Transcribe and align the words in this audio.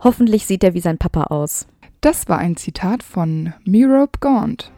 Hoffentlich 0.00 0.46
sieht 0.46 0.62
er 0.62 0.74
wie 0.74 0.80
sein 0.80 0.96
Papa 0.96 1.24
aus. 1.24 1.66
Das 2.00 2.28
war 2.28 2.38
ein 2.38 2.56
Zitat 2.56 3.02
von 3.02 3.52
Mirob 3.64 4.20
Gaunt. 4.20 4.70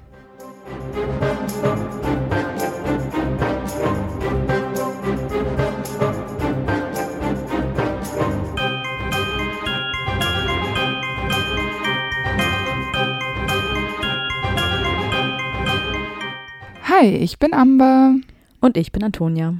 Hi, 16.84 17.06
ich 17.06 17.38
bin 17.38 17.52
Amber. 17.52 18.14
Und 18.62 18.78
ich 18.78 18.90
bin 18.90 19.04
Antonia. 19.04 19.54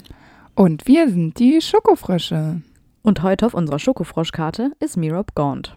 Und 0.55 0.87
wir 0.87 1.11
sind 1.11 1.39
die 1.39 1.61
Schokofrösche. 1.61 2.63
Und 3.03 3.23
heute 3.23 3.47
auf 3.47 3.55
unserer 3.55 3.79
Schokofroschkarte 3.79 4.73
ist 4.79 4.97
Mirob 4.97 5.35
Gaunt. 5.35 5.77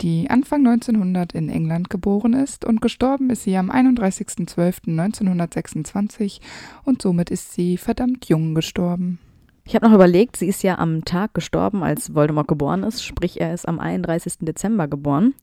Die 0.00 0.30
Anfang 0.30 0.66
1900 0.66 1.32
in 1.32 1.48
England 1.48 1.90
geboren 1.90 2.32
ist 2.32 2.64
und 2.64 2.80
gestorben 2.80 3.30
ist 3.30 3.44
sie 3.44 3.56
am 3.56 3.70
31.12.1926 3.70 6.40
und 6.84 7.02
somit 7.02 7.30
ist 7.30 7.52
sie 7.52 7.76
verdammt 7.76 8.28
jung 8.28 8.54
gestorben. 8.54 9.20
Ich 9.64 9.76
habe 9.76 9.86
noch 9.86 9.94
überlegt, 9.94 10.36
sie 10.36 10.48
ist 10.48 10.64
ja 10.64 10.78
am 10.78 11.04
Tag 11.04 11.34
gestorben, 11.34 11.84
als 11.84 12.14
Voldemort 12.14 12.48
geboren 12.48 12.82
ist, 12.82 13.04
sprich 13.04 13.40
er 13.40 13.54
ist 13.54 13.68
am 13.68 13.78
31. 13.78 14.38
Dezember 14.40 14.88
geboren. 14.88 15.34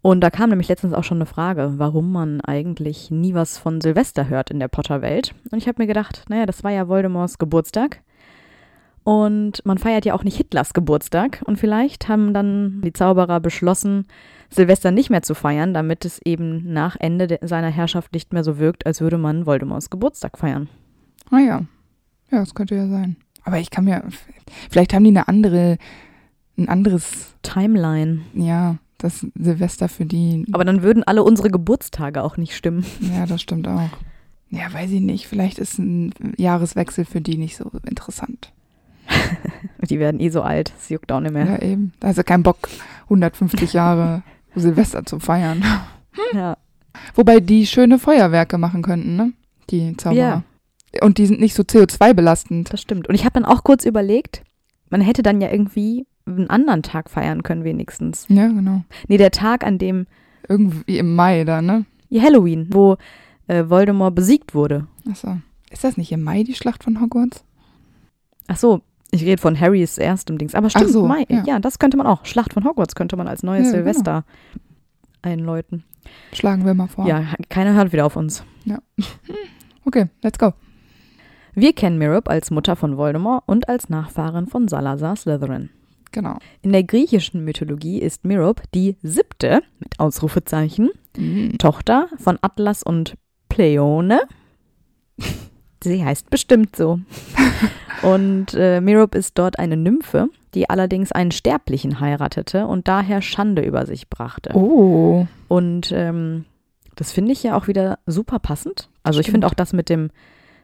Und 0.00 0.20
da 0.20 0.30
kam 0.30 0.48
nämlich 0.50 0.68
letztens 0.68 0.94
auch 0.94 1.04
schon 1.04 1.18
eine 1.18 1.26
Frage, 1.26 1.74
warum 1.76 2.12
man 2.12 2.40
eigentlich 2.40 3.10
nie 3.10 3.34
was 3.34 3.58
von 3.58 3.80
Silvester 3.80 4.28
hört 4.28 4.50
in 4.50 4.60
der 4.60 4.68
Potter-Welt. 4.68 5.34
Und 5.50 5.58
ich 5.58 5.68
habe 5.68 5.82
mir 5.82 5.88
gedacht, 5.88 6.24
naja, 6.28 6.46
das 6.46 6.64
war 6.64 6.70
ja 6.70 6.88
Voldemorts 6.88 7.38
Geburtstag. 7.38 8.00
Und 9.06 9.64
man 9.64 9.78
feiert 9.78 10.04
ja 10.04 10.14
auch 10.14 10.24
nicht 10.24 10.36
Hitlers 10.36 10.74
Geburtstag. 10.74 11.40
Und 11.44 11.60
vielleicht 11.60 12.08
haben 12.08 12.34
dann 12.34 12.80
die 12.82 12.92
Zauberer 12.92 13.38
beschlossen, 13.38 14.06
Silvester 14.50 14.90
nicht 14.90 15.10
mehr 15.10 15.22
zu 15.22 15.36
feiern, 15.36 15.72
damit 15.72 16.04
es 16.04 16.20
eben 16.24 16.72
nach 16.72 16.96
Ende 16.98 17.38
seiner 17.40 17.70
Herrschaft 17.70 18.12
nicht 18.14 18.32
mehr 18.32 18.42
so 18.42 18.58
wirkt, 18.58 18.84
als 18.84 19.00
würde 19.00 19.16
man 19.16 19.46
Voldemorts 19.46 19.90
Geburtstag 19.90 20.36
feiern. 20.36 20.68
Ah 21.30 21.38
ja. 21.38 21.62
Ja, 22.32 22.40
das 22.40 22.56
könnte 22.56 22.74
ja 22.74 22.88
sein. 22.88 23.14
Aber 23.44 23.60
ich 23.60 23.70
kann 23.70 23.84
mir. 23.84 24.02
Vielleicht 24.70 24.92
haben 24.92 25.04
die 25.04 25.10
eine 25.10 25.28
andere. 25.28 25.78
Ein 26.58 26.68
anderes. 26.68 27.36
Timeline. 27.42 28.22
Ja, 28.34 28.78
das 28.98 29.24
Silvester 29.38 29.88
für 29.88 30.04
die. 30.04 30.46
Aber 30.50 30.64
dann 30.64 30.82
würden 30.82 31.04
alle 31.04 31.22
unsere 31.22 31.50
Geburtstage 31.50 32.24
auch 32.24 32.38
nicht 32.38 32.56
stimmen. 32.56 32.84
Ja, 33.00 33.24
das 33.24 33.40
stimmt 33.40 33.68
auch. 33.68 33.88
Ja, 34.50 34.72
weiß 34.72 34.90
ich 34.90 35.00
nicht. 35.00 35.28
Vielleicht 35.28 35.60
ist 35.60 35.78
ein 35.78 36.12
Jahreswechsel 36.38 37.04
für 37.04 37.20
die 37.20 37.36
nicht 37.36 37.56
so 37.56 37.70
interessant. 37.86 38.52
die 39.82 39.98
werden 39.98 40.20
eh 40.20 40.30
so 40.30 40.42
alt. 40.42 40.72
Es 40.78 40.88
juckt 40.88 41.10
auch 41.12 41.20
nicht 41.20 41.32
mehr. 41.32 41.46
Ja, 41.46 41.62
eben. 41.62 41.92
Du 42.00 42.24
keinen 42.24 42.42
Bock, 42.42 42.68
150 43.04 43.72
Jahre 43.72 44.22
Silvester 44.54 45.04
zu 45.04 45.18
feiern. 45.18 45.62
Ja. 46.32 46.56
Wobei 47.14 47.40
die 47.40 47.66
schöne 47.66 47.98
Feuerwerke 47.98 48.58
machen 48.58 48.82
könnten, 48.82 49.16
ne? 49.16 49.32
Die 49.70 49.96
Zauberer. 49.96 50.42
Ja. 50.94 51.02
Und 51.02 51.18
die 51.18 51.26
sind 51.26 51.40
nicht 51.40 51.54
so 51.54 51.62
CO2-belastend. 51.62 52.72
Das 52.72 52.80
stimmt. 52.80 53.08
Und 53.08 53.14
ich 53.14 53.24
habe 53.24 53.34
dann 53.34 53.44
auch 53.44 53.64
kurz 53.64 53.84
überlegt, 53.84 54.42
man 54.88 55.00
hätte 55.00 55.22
dann 55.22 55.40
ja 55.40 55.50
irgendwie 55.50 56.06
einen 56.26 56.48
anderen 56.48 56.82
Tag 56.82 57.10
feiern 57.10 57.42
können, 57.42 57.64
wenigstens. 57.64 58.26
Ja, 58.28 58.48
genau. 58.48 58.82
Nee, 59.08 59.18
der 59.18 59.30
Tag, 59.30 59.64
an 59.64 59.78
dem 59.78 60.06
Irgendwie 60.48 60.98
im 60.98 61.14
Mai 61.14 61.44
da, 61.44 61.60
ne? 61.60 61.84
ja, 62.08 62.22
Halloween, 62.22 62.68
wo 62.70 62.96
äh, 63.46 63.64
Voldemort 63.68 64.14
besiegt 64.14 64.54
wurde. 64.54 64.86
Achso. 65.08 65.38
Ist 65.70 65.84
das 65.84 65.96
nicht 65.96 66.12
im 66.12 66.22
Mai 66.22 66.42
die 66.42 66.54
Schlacht 66.54 66.84
von 66.84 67.00
Hogwarts? 67.00 67.44
Ach 68.46 68.56
so, 68.56 68.82
ich 69.16 69.22
rede 69.24 69.40
von 69.42 69.58
Harrys 69.58 69.98
erstem 69.98 70.38
Dings. 70.38 70.54
Aber 70.54 70.70
stimmt, 70.70 70.90
so, 70.90 71.06
Mai. 71.06 71.24
ja. 71.28 71.42
Ja. 71.46 71.58
das 71.58 71.78
könnte 71.78 71.96
man 71.96 72.06
auch. 72.06 72.24
Schlacht 72.24 72.52
von 72.52 72.64
Hogwarts 72.64 72.94
könnte 72.94 73.16
man 73.16 73.26
als 73.28 73.42
neues 73.42 73.66
Ja, 73.66 73.72
genau. 73.72 73.84
Silvester 73.84 74.24
einläuten. 75.22 75.84
Schlagen 76.32 76.64
wir 76.64 76.74
mal 76.74 76.86
vor. 76.86 77.06
Ja, 77.06 77.24
keiner 77.48 77.74
hört 77.74 77.92
wieder 77.92 78.06
auf 78.06 78.16
uns. 78.16 78.44
Okay, 79.84 80.06
let's 80.22 80.38
go. 80.38 80.52
Wir 81.54 81.72
kennen 81.72 81.98
Mirob 81.98 82.28
als 82.28 82.50
Mutter 82.50 82.76
von 82.76 82.96
Voldemort 82.96 83.42
und 83.46 83.68
als 83.68 83.88
Nachfahrin 83.88 84.46
von 84.46 84.68
Salazar 84.68 85.16
Slytherin. 85.16 85.70
Genau. 86.12 86.38
In 86.62 86.72
der 86.72 86.82
griechischen 86.84 87.44
Mythologie 87.44 87.98
ist 88.00 88.24
Mirob 88.24 88.62
die 88.74 88.96
siebte, 89.02 89.62
mit 89.80 89.98
Ausrufezeichen, 89.98 90.90
Mhm. 91.16 91.56
Tochter 91.58 92.08
von 92.18 92.38
Atlas 92.42 92.82
und 92.82 93.16
Pleione. 93.48 94.20
Sie 95.82 96.04
heißt 96.04 96.28
bestimmt 96.30 96.76
so. 96.76 97.00
Und 98.02 98.54
äh, 98.54 98.80
Mirob 98.80 99.14
ist 99.14 99.38
dort 99.38 99.58
eine 99.58 99.76
Nymphe, 99.76 100.28
die 100.54 100.68
allerdings 100.70 101.12
einen 101.12 101.30
Sterblichen 101.30 102.00
heiratete 102.00 102.66
und 102.66 102.88
daher 102.88 103.22
Schande 103.22 103.62
über 103.62 103.86
sich 103.86 104.08
brachte. 104.08 104.50
Oh. 104.54 105.26
Und 105.48 105.92
ähm, 105.92 106.44
das 106.94 107.12
finde 107.12 107.32
ich 107.32 107.42
ja 107.42 107.56
auch 107.56 107.68
wieder 107.68 107.98
super 108.06 108.38
passend. 108.38 108.88
Also 109.02 109.20
ich 109.20 109.26
Stimmt. 109.26 109.34
finde 109.34 109.46
auch 109.48 109.54
das 109.54 109.72
mit 109.72 109.88
dem, 109.88 110.10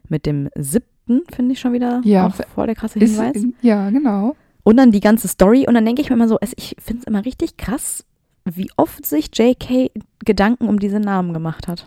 mit 0.08 0.26
dem 0.26 0.48
siebten, 0.56 1.22
finde 1.34 1.52
ich 1.52 1.60
schon 1.60 1.72
wieder 1.72 2.00
Ja, 2.04 2.30
voll 2.30 2.66
der 2.66 2.74
krasse 2.76 2.98
Ist, 2.98 3.18
Hinweis. 3.18 3.44
ja, 3.60 3.90
genau. 3.90 4.34
Und 4.64 4.76
dann 4.76 4.92
die 4.92 5.00
ganze 5.00 5.26
Story. 5.28 5.66
Und 5.66 5.74
dann 5.74 5.84
denke 5.84 6.02
ich 6.02 6.08
mir 6.10 6.14
immer 6.16 6.28
so, 6.28 6.38
ich 6.56 6.76
finde 6.80 7.00
es 7.00 7.06
immer 7.06 7.24
richtig 7.24 7.56
krass, 7.56 8.04
wie 8.44 8.70
oft 8.76 9.04
sich 9.06 9.30
J.K. 9.36 9.90
Gedanken 10.24 10.68
um 10.68 10.78
diese 10.78 11.00
Namen 11.00 11.32
gemacht 11.32 11.68
hat. 11.68 11.84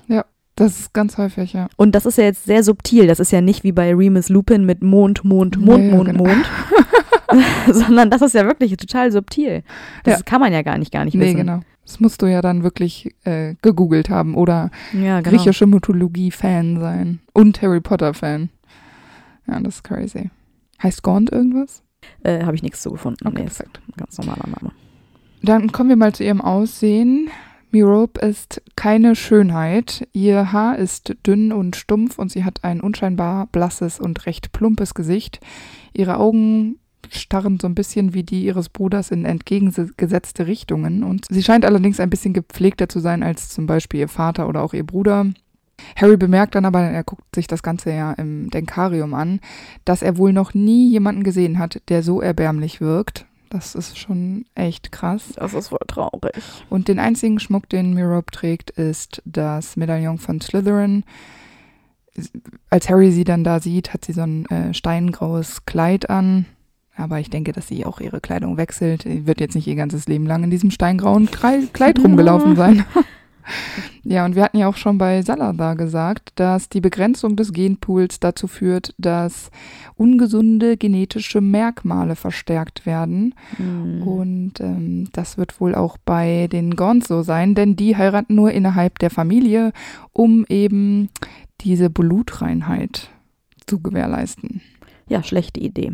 Das 0.56 0.80
ist 0.80 0.94
ganz 0.94 1.18
häufig, 1.18 1.52
ja. 1.54 1.68
Und 1.76 1.94
das 1.96 2.06
ist 2.06 2.18
ja 2.18 2.24
jetzt 2.24 2.46
sehr 2.46 2.64
subtil. 2.64 3.08
Das 3.08 3.20
ist 3.20 3.32
ja 3.32 3.42
nicht 3.42 3.64
wie 3.66 3.74
bei 3.74 3.94
Remus 3.94 4.30
Lupin 4.30 4.66
mit 4.66 4.82
Mond, 4.84 5.24
Mond, 5.26 5.58
Mond, 5.60 5.84
ja, 5.86 5.92
Mond, 5.96 6.06
genau. 6.10 6.24
Mond. 6.26 6.46
Sondern 7.72 8.10
das 8.10 8.22
ist 8.22 8.34
ja 8.36 8.46
wirklich 8.46 8.76
total 8.78 9.12
subtil. 9.12 9.64
Das 10.04 10.20
Ja. 10.20 10.24
kann 10.24 10.40
man 10.40 10.54
ja 10.54 10.62
gar 10.62 10.78
nicht, 10.78 10.92
gar 10.92 11.04
nicht 11.04 11.16
Nee, 11.16 11.26
wissen. 11.26 11.38
genau. 11.38 11.60
Das 11.84 12.00
musst 12.00 12.22
du 12.22 12.26
ja 12.28 12.42
dann 12.42 12.64
wirklich 12.64 13.14
äh, 13.26 13.56
gegoogelt 13.62 14.10
haben 14.10 14.36
oder 14.36 14.72
Ja, 14.94 15.20
genau. 15.22 15.38
griechische 15.38 15.68
Mythologie-Fan 15.68 16.80
sein. 16.80 17.20
Und 17.34 17.62
Harry 17.62 17.82
Potter-Fan. 17.82 18.50
Ja, 19.48 19.60
das 19.60 19.76
ist 19.76 19.84
crazy. 19.84 20.30
Heißt 20.82 21.04
Gaunt 21.04 21.32
irgendwas? 21.32 21.84
Äh, 22.24 22.44
Habe 22.44 22.56
ich 22.56 22.64
nichts 22.64 22.82
zu 22.82 22.92
gefunden. 22.92 23.28
Okay, 23.28 23.36
nee, 23.40 23.44
perfekt. 23.44 23.82
ganz 23.98 24.18
normaler 24.18 24.48
Name. 24.48 24.72
Dann 25.44 25.72
kommen 25.72 25.90
wir 25.90 25.96
mal 25.96 26.14
zu 26.14 26.24
ihrem 26.24 26.42
Aussehen. 26.42 27.30
Mirob 27.76 28.20
ist 28.20 28.62
keine 28.78 29.18
Schönheit. 29.18 30.08
Ihr 30.14 30.54
Haar 30.54 30.78
ist 30.78 31.14
dünn 31.28 31.52
und 31.52 31.76
stumpf 31.76 32.18
und 32.18 32.32
sie 32.32 32.46
hat 32.46 32.64
ein 32.64 32.80
unscheinbar 32.80 33.48
blasses 33.48 34.00
und 34.00 34.26
recht 34.26 34.54
plumpes 34.54 34.94
Gesicht. 34.94 35.42
Ihre 35.92 36.18
Augen 36.18 36.80
starren 37.10 37.60
so 37.60 37.68
ein 37.68 37.76
bisschen 37.76 38.14
wie 38.14 38.24
die 38.24 38.46
ihres 38.46 38.70
Bruders 38.70 39.12
in 39.12 39.26
entgegengesetzte 39.26 40.48
Richtungen 40.48 41.04
und 41.04 41.26
sie 41.30 41.44
scheint 41.44 41.66
allerdings 41.66 42.00
ein 42.00 42.10
bisschen 42.10 42.32
gepflegter 42.32 42.88
zu 42.88 43.02
sein 43.02 43.24
als 43.24 43.50
zum 43.50 43.68
Beispiel 43.68 44.00
ihr 44.00 44.08
Vater 44.08 44.48
oder 44.48 44.64
auch 44.64 44.74
ihr 44.74 44.86
Bruder. 44.86 45.26
Harry 45.98 46.16
bemerkt 46.16 46.56
dann 46.56 46.64
aber, 46.64 46.80
er 46.80 47.04
guckt 47.04 47.36
sich 47.36 47.48
das 47.48 47.62
Ganze 47.62 47.92
ja 47.92 48.14
im 48.14 48.50
Denkarium 48.52 49.14
an, 49.14 49.42
dass 49.84 50.02
er 50.02 50.16
wohl 50.16 50.32
noch 50.32 50.54
nie 50.54 50.90
jemanden 50.92 51.24
gesehen 51.24 51.60
hat, 51.60 51.82
der 51.90 52.04
so 52.04 52.22
erbärmlich 52.22 52.80
wirkt. 52.80 53.26
Das 53.56 53.74
ist 53.74 53.98
schon 53.98 54.44
echt 54.54 54.92
krass. 54.92 55.32
Das 55.36 55.54
ist 55.54 55.70
voll 55.70 55.80
traurig. 55.88 56.44
Und 56.70 56.90
den 56.90 57.00
einzigen 57.00 57.40
Schmuck, 57.40 57.70
den 57.70 57.94
Mirob 57.94 58.34
trägt, 58.34 58.70
ist 58.72 59.22
das 59.24 59.78
Medaillon 59.78 60.18
von 60.18 60.42
Slytherin. 60.42 61.06
Als 62.70 62.90
Harry 62.90 63.14
sie 63.14 63.24
dann 63.24 63.46
da 63.46 63.62
sieht, 63.62 63.94
hat 63.94 64.04
sie 64.04 64.12
so 64.12 64.24
ein 64.24 64.46
äh, 64.48 64.74
steingraues 64.74 65.66
Kleid 65.66 66.10
an. 66.10 66.48
Aber 66.98 67.22
ich 67.22 67.30
denke, 67.30 67.54
dass 67.54 67.70
sie 67.70 67.86
auch 67.86 68.02
ihre 68.02 68.20
Kleidung 68.20 68.58
wechselt. 68.58 69.04
Sie 69.04 69.26
wird 69.26 69.40
jetzt 69.40 69.56
nicht 69.56 69.68
ihr 69.68 69.76
ganzes 69.76 70.06
Leben 70.10 70.26
lang 70.26 70.44
in 70.44 70.50
diesem 70.50 70.70
steingrauen 70.70 71.32
Kleid 71.32 72.00
rumgelaufen 72.04 72.58
sein. 72.58 72.84
ja, 74.04 74.26
und 74.26 74.36
wir 74.36 74.44
hatten 74.44 74.58
ja 74.58 74.68
auch 74.68 74.78
schon 74.78 74.98
bei 74.98 75.22
Salazar 75.22 75.76
gesagt, 75.76 76.34
dass 76.36 76.70
die 76.70 76.82
Begrenzung 76.82 77.36
des 77.36 77.54
Genpools 77.54 78.20
dazu 78.20 78.48
führt, 78.48 78.94
dass 78.98 79.52
ungesunde 79.96 80.78
genetische 80.78 81.42
Merkmale 81.42 82.16
verstärkt 82.16 82.86
werden. 82.86 83.36
Hm. 83.58 84.02
Und 84.04 84.60
ähm, 84.60 85.10
das 85.14 85.38
wird 85.38 85.60
wohl 85.62 85.76
auch 85.76 85.98
bei 85.98 86.48
den 86.52 86.76
Gorns 86.76 87.08
so 87.08 87.22
sein, 87.22 87.56
denn 87.56 87.76
die 87.76 87.96
heiraten 87.96 88.36
nur 88.36 88.52
innerhalb 88.52 89.00
der 89.00 89.10
Familie, 89.10 89.74
um 90.12 90.46
eben 90.50 91.10
diese 91.62 91.90
Blutreinheit 91.90 93.10
zu 93.66 93.82
gewährleisten. 93.82 94.62
Ja, 95.08 95.24
schlechte 95.24 95.60
Idee. 95.60 95.94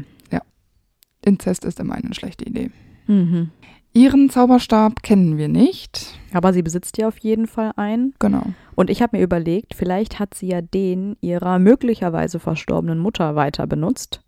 Inzest 1.24 1.65
ist 1.65 1.80
immer 1.80 1.95
eine 1.95 2.13
schlechte 2.13 2.45
Idee. 2.45 2.71
Mhm. 3.07 3.51
Ihren 3.94 4.30
Zauberstab 4.30 5.04
kennen 5.04 5.38
wir 5.38 5.50
nicht. 5.50 6.18
Aber 6.34 6.54
sie 6.54 6.62
besitzt 6.62 6.98
ja 6.98 7.08
auf 7.10 7.18
jeden 7.18 7.48
Fall 7.48 7.74
einen. 7.76 8.14
Genau. 8.20 8.44
Und 8.76 8.90
ich 8.90 9.02
habe 9.02 9.18
mir 9.18 9.24
überlegt, 9.24 9.76
vielleicht 9.76 10.20
hat 10.20 10.34
sie 10.34 10.48
ja 10.48 10.62
den 10.62 11.18
ihrer 11.20 11.60
möglicherweise 11.60 12.40
verstorbenen 12.40 13.00
Mutter 13.00 13.36
weiter 13.36 13.68
benutzt, 13.68 14.24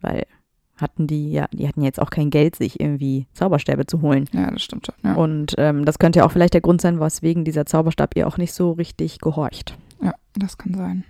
weil 0.00 0.24
hatten 0.76 1.06
die 1.06 1.30
ja, 1.30 1.46
die 1.52 1.68
hatten 1.68 1.82
jetzt 1.82 2.00
auch 2.00 2.10
kein 2.10 2.30
Geld, 2.30 2.56
sich 2.56 2.80
irgendwie 2.80 3.26
Zauberstäbe 3.32 3.86
zu 3.86 4.02
holen. 4.02 4.28
Ja, 4.32 4.50
das 4.50 4.62
stimmt 4.62 4.86
schon. 4.86 4.94
Ja, 5.04 5.14
Und 5.14 5.54
ähm, 5.58 5.84
das 5.84 6.00
könnte 6.00 6.18
ja 6.18 6.26
auch 6.26 6.32
vielleicht 6.32 6.54
der 6.54 6.60
Grund 6.60 6.80
sein, 6.80 6.98
weswegen 6.98 7.44
dieser 7.44 7.66
Zauberstab 7.66 8.16
ihr 8.16 8.26
auch 8.26 8.38
nicht 8.38 8.52
so 8.52 8.72
richtig 8.72 9.20
gehorcht. 9.20 9.78
ja 10.02 10.14
das 10.34 10.58
kann 10.58 10.74
sein. 10.74 11.04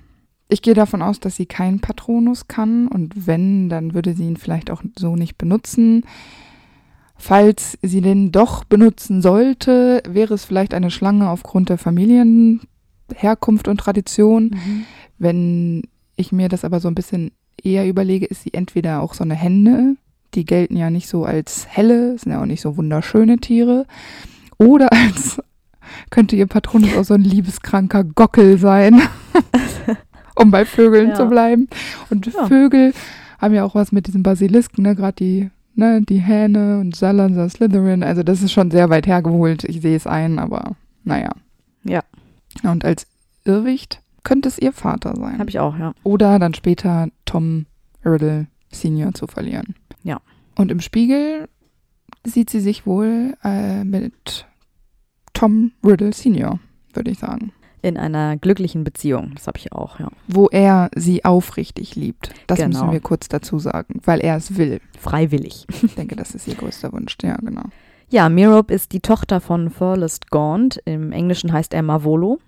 Ich 0.50 0.60
gehe 0.60 0.74
davon 0.74 1.00
aus, 1.00 1.20
dass 1.20 1.36
sie 1.36 1.46
keinen 1.46 1.80
Patronus 1.80 2.46
kann 2.48 2.86
und 2.88 3.26
wenn, 3.26 3.70
dann 3.70 3.94
würde 3.94 4.12
sie 4.12 4.26
ihn 4.26 4.36
vielleicht 4.36 4.70
auch 4.70 4.82
so 4.98 5.16
nicht 5.16 5.38
benutzen. 5.38 6.04
Falls 7.26 7.78
sie 7.80 8.02
den 8.02 8.32
doch 8.32 8.64
benutzen 8.64 9.22
sollte, 9.22 10.02
wäre 10.06 10.34
es 10.34 10.44
vielleicht 10.44 10.74
eine 10.74 10.90
Schlange 10.90 11.30
aufgrund 11.30 11.70
der 11.70 11.78
Familienherkunft 11.78 13.66
und 13.66 13.78
Tradition. 13.78 14.50
Mhm. 14.52 14.84
Wenn 15.18 15.82
ich 16.16 16.32
mir 16.32 16.50
das 16.50 16.66
aber 16.66 16.80
so 16.80 16.88
ein 16.88 16.94
bisschen 16.94 17.30
eher 17.62 17.88
überlege, 17.88 18.26
ist 18.26 18.42
sie 18.42 18.52
entweder 18.52 19.00
auch 19.00 19.14
so 19.14 19.24
eine 19.24 19.34
Henne, 19.36 19.96
die 20.34 20.44
gelten 20.44 20.76
ja 20.76 20.90
nicht 20.90 21.08
so 21.08 21.24
als 21.24 21.66
helle, 21.66 22.18
sind 22.18 22.32
ja 22.32 22.42
auch 22.42 22.46
nicht 22.46 22.60
so 22.60 22.76
wunderschöne 22.76 23.38
Tiere, 23.38 23.86
oder 24.58 24.92
als 24.92 25.40
könnte 26.10 26.36
ihr 26.36 26.46
Patronus 26.46 26.94
auch 26.94 27.04
so 27.04 27.14
ein 27.14 27.22
liebeskranker 27.24 28.04
Gockel 28.04 28.58
sein, 28.58 29.00
um 30.34 30.50
bei 30.50 30.66
Vögeln 30.66 31.08
Ja. 31.08 31.14
zu 31.14 31.24
bleiben. 31.26 31.68
Und 32.10 32.26
Ja. 32.26 32.46
Vögel 32.48 32.92
haben 33.40 33.54
ja 33.54 33.64
auch 33.64 33.74
was 33.74 33.92
mit 33.92 34.08
diesem 34.08 34.22
Basilisken, 34.22 34.82
ne? 34.82 34.94
Gerade 34.94 35.16
die, 35.16 35.50
ne, 35.74 36.02
die 36.02 36.18
Hähne 36.18 36.78
und 36.80 36.96
Salazar 36.96 37.48
Slytherin. 37.48 38.02
Also 38.02 38.22
das 38.22 38.42
ist 38.42 38.52
schon 38.52 38.70
sehr 38.70 38.90
weit 38.90 39.06
hergeholt. 39.06 39.64
Ich 39.64 39.80
sehe 39.80 39.96
es 39.96 40.06
ein, 40.06 40.38
aber 40.38 40.76
naja. 41.04 41.30
Ja. 41.84 42.02
Und 42.62 42.84
als 42.84 43.06
Irrwicht 43.44 44.00
könnte 44.22 44.48
es 44.48 44.58
ihr 44.58 44.72
Vater 44.72 45.14
sein. 45.16 45.38
Habe 45.38 45.50
ich 45.50 45.58
auch, 45.58 45.78
ja. 45.78 45.92
Oder 46.02 46.38
dann 46.38 46.54
später 46.54 47.08
Tom 47.24 47.66
Riddle 48.04 48.46
Senior 48.70 49.14
zu 49.14 49.26
verlieren. 49.26 49.74
Ja. 50.02 50.20
Und 50.54 50.70
im 50.70 50.80
Spiegel 50.80 51.48
sieht 52.24 52.50
sie 52.50 52.60
sich 52.60 52.86
wohl 52.86 53.34
äh, 53.44 53.84
mit 53.84 54.46
Tom 55.34 55.72
Riddle 55.84 56.12
Senior, 56.12 56.58
würde 56.92 57.10
ich 57.10 57.18
sagen. 57.18 57.52
In 57.84 57.98
einer 57.98 58.38
glücklichen 58.38 58.82
Beziehung. 58.82 59.32
Das 59.34 59.46
habe 59.46 59.58
ich 59.58 59.72
auch, 59.72 60.00
ja. 60.00 60.08
Wo 60.26 60.46
er 60.48 60.90
sie 60.96 61.22
aufrichtig 61.26 61.96
liebt. 61.96 62.30
Das 62.46 62.56
Genau. 62.58 62.68
müssen 62.68 62.92
wir 62.92 63.00
kurz 63.00 63.28
dazu 63.28 63.58
sagen, 63.58 64.00
weil 64.04 64.20
er 64.20 64.36
es 64.36 64.56
will. 64.56 64.80
Freiwillig. 64.98 65.66
Ich 65.82 65.94
denke, 65.94 66.16
das 66.16 66.34
ist 66.34 66.48
ihr 66.48 66.54
größter 66.54 66.92
Wunsch. 66.94 67.18
Ja, 67.22 67.36
genau. 67.36 67.64
Ja, 68.08 68.30
Merope 68.30 68.72
ist 68.72 68.92
die 68.92 69.00
Tochter 69.00 69.38
von 69.42 69.68
Furlest 69.68 70.30
Gaunt. 70.30 70.80
Im 70.86 71.12
Englischen 71.12 71.52
heißt 71.52 71.74
er 71.74 71.82
Mavolo. 71.82 72.38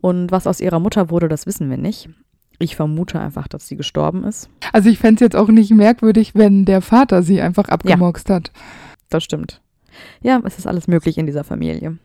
Und 0.00 0.32
was 0.32 0.46
aus 0.46 0.58
ihrer 0.60 0.80
Mutter 0.80 1.10
wurde, 1.10 1.28
das 1.28 1.44
wissen 1.44 1.68
wir 1.68 1.76
nicht. 1.76 2.08
Ich 2.58 2.74
vermute 2.74 3.20
einfach, 3.20 3.48
dass 3.48 3.68
sie 3.68 3.76
gestorben 3.76 4.24
ist. 4.24 4.48
Also 4.72 4.88
ich 4.88 4.98
fände 4.98 5.16
es 5.16 5.20
jetzt 5.20 5.36
auch 5.36 5.48
nicht 5.48 5.70
merkwürdig, 5.72 6.34
wenn 6.34 6.64
der 6.64 6.80
Vater 6.80 7.22
sie 7.22 7.42
einfach 7.42 7.68
abgemurkst 7.68 8.30
hat. 8.30 8.52
Das 9.10 9.22
stimmt. 9.22 9.60
Ja, 10.22 10.40
es 10.44 10.56
ist 10.56 10.66
alles 10.66 10.88
möglich 10.88 11.18
in 11.18 11.26
dieser 11.26 11.44
Familie. 11.44 11.98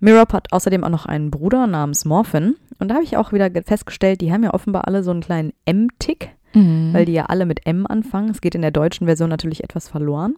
Merope 0.00 0.32
hat 0.34 0.52
außerdem 0.52 0.84
auch 0.84 0.90
noch 0.90 1.06
einen 1.06 1.30
Bruder 1.30 1.66
namens 1.66 2.04
Morphin. 2.04 2.56
Und 2.78 2.88
da 2.88 2.94
habe 2.94 3.04
ich 3.04 3.16
auch 3.16 3.32
wieder 3.32 3.50
ge- 3.50 3.62
festgestellt, 3.64 4.20
die 4.20 4.32
haben 4.32 4.42
ja 4.44 4.52
offenbar 4.54 4.86
alle 4.86 5.02
so 5.02 5.10
einen 5.10 5.20
kleinen 5.22 5.52
M-Tick, 5.64 6.30
Mhm. 6.54 6.92
weil 6.92 7.04
die 7.04 7.12
ja 7.12 7.26
alle 7.26 7.46
mit 7.46 7.66
M 7.66 7.86
anfangen. 7.86 8.30
Es 8.30 8.40
geht 8.40 8.54
in 8.54 8.62
der 8.62 8.70
deutschen 8.70 9.06
Version 9.06 9.28
natürlich 9.30 9.64
etwas 9.64 9.88
verloren. 9.88 10.34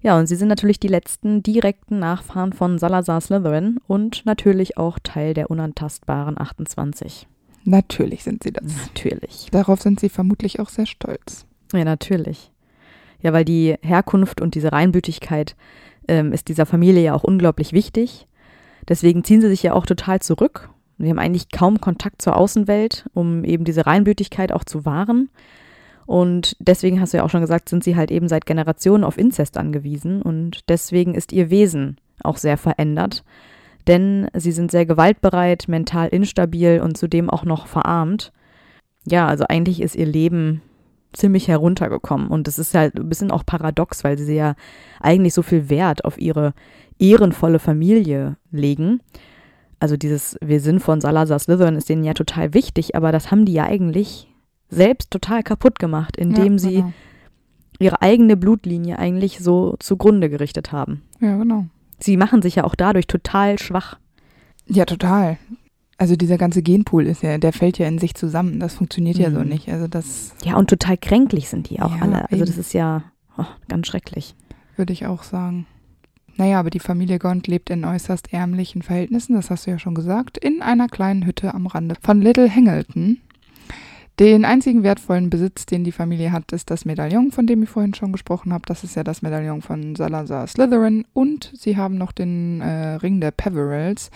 Ja, 0.00 0.18
und 0.18 0.26
sie 0.26 0.34
sind 0.34 0.48
natürlich 0.48 0.80
die 0.80 0.88
letzten 0.88 1.44
direkten 1.44 2.00
Nachfahren 2.00 2.52
von 2.52 2.78
Salazar 2.78 3.20
Slytherin 3.20 3.78
und 3.86 4.26
natürlich 4.26 4.76
auch 4.76 4.98
Teil 5.00 5.32
der 5.32 5.48
unantastbaren 5.48 6.40
28. 6.40 7.28
Natürlich 7.64 8.24
sind 8.24 8.42
sie 8.42 8.52
das. 8.52 8.64
Natürlich. 8.88 9.46
Darauf 9.52 9.80
sind 9.80 10.00
sie 10.00 10.08
vermutlich 10.08 10.58
auch 10.58 10.68
sehr 10.70 10.86
stolz. 10.86 11.46
Ja, 11.72 11.84
natürlich. 11.84 12.50
Ja, 13.20 13.32
weil 13.32 13.44
die 13.44 13.76
Herkunft 13.82 14.40
und 14.40 14.56
diese 14.56 14.72
Reinblütigkeit 14.72 15.54
ähm, 16.08 16.32
ist 16.32 16.48
dieser 16.48 16.66
Familie 16.66 17.02
ja 17.04 17.14
auch 17.14 17.22
unglaublich 17.22 17.72
wichtig. 17.72 18.26
Deswegen 18.88 19.24
ziehen 19.24 19.40
sie 19.40 19.48
sich 19.48 19.62
ja 19.62 19.72
auch 19.74 19.86
total 19.86 20.20
zurück. 20.20 20.70
Sie 20.98 21.08
haben 21.08 21.18
eigentlich 21.18 21.50
kaum 21.50 21.80
Kontakt 21.80 22.22
zur 22.22 22.36
Außenwelt, 22.36 23.06
um 23.14 23.44
eben 23.44 23.64
diese 23.64 23.86
Reinblütigkeit 23.86 24.52
auch 24.52 24.64
zu 24.64 24.84
wahren. 24.84 25.30
Und 26.06 26.56
deswegen 26.58 27.00
hast 27.00 27.12
du 27.12 27.18
ja 27.18 27.24
auch 27.24 27.30
schon 27.30 27.40
gesagt, 27.40 27.68
sind 27.68 27.84
sie 27.84 27.96
halt 27.96 28.10
eben 28.10 28.28
seit 28.28 28.46
Generationen 28.46 29.04
auf 29.04 29.18
Inzest 29.18 29.56
angewiesen. 29.56 30.22
Und 30.22 30.68
deswegen 30.68 31.14
ist 31.14 31.32
ihr 31.32 31.50
Wesen 31.50 31.96
auch 32.22 32.36
sehr 32.36 32.56
verändert. 32.56 33.24
Denn 33.86 34.28
sie 34.34 34.52
sind 34.52 34.70
sehr 34.70 34.86
gewaltbereit, 34.86 35.66
mental 35.68 36.08
instabil 36.08 36.80
und 36.80 36.96
zudem 36.96 37.30
auch 37.30 37.44
noch 37.44 37.66
verarmt. 37.66 38.32
Ja, 39.04 39.26
also 39.26 39.44
eigentlich 39.48 39.80
ist 39.80 39.96
ihr 39.96 40.06
Leben 40.06 40.62
ziemlich 41.12 41.48
heruntergekommen. 41.48 42.28
Und 42.28 42.46
das 42.46 42.58
ist 42.58 42.74
halt 42.74 42.96
ein 42.96 43.08
bisschen 43.08 43.30
auch 43.30 43.44
paradox, 43.46 44.04
weil 44.04 44.18
sie 44.18 44.34
ja 44.34 44.54
eigentlich 45.00 45.34
so 45.34 45.42
viel 45.42 45.68
Wert 45.68 46.04
auf 46.04 46.18
ihre 46.20 46.54
ehrenvolle 46.98 47.58
Familie 47.58 48.36
legen. 48.50 49.00
Also 49.80 49.96
dieses 49.96 50.36
Wir 50.40 50.60
sind 50.60 50.80
von 50.80 51.00
Salazar 51.00 51.38
Slytherin 51.38 51.74
ist 51.76 51.88
denen 51.88 52.04
ja 52.04 52.14
total 52.14 52.54
wichtig, 52.54 52.94
aber 52.94 53.10
das 53.12 53.30
haben 53.30 53.44
die 53.44 53.52
ja 53.54 53.64
eigentlich 53.64 54.28
selbst 54.68 55.10
total 55.10 55.42
kaputt 55.42 55.78
gemacht, 55.78 56.16
indem 56.16 56.52
ja, 56.54 56.58
sie 56.58 56.74
Genau. 56.76 56.92
ihre 57.78 58.02
eigene 58.02 58.36
Blutlinie 58.36 58.98
eigentlich 58.98 59.40
so 59.40 59.76
zugrunde 59.80 60.30
gerichtet 60.30 60.72
haben. 60.72 61.02
Ja, 61.20 61.36
genau. 61.36 61.66
Sie 61.98 62.16
machen 62.16 62.42
sich 62.42 62.54
ja 62.56 62.64
auch 62.64 62.74
dadurch 62.74 63.06
total 63.06 63.58
schwach. 63.58 63.98
Ja, 64.66 64.84
total. 64.84 65.38
Also 66.02 66.16
dieser 66.16 66.36
ganze 66.36 66.62
Genpool 66.62 67.06
ist 67.06 67.22
ja, 67.22 67.38
der 67.38 67.52
fällt 67.52 67.78
ja 67.78 67.86
in 67.86 67.98
sich 68.00 68.16
zusammen. 68.16 68.58
Das 68.58 68.74
funktioniert 68.74 69.18
ja 69.18 69.30
so 69.30 69.38
Mhm. 69.38 69.48
nicht. 69.50 69.68
Also 69.68 69.86
das 69.86 70.34
Ja, 70.42 70.56
und 70.56 70.68
total 70.68 70.96
kränklich 70.96 71.48
sind 71.48 71.70
die 71.70 71.80
auch 71.80 71.94
Ja, 71.94 72.02
alle. 72.02 72.28
Also 72.28 72.44
das 72.44 72.54
eben. 72.54 72.60
ist 72.60 72.72
ja 72.72 73.04
oh, 73.38 73.44
ganz 73.68 73.86
schrecklich. 73.86 74.34
würde 74.76 74.92
ich 74.92 75.06
auch 75.06 75.22
sagen. 75.22 75.64
Naja, 76.36 76.58
aber 76.58 76.70
die 76.70 76.80
Familie 76.80 77.20
Gont 77.20 77.46
lebt 77.46 77.70
in 77.70 77.84
äußerst 77.84 78.32
ärmlichen 78.32 78.82
Verhältnissen, 78.82 79.34
das 79.34 79.48
hast 79.48 79.66
du 79.66 79.70
ja 79.70 79.78
schon 79.78 79.94
gesagt, 79.94 80.38
in 80.38 80.60
einer 80.60 80.88
kleinen 80.88 81.24
Hütte 81.24 81.54
am 81.54 81.66
Rande 81.68 81.94
von 82.02 82.20
Little 82.20 82.52
Hangleton. 82.52 83.18
Den 84.20 84.44
einzigen 84.44 84.82
wertvollen 84.82 85.30
Besitz, 85.30 85.64
den 85.64 85.84
die 85.84 85.90
Familie 85.92 86.32
hat, 86.32 86.52
ist 86.52 86.70
das 86.70 86.84
Medaillon, 86.84 87.32
von 87.32 87.46
dem 87.46 87.62
ich 87.62 87.70
vorhin 87.70 87.94
schon 87.94 88.12
gesprochen 88.12 88.52
habe. 88.52 88.64
Das 88.66 88.84
ist 88.84 88.94
ja 88.94 89.02
das 89.02 89.22
Medaillon 89.22 89.62
von 89.62 89.96
Salazar 89.96 90.46
Slytherin. 90.46 91.06
Und 91.14 91.50
sie 91.54 91.76
haben 91.78 91.96
noch 91.96 92.12
den 92.12 92.60
äh, 92.60 92.94
Ring 92.96 93.20
der 93.20 93.30
Peverells, 93.30 94.10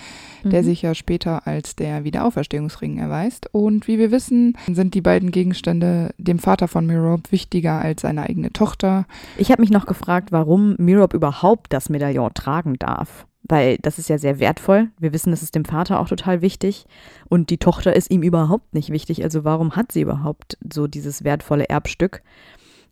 der 0.45 0.61
Mhm. 0.63 0.67
sich 0.67 0.83
ja 0.83 0.95
später 0.95 1.47
als 1.47 1.77
der 1.77 2.05
Wiederauferstehungsring 2.05 2.99
erweist. 2.99 3.49
Und 3.53 3.89
wie 3.89 3.99
wir 3.99 4.11
wissen, 4.11 4.57
sind 4.71 4.93
die 4.95 5.01
beiden 5.01 5.31
Gegenstände 5.31 6.15
dem 6.19 6.39
Vater 6.39 6.69
von 6.69 6.87
Merope 6.87 7.33
wichtiger 7.33 7.81
als 7.81 8.03
seine 8.03 8.25
eigene 8.25 8.53
Tochter. 8.53 9.07
Ich 9.39 9.51
habe 9.51 9.63
mich 9.63 9.71
noch 9.71 9.87
gefragt, 9.87 10.31
warum 10.31 10.77
Merope 10.79 11.17
überhaupt 11.17 11.73
das 11.73 11.89
Medaillon 11.89 12.33
tragen 12.35 12.75
darf. 12.79 13.27
Weil 13.49 13.79
das 13.83 13.99
ist 13.99 14.09
ja 14.09 14.19
sehr 14.19 14.41
wertvoll. 14.41 14.89
Wir 14.99 15.13
wissen, 15.13 15.31
das 15.31 15.43
ist 15.43 15.55
dem 15.55 15.65
Vater 15.65 16.01
auch 16.01 16.09
total 16.09 16.43
wichtig. 16.43 16.87
Und 17.29 17.51
die 17.51 17.59
Tochter 17.59 17.95
ist 17.95 18.11
ihm 18.11 18.23
überhaupt 18.23 18.75
nicht 18.75 18.91
wichtig. 18.91 19.23
Also 19.23 19.45
warum 19.45 19.77
hat 19.77 19.93
sie 19.93 20.01
überhaupt 20.03 20.59
so 20.73 20.87
dieses 20.87 21.23
wertvolle 21.25 21.69
Erbstück? 21.69 22.23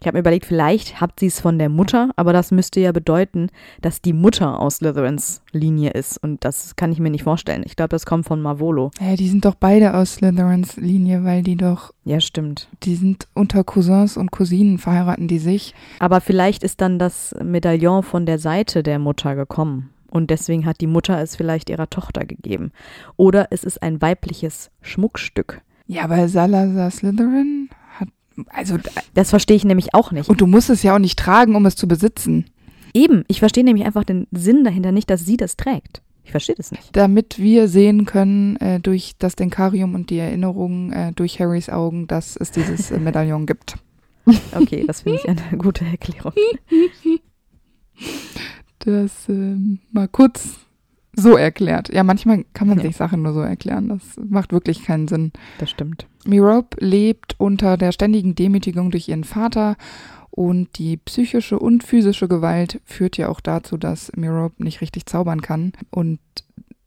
Ich 0.00 0.06
habe 0.06 0.16
mir 0.16 0.20
überlegt, 0.20 0.44
vielleicht 0.44 1.00
hat 1.00 1.18
sie 1.18 1.26
es 1.28 1.40
von 1.40 1.58
der 1.58 1.70
Mutter, 1.70 2.10
aber 2.16 2.34
das 2.34 2.50
müsste 2.50 2.78
ja 2.78 2.92
bedeuten, 2.92 3.48
dass 3.80 4.02
die 4.02 4.12
Mutter 4.12 4.60
aus 4.60 4.76
Slytherins 4.76 5.40
Linie 5.52 5.92
ist. 5.92 6.18
Und 6.22 6.44
das 6.44 6.76
kann 6.76 6.92
ich 6.92 6.98
mir 7.00 7.08
nicht 7.10 7.22
vorstellen. 7.22 7.62
Ich 7.64 7.74
glaube, 7.74 7.88
das 7.90 8.04
kommt 8.04 8.26
von 8.26 8.42
Marvolo. 8.42 8.90
Ja, 9.00 9.16
die 9.16 9.28
sind 9.28 9.44
doch 9.46 9.54
beide 9.54 9.94
aus 9.94 10.14
Slytherins 10.16 10.76
Linie, 10.76 11.24
weil 11.24 11.42
die 11.42 11.56
doch, 11.56 11.94
Ja, 12.04 12.20
stimmt. 12.20 12.68
die 12.82 12.96
sind 12.96 13.28
unter 13.34 13.64
Cousins 13.64 14.16
und 14.18 14.30
Cousinen, 14.30 14.76
verheiraten 14.78 15.26
die 15.26 15.38
sich. 15.38 15.74
Aber 16.00 16.20
vielleicht 16.20 16.64
ist 16.64 16.82
dann 16.82 16.98
das 16.98 17.34
Medaillon 17.42 18.02
von 18.02 18.26
der 18.26 18.38
Seite 18.38 18.82
der 18.82 18.98
Mutter 18.98 19.34
gekommen. 19.36 19.88
Und 20.14 20.30
deswegen 20.30 20.64
hat 20.64 20.80
die 20.80 20.86
Mutter 20.86 21.20
es 21.20 21.34
vielleicht 21.34 21.68
ihrer 21.68 21.90
Tochter 21.90 22.24
gegeben. 22.24 22.70
Oder 23.16 23.48
es 23.50 23.64
ist 23.64 23.82
ein 23.82 24.00
weibliches 24.00 24.70
Schmuckstück. 24.80 25.60
Ja, 25.88 26.04
aber 26.04 26.28
Salazar 26.28 26.88
Slytherin 26.92 27.68
hat, 27.98 28.08
also, 28.50 28.76
Das 29.14 29.30
verstehe 29.30 29.56
ich 29.56 29.64
nämlich 29.64 29.92
auch 29.92 30.12
nicht. 30.12 30.30
und 30.30 30.40
du 30.40 30.46
musst 30.46 30.70
es 30.70 30.84
ja 30.84 30.94
auch 30.94 31.00
nicht 31.00 31.18
tragen, 31.18 31.56
um 31.56 31.66
es 31.66 31.74
zu 31.74 31.88
besitzen. 31.88 32.44
Eben, 32.94 33.24
ich 33.26 33.40
verstehe 33.40 33.64
nämlich 33.64 33.84
einfach 33.84 34.04
den 34.04 34.28
Sinn 34.30 34.62
dahinter 34.62 34.92
nicht, 34.92 35.10
dass 35.10 35.26
sie 35.26 35.36
das 35.36 35.56
trägt. 35.56 36.00
Ich 36.22 36.30
verstehe 36.30 36.54
das 36.54 36.70
nicht. 36.70 36.96
Damit 36.96 37.40
wir 37.40 37.66
sehen 37.66 38.04
können, 38.04 38.54
äh, 38.58 38.78
durch 38.78 39.14
das 39.18 39.34
Denkarium 39.34 39.96
und 39.96 40.10
die 40.10 40.18
Erinnerungen, 40.18 40.92
äh, 40.92 41.12
durch 41.12 41.40
Harrys 41.40 41.68
Augen, 41.68 42.06
dass 42.06 42.36
es 42.36 42.52
dieses 42.52 42.92
äh, 42.92 42.98
Medaillon 43.00 43.46
gibt. 43.46 43.78
Okay, 44.54 44.84
das 44.86 45.00
finde 45.02 45.18
ich 45.18 45.28
eine 45.28 45.58
gute 45.58 45.84
Erklärung. 45.84 46.32
Das 48.84 49.28
ähm, 49.28 49.78
mal 49.92 50.08
kurz 50.08 50.58
so 51.16 51.36
erklärt. 51.36 51.92
Ja, 51.92 52.02
manchmal 52.02 52.44
kann 52.54 52.68
man 52.68 52.78
Ja. 52.78 52.84
sich 52.84 52.96
Sachen 52.96 53.22
nur 53.22 53.32
so 53.32 53.40
erklären. 53.40 53.88
Das 53.88 54.02
macht 54.28 54.52
wirklich 54.52 54.84
keinen 54.84 55.08
Sinn. 55.08 55.32
Das 55.58 55.70
stimmt. 55.70 56.06
Mirope 56.26 56.76
lebt 56.84 57.36
unter 57.38 57.76
der 57.76 57.92
ständigen 57.92 58.34
Demütigung 58.34 58.90
durch 58.90 59.08
ihren 59.08 59.24
Vater 59.24 59.76
und 60.30 60.78
die 60.78 60.96
psychische 60.96 61.58
und 61.58 61.84
physische 61.84 62.26
Gewalt 62.26 62.80
führt 62.84 63.16
ja 63.16 63.28
auch 63.28 63.40
dazu, 63.40 63.76
dass 63.76 64.10
Mirope 64.16 64.62
nicht 64.64 64.80
richtig 64.80 65.06
zaubern 65.06 65.40
kann 65.42 65.72
und 65.90 66.18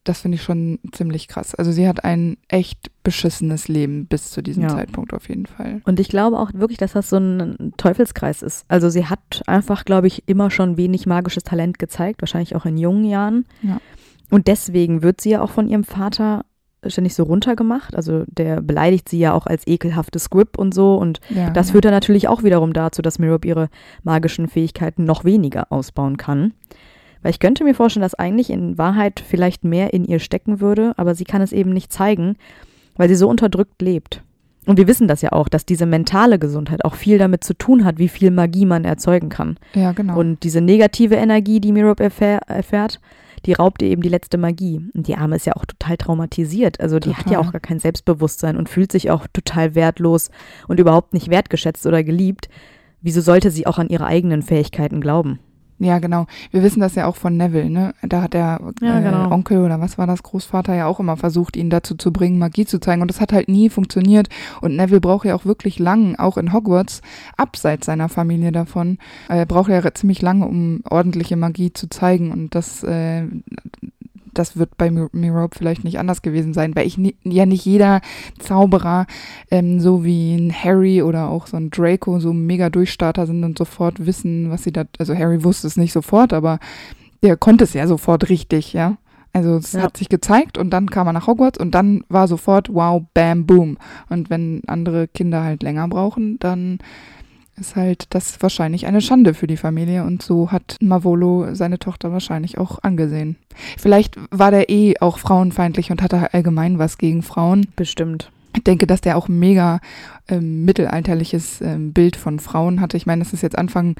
das 0.07 0.21
finde 0.21 0.35
ich 0.35 0.43
schon 0.43 0.79
ziemlich 0.91 1.27
krass. 1.27 1.55
Also 1.55 1.71
sie 1.71 1.87
hat 1.87 2.03
ein 2.03 2.37
echt 2.47 2.91
beschissenes 3.03 3.67
Leben 3.67 4.05
bis 4.05 4.31
zu 4.31 4.41
diesem 4.41 4.63
Ja. 4.63 4.69
Zeitpunkt 4.69 5.13
auf 5.13 5.29
jeden 5.29 5.45
Fall. 5.45 5.81
Und 5.85 5.99
ich 5.99 6.09
glaube 6.09 6.39
auch 6.39 6.51
wirklich, 6.53 6.77
dass 6.77 6.93
das 6.93 7.09
so 7.09 7.17
ein 7.17 7.73
Teufelskreis 7.77 8.41
ist. 8.41 8.65
Also 8.67 8.89
sie 8.89 9.05
hat 9.05 9.43
einfach, 9.47 9.85
glaube 9.85 10.07
ich, 10.07 10.23
immer 10.27 10.49
schon 10.51 10.77
wenig 10.77 11.05
magisches 11.05 11.43
Talent 11.43 11.79
gezeigt, 11.79 12.21
wahrscheinlich 12.21 12.55
auch 12.55 12.65
in 12.65 12.77
jungen 12.77 13.05
Jahren. 13.05 13.45
Ja. 13.61 13.79
Und 14.29 14.47
deswegen 14.47 15.03
wird 15.03 15.21
sie 15.21 15.31
ja 15.31 15.41
auch 15.41 15.51
von 15.51 15.67
ihrem 15.69 15.83
Vater 15.83 16.43
ständig 16.85 17.15
so 17.15 17.23
runtergemacht. 17.23 17.95
Also 17.95 18.23
der 18.27 18.61
beleidigt 18.61 19.09
sie 19.09 19.19
ja 19.19 19.33
auch 19.33 19.45
als 19.47 19.65
ekelhafte 19.67 20.19
Squib 20.19 20.57
und 20.57 20.73
so. 20.73 20.95
Und 20.95 21.19
Ja, 21.29 21.49
das 21.49 21.71
führt 21.71 21.85
dann 21.85 21.91
natürlich 21.91 22.27
auch 22.27 22.43
wiederum 22.43 22.73
dazu, 22.73 23.01
dass 23.01 23.19
Mirab 23.19 23.45
ihre 23.45 23.69
magischen 24.03 24.47
Fähigkeiten 24.47 25.03
noch 25.03 25.23
weniger 25.23 25.71
ausbauen 25.71 26.17
kann. 26.17 26.53
Weil 27.21 27.31
ich 27.31 27.39
könnte 27.39 27.63
mir 27.63 27.75
vorstellen, 27.75 28.03
dass 28.03 28.15
eigentlich 28.15 28.49
in 28.49 28.77
Wahrheit 28.77 29.23
vielleicht 29.25 29.63
mehr 29.63 29.93
in 29.93 30.05
ihr 30.05 30.19
stecken 30.19 30.61
würde, 30.61 30.93
aber 30.97 31.15
sie 31.15 31.25
kann 31.25 31.41
es 31.41 31.51
eben 31.51 31.71
nicht 31.71 31.91
zeigen, 31.91 32.35
weil 32.95 33.09
sie 33.09 33.15
so 33.15 33.27
unterdrückt 33.29 33.81
lebt. 33.81 34.23
Und 34.67 34.77
wir 34.77 34.87
wissen 34.87 35.07
das 35.07 35.21
ja 35.21 35.31
auch, 35.31 35.47
dass 35.47 35.65
diese 35.65 35.85
mentale 35.85 36.39
Gesundheit 36.39 36.83
auch 36.83 36.95
viel 36.95 37.17
damit 37.17 37.43
zu 37.43 37.53
tun 37.53 37.85
hat, 37.85 37.99
wie 37.99 38.09
viel 38.09 38.31
Magie 38.31 38.65
man 38.65 38.83
erzeugen 38.83 39.29
kann. 39.29 39.57
Ja, 39.73 39.93
genau. 39.93 40.19
Und 40.19 40.43
diese 40.43 40.59
negative 40.59 41.15
Energie, 41.15 41.61
die 41.61 41.71
Mirab 41.71 42.01
erfähr 42.01 42.39
erfährt, 42.47 42.99
die 43.45 43.53
raubt 43.53 43.81
ihr 43.81 43.87
eben 43.87 44.01
die 44.01 44.09
letzte 44.09 44.37
Magie. 44.37 44.81
Und 44.93 45.07
die 45.07 45.15
Arme 45.15 45.37
ist 45.37 45.45
ja 45.45 45.55
auch 45.55 45.65
total 45.65 45.95
traumatisiert. 45.95 46.81
Also 46.81 46.99
die 46.99 47.15
hat 47.15 47.27
ja 47.27 47.37
Total. 47.37 47.47
auch 47.47 47.51
gar 47.53 47.61
kein 47.61 47.79
Selbstbewusstsein 47.79 48.57
und 48.57 48.67
fühlt 48.67 48.91
sich 48.91 49.09
auch 49.09 49.25
total 49.31 49.73
wertlos 49.73 50.31
und 50.67 50.81
überhaupt 50.81 51.13
nicht 51.13 51.29
wertgeschätzt 51.29 51.85
oder 51.85 52.03
geliebt. 52.03 52.49
Wieso 53.01 53.21
sollte 53.21 53.51
sie 53.51 53.67
auch 53.67 53.77
an 53.77 53.87
ihre 53.87 54.05
eigenen 54.05 54.41
Fähigkeiten 54.41 54.99
glauben? 54.99 55.39
Ja, 55.79 55.99
genau. 55.99 56.25
Wir 56.51 56.63
wissen 56.63 56.79
das 56.79 56.95
ja 56.95 57.05
auch 57.05 57.15
von 57.15 57.37
Neville, 57.37 57.69
ne? 57.69 57.93
Da 58.01 58.23
hat 58.23 58.33
der 58.33 58.59
Ja, 58.81 58.99
äh, 58.99 59.03
genau. 59.03 59.31
Onkel 59.31 59.63
oder 59.63 59.79
was 59.79 59.97
war 59.97 60.07
das, 60.07 60.23
Großvater 60.23 60.73
ja 60.73 60.87
auch 60.87 60.99
immer 60.99 61.17
versucht, 61.17 61.55
ihn 61.55 61.69
dazu 61.69 61.95
zu 61.95 62.11
bringen, 62.11 62.39
Magie 62.39 62.65
zu 62.65 62.79
zeigen. 62.79 63.01
Und 63.01 63.09
das 63.09 63.21
hat 63.21 63.31
halt 63.31 63.47
nie 63.47 63.69
funktioniert. 63.69 64.27
Und 64.61 64.75
Neville 64.75 65.01
braucht 65.01 65.25
ja 65.25 65.35
auch 65.35 65.45
wirklich 65.45 65.77
lang, 65.77 66.15
auch 66.15 66.37
in 66.37 66.51
Hogwarts, 66.51 67.01
abseits 67.35 67.85
seiner 67.85 68.09
Familie 68.09 68.51
davon, 68.51 68.97
äh, 69.29 69.45
braucht 69.45 69.69
er 69.69 69.93
ziemlich 69.93 70.21
lange, 70.21 70.47
um 70.47 70.81
ordentliche 70.89 71.35
Magie 71.35 71.71
zu 71.71 71.89
zeigen. 71.89 72.31
Und 72.31 72.55
das, 72.55 72.83
äh, 72.83 73.23
das 74.37 74.57
wird 74.57 74.77
bei 74.77 74.89
Mi- 74.89 75.09
Mirope 75.11 75.57
vielleicht 75.57 75.83
nicht 75.83 75.99
anders 75.99 76.21
gewesen 76.21 76.53
sein, 76.53 76.75
weil 76.75 76.87
ich 76.87 76.97
ja 77.23 77.45
nicht 77.45 77.65
jeder 77.65 78.01
Zauberer 78.39 79.05
ähm, 79.51 79.79
so 79.79 80.03
wie 80.03 80.35
ein 80.35 80.53
Harry 80.53 81.01
oder 81.01 81.29
auch 81.29 81.47
so 81.47 81.57
ein 81.57 81.69
Draco 81.69 82.19
so 82.19 82.33
mega 82.33 82.69
Durchstarter 82.69 83.25
sind 83.25 83.43
und 83.43 83.57
sofort 83.57 84.05
wissen, 84.05 84.49
was 84.51 84.63
sie 84.63 84.71
da, 84.71 84.85
also 84.99 85.15
Harry 85.15 85.43
wusste 85.43 85.67
es 85.67 85.77
nicht 85.77 85.93
sofort, 85.93 86.33
aber 86.33 86.59
der 87.23 87.35
konnte 87.37 87.63
es 87.63 87.73
ja 87.73 87.87
sofort 87.87 88.29
richtig, 88.29 88.73
ja. 88.73 88.97
Also 89.33 89.55
es 89.57 89.73
Ja. 89.73 89.81
hat 89.83 89.97
sich 89.97 90.09
gezeigt 90.09 90.57
und 90.57 90.71
dann 90.71 90.89
kam 90.89 91.05
er 91.07 91.13
nach 91.13 91.27
Hogwarts 91.27 91.59
und 91.59 91.75
dann 91.75 92.03
war 92.09 92.27
sofort 92.27 92.73
wow, 92.73 93.03
bam, 93.13 93.45
boom. 93.45 93.77
Und 94.09 94.29
wenn 94.29 94.61
andere 94.67 95.07
Kinder 95.07 95.43
halt 95.43 95.61
länger 95.63 95.87
brauchen, 95.87 96.39
dann 96.39 96.79
ist 97.59 97.75
halt 97.75 98.05
das 98.11 98.41
wahrscheinlich 98.41 98.85
eine 98.85 99.01
Schande 99.01 99.33
für 99.33 99.47
die 99.47 99.57
Familie 99.57 100.03
und 100.03 100.21
so 100.21 100.51
hat 100.51 100.77
Mavolo 100.81 101.53
seine 101.53 101.79
Tochter 101.79 102.11
wahrscheinlich 102.11 102.57
auch 102.57 102.79
angesehen. 102.83 103.35
Vielleicht 103.77 104.15
war 104.31 104.51
der 104.51 104.69
eh 104.69 104.99
auch 104.99 105.17
frauenfeindlich 105.17 105.91
und 105.91 106.01
hatte 106.01 106.33
allgemein 106.33 106.79
was 106.79 106.97
gegen 106.97 107.23
Frauen. 107.23 107.67
Bestimmt. 107.75 108.31
Ich 108.55 108.63
denke, 108.63 108.87
dass 108.87 109.01
der 109.01 109.17
auch 109.17 109.27
mega 109.27 109.79
ähm, 110.27 110.65
mittelalterliches 110.65 111.61
ähm, 111.61 111.93
Bild 111.93 112.15
von 112.15 112.39
Frauen 112.39 112.81
hatte. 112.81 112.97
Ich 112.97 113.05
meine, 113.05 113.23
das 113.23 113.33
ist 113.33 113.43
jetzt 113.43 113.57
Anfang 113.57 113.95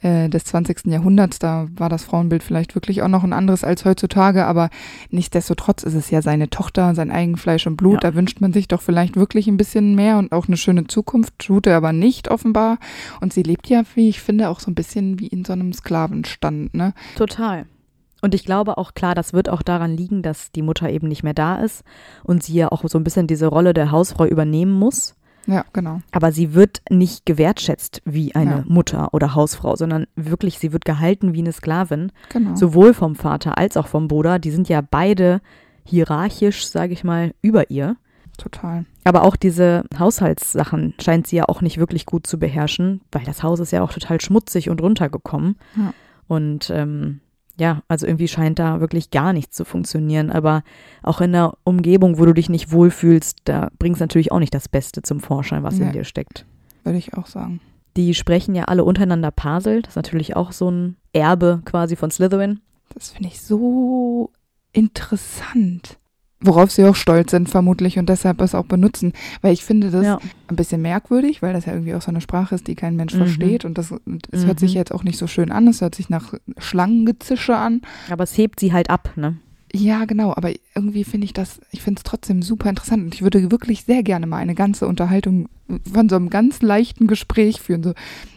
äh, 0.00 0.28
des 0.28 0.44
20. 0.44 0.86
Jahrhunderts, 0.86 1.38
da 1.38 1.66
war 1.74 1.88
das 1.88 2.04
Frauenbild 2.04 2.42
vielleicht 2.42 2.74
wirklich 2.74 3.02
auch 3.02 3.08
noch 3.08 3.24
ein 3.24 3.32
anderes 3.32 3.64
als 3.64 3.84
heutzutage, 3.84 4.46
aber 4.46 4.70
nichtsdestotrotz 5.10 5.82
ist 5.82 5.94
es 5.94 6.10
ja 6.10 6.22
seine 6.22 6.50
Tochter, 6.50 6.94
sein 6.94 7.10
Eigenfleisch 7.10 7.66
und 7.66 7.76
Blut. 7.76 8.02
Ja. 8.02 8.10
Da 8.10 8.14
wünscht 8.14 8.40
man 8.40 8.52
sich 8.52 8.68
doch 8.68 8.82
vielleicht 8.82 9.16
wirklich 9.16 9.48
ein 9.48 9.56
bisschen 9.56 9.94
mehr 9.94 10.18
und 10.18 10.32
auch 10.32 10.46
eine 10.46 10.56
schöne 10.56 10.86
Zukunft. 10.86 11.38
Tut 11.38 11.66
er 11.66 11.76
aber 11.76 11.92
nicht 11.92 12.30
offenbar. 12.30 12.78
Und 13.20 13.32
sie 13.32 13.42
lebt 13.42 13.68
ja, 13.68 13.82
wie 13.94 14.08
ich 14.08 14.20
finde, 14.20 14.48
auch 14.48 14.60
so 14.60 14.70
ein 14.70 14.74
bisschen 14.74 15.18
wie 15.18 15.26
in 15.26 15.44
so 15.44 15.52
einem 15.52 15.72
Sklavenstand, 15.72 16.74
ne? 16.74 16.94
Total. 17.16 17.66
Und 18.20 18.34
ich 18.34 18.44
glaube 18.44 18.78
auch 18.78 18.94
klar, 18.94 19.14
das 19.14 19.32
wird 19.32 19.48
auch 19.48 19.62
daran 19.62 19.96
liegen, 19.96 20.22
dass 20.22 20.50
die 20.50 20.62
Mutter 20.62 20.90
eben 20.90 21.08
nicht 21.08 21.22
mehr 21.22 21.34
da 21.34 21.56
ist 21.56 21.84
und 22.24 22.42
sie 22.42 22.54
ja 22.54 22.72
auch 22.72 22.82
so 22.88 22.98
ein 22.98 23.04
bisschen 23.04 23.28
diese 23.28 23.46
Rolle 23.46 23.74
der 23.74 23.92
Hausfrau 23.92 24.26
übernehmen 24.26 24.72
muss. 24.72 25.14
Ja, 25.48 25.64
genau. 25.72 26.00
Aber 26.12 26.30
sie 26.30 26.52
wird 26.54 26.82
nicht 26.90 27.24
gewertschätzt 27.24 28.02
wie 28.04 28.34
eine 28.34 28.50
Ja. 28.58 28.64
Mutter 28.66 29.12
oder 29.14 29.34
Hausfrau, 29.34 29.76
sondern 29.76 30.06
wirklich, 30.14 30.58
sie 30.58 30.72
wird 30.74 30.84
gehalten 30.84 31.32
wie 31.32 31.40
eine 31.40 31.52
Sklavin. 31.52 32.12
Genau. 32.28 32.54
Sowohl 32.54 32.92
vom 32.92 33.16
Vater 33.16 33.56
als 33.56 33.78
auch 33.78 33.86
vom 33.86 34.08
Bruder. 34.08 34.38
Die 34.38 34.50
sind 34.50 34.68
ja 34.68 34.82
beide 34.82 35.40
hierarchisch, 35.84 36.66
sage 36.68 36.92
ich 36.92 37.02
mal, 37.02 37.32
über 37.40 37.70
ihr. 37.70 37.96
Total. 38.36 38.84
Aber 39.04 39.22
auch 39.24 39.36
diese 39.36 39.84
Haushaltssachen 39.98 40.94
scheint 41.00 41.26
sie 41.26 41.36
ja 41.36 41.44
auch 41.48 41.62
nicht 41.62 41.78
wirklich 41.78 42.04
gut 42.06 42.26
zu 42.26 42.38
beherrschen, 42.38 43.00
weil 43.10 43.24
das 43.24 43.42
Haus 43.42 43.58
ist 43.58 43.72
ja 43.72 43.82
auch 43.82 43.92
total 43.92 44.20
schmutzig 44.20 44.68
und 44.70 44.82
runtergekommen. 44.82 45.56
Ja. 45.76 45.92
Und 46.28 46.70
ähm, 46.70 47.20
ja, 47.58 47.82
also 47.88 48.06
irgendwie 48.06 48.28
scheint 48.28 48.58
da 48.58 48.80
wirklich 48.80 49.10
gar 49.10 49.32
nichts 49.32 49.56
zu 49.56 49.64
funktionieren. 49.64 50.30
Aber 50.30 50.62
auch 51.02 51.20
in 51.20 51.34
einer 51.34 51.54
Umgebung, 51.64 52.18
wo 52.18 52.24
du 52.24 52.32
dich 52.32 52.48
nicht 52.48 52.72
wohlfühlst, 52.72 53.38
da 53.44 53.68
bringst 53.78 54.00
natürlich 54.00 54.30
auch 54.32 54.38
nicht 54.38 54.54
das 54.54 54.68
Beste 54.68 55.02
zum 55.02 55.20
Vorschein, 55.20 55.62
was 55.64 55.78
in 55.78 55.86
Nee. 55.86 55.92
dir 55.92 56.04
steckt. 56.04 56.46
Würde 56.84 56.98
ich 56.98 57.14
auch 57.14 57.26
sagen. 57.26 57.60
Die 57.96 58.14
sprechen 58.14 58.54
ja 58.54 58.64
alle 58.64 58.84
untereinander 58.84 59.30
Parsel. 59.30 59.82
Das 59.82 59.92
ist 59.92 59.96
natürlich 59.96 60.36
auch 60.36 60.52
so 60.52 60.70
ein 60.70 60.96
Erbe 61.12 61.62
quasi 61.64 61.96
von 61.96 62.10
Slytherin. 62.10 62.60
Das 62.94 63.10
finde 63.10 63.28
ich 63.28 63.40
so 63.42 64.30
interessant. 64.72 65.97
Worauf 66.40 66.70
sie 66.70 66.84
auch 66.84 66.94
stolz 66.94 67.32
sind, 67.32 67.48
vermutlich, 67.48 67.98
und 67.98 68.08
deshalb 68.08 68.40
es 68.40 68.54
auch 68.54 68.64
benutzen. 68.66 69.12
Weil 69.42 69.52
ich 69.52 69.64
finde 69.64 69.90
das 69.90 70.04
Ja. 70.04 70.18
ein 70.46 70.54
bisschen 70.56 70.80
merkwürdig, 70.82 71.42
weil 71.42 71.52
das 71.52 71.64
ja 71.66 71.72
irgendwie 71.72 71.94
auch 71.94 72.02
so 72.02 72.10
eine 72.12 72.20
Sprache 72.20 72.54
ist, 72.54 72.68
die 72.68 72.76
kein 72.76 72.94
Mensch 72.94 73.14
Mhm. 73.14 73.18
versteht. 73.18 73.64
Und 73.64 73.76
das 73.76 73.92
es 74.30 74.46
hört 74.46 74.60
sich 74.60 74.72
Mhm. 74.74 74.78
jetzt 74.78 74.92
auch 74.92 75.02
nicht 75.02 75.18
so 75.18 75.26
schön 75.26 75.50
an. 75.50 75.66
Es 75.66 75.80
hört 75.80 75.96
sich 75.96 76.08
nach 76.10 76.34
Schlangengezische 76.58 77.56
an. 77.56 77.82
Aber 78.10 78.22
es 78.24 78.38
hebt 78.38 78.60
sie 78.60 78.72
halt 78.72 78.88
ab, 78.90 79.10
ne? 79.16 79.36
Ja, 79.72 80.04
genau, 80.04 80.32
aber 80.34 80.50
irgendwie 80.74 81.04
finde 81.04 81.26
ich 81.26 81.32
das, 81.32 81.60
ich 81.70 81.82
finde 81.82 81.98
es 81.98 82.04
trotzdem 82.04 82.42
super 82.42 82.70
interessant 82.70 83.04
und 83.04 83.14
ich 83.14 83.22
würde 83.22 83.50
wirklich 83.50 83.84
sehr 83.84 84.02
gerne 84.02 84.26
mal 84.26 84.38
eine 84.38 84.54
ganze 84.54 84.86
Unterhaltung 84.86 85.48
von 85.92 86.08
so 86.08 86.16
einem 86.16 86.30
ganz 86.30 86.62
leichten 86.62 87.06
Gespräch 87.06 87.60
führen, 87.60 87.82
so 87.82 87.92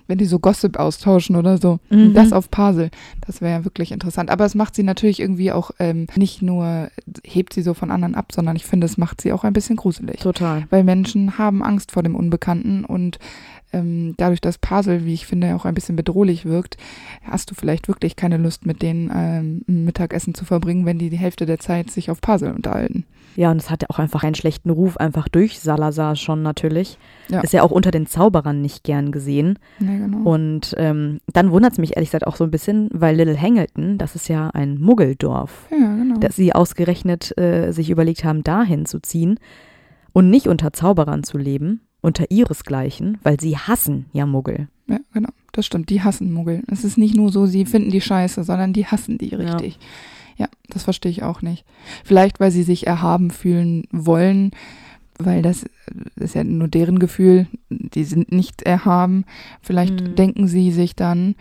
wenn 0.07 0.17
die 0.17 0.25
so 0.25 0.39
Gossip 0.39 0.77
austauschen 0.77 1.37
oder 1.37 1.57
so. 1.57 1.79
Mhm. 1.89 2.13
Das 2.13 2.33
auf 2.33 2.51
Parsel, 2.51 2.91
das 3.25 3.39
wäre 3.39 3.59
ja 3.59 3.65
wirklich 3.65 3.93
interessant. 3.93 4.29
Aber 4.29 4.43
es 4.43 4.55
macht 4.55 4.75
sie 4.75 4.83
natürlich 4.83 5.21
irgendwie 5.21 5.53
auch 5.53 5.71
ähm, 5.79 6.07
nicht 6.17 6.41
nur, 6.41 6.91
hebt 7.23 7.53
sie 7.53 7.61
so 7.61 7.73
von 7.73 7.91
anderen 7.91 8.15
ab, 8.15 8.33
sondern 8.33 8.57
ich 8.57 8.65
finde, 8.65 8.85
es 8.85 8.97
macht 8.97 9.21
sie 9.21 9.31
auch 9.31 9.45
ein 9.45 9.53
bisschen 9.53 9.77
gruselig. 9.77 10.19
Total. 10.19 10.65
Weil 10.69 10.83
Menschen 10.83 11.37
haben 11.37 11.63
Angst 11.63 11.91
vor 11.93 12.03
dem 12.03 12.15
Unbekannten 12.15 12.83
und 12.83 13.19
ähm, 13.73 14.13
dadurch, 14.17 14.41
dass 14.41 14.57
Parsel, 14.57 15.05
wie 15.05 15.13
ich 15.13 15.25
finde, 15.25 15.55
auch 15.55 15.65
ein 15.65 15.73
bisschen 15.73 15.95
bedrohlich 15.95 16.45
wirkt, 16.45 16.77
hast 17.23 17.51
du 17.51 17.55
vielleicht 17.55 17.87
wirklich 17.87 18.15
keine 18.15 18.37
Lust, 18.37 18.65
mit 18.65 18.81
denen 18.81 19.11
ähm, 19.13 19.61
ein 19.67 19.85
Mittagessen 19.85 20.33
zu 20.33 20.45
verbringen, 20.45 20.85
wenn 20.85 20.97
die 20.97 21.09
die 21.09 21.17
Hälfte 21.17 21.45
der 21.45 21.59
Zeit 21.59 21.91
sich 21.91 22.11
auf 22.11 22.21
Parsel 22.21 22.51
unterhalten. 22.51 23.05
Ja, 23.35 23.51
und 23.51 23.57
es 23.57 23.69
hat 23.69 23.83
ja 23.83 23.89
auch 23.89 23.99
einfach 23.99 24.23
einen 24.23 24.35
schlechten 24.35 24.69
Ruf, 24.69 24.97
einfach 24.97 25.29
durch 25.29 25.59
Salazar 25.59 26.15
schon 26.15 26.41
natürlich. 26.41 26.97
Ja. 27.29 27.41
Ist 27.41 27.53
ja 27.53 27.63
auch 27.63 27.71
unter 27.71 27.91
den 27.91 28.05
Zauberern 28.05 28.61
nicht 28.61 28.83
gern 28.83 29.11
gesehen. 29.11 29.57
Ja, 29.79 29.87
genau. 29.87 30.29
Und 30.29 30.75
ähm, 30.77 31.21
dann 31.31 31.51
wundert 31.51 31.73
es 31.73 31.79
mich 31.79 31.95
ehrlich 31.95 32.09
gesagt 32.09 32.27
auch 32.27 32.35
so 32.35 32.43
ein 32.43 32.51
bisschen, 32.51 32.89
weil 32.91 33.15
Little 33.15 33.39
Hangleton, 33.39 33.97
das 33.97 34.15
ist 34.15 34.27
ja 34.27 34.49
ein 34.49 34.79
Muggeldorf, 34.79 35.67
ja, 35.71 35.77
genau. 35.77 36.19
dass 36.19 36.35
sie 36.35 36.53
ausgerechnet 36.53 37.37
äh, 37.37 37.71
sich 37.71 37.89
überlegt 37.89 38.23
haben, 38.23 38.43
dahin 38.43 38.85
zu 38.85 38.99
ziehen 39.01 39.39
und 40.13 40.29
nicht 40.29 40.47
unter 40.47 40.73
Zauberern 40.73 41.23
zu 41.23 41.37
leben, 41.37 41.81
unter 42.01 42.29
ihresgleichen, 42.31 43.17
weil 43.23 43.39
sie 43.39 43.57
hassen 43.57 44.05
ja 44.13 44.25
Muggel. 44.25 44.67
ja, 44.87 44.99
genau. 45.13 45.29
Das 45.53 45.65
stimmt. 45.65 45.89
Die 45.89 46.01
hassen 46.01 46.31
Muggel. 46.31 46.63
Es 46.67 46.83
ist 46.85 46.97
nicht 46.97 47.13
nur 47.15 47.29
so, 47.31 47.45
sie 47.45 47.65
finden 47.65 47.91
die 47.91 47.99
scheiße, 48.01 48.43
sondern 48.45 48.71
die 48.73 48.85
hassen 48.85 49.17
die 49.17 49.35
richtig. 49.35 49.77
Ja, 50.37 50.47
das 50.69 50.83
verstehe 50.83 51.11
ich 51.11 51.23
auch 51.23 51.41
nicht. 51.41 51.65
Vielleicht, 52.05 52.39
weil 52.39 52.51
sie 52.51 52.63
sich 52.63 52.87
erhaben 52.87 53.31
fühlen 53.31 53.83
wollen, 53.91 54.51
weil 55.19 55.41
das 55.41 55.65
ist 56.15 56.35
ja 56.35 56.43
nur 56.45 56.69
deren 56.69 56.99
Gefühl, 56.99 57.47
die 57.69 58.05
sind 58.05 58.31
nicht 58.31 58.61
erhaben. 58.61 59.25
Vielleicht 59.61 60.01
Mhm. 60.01 60.15
denken 60.15 60.47
sie 60.47 60.71
sich 60.71 60.95
dann, 60.95 61.35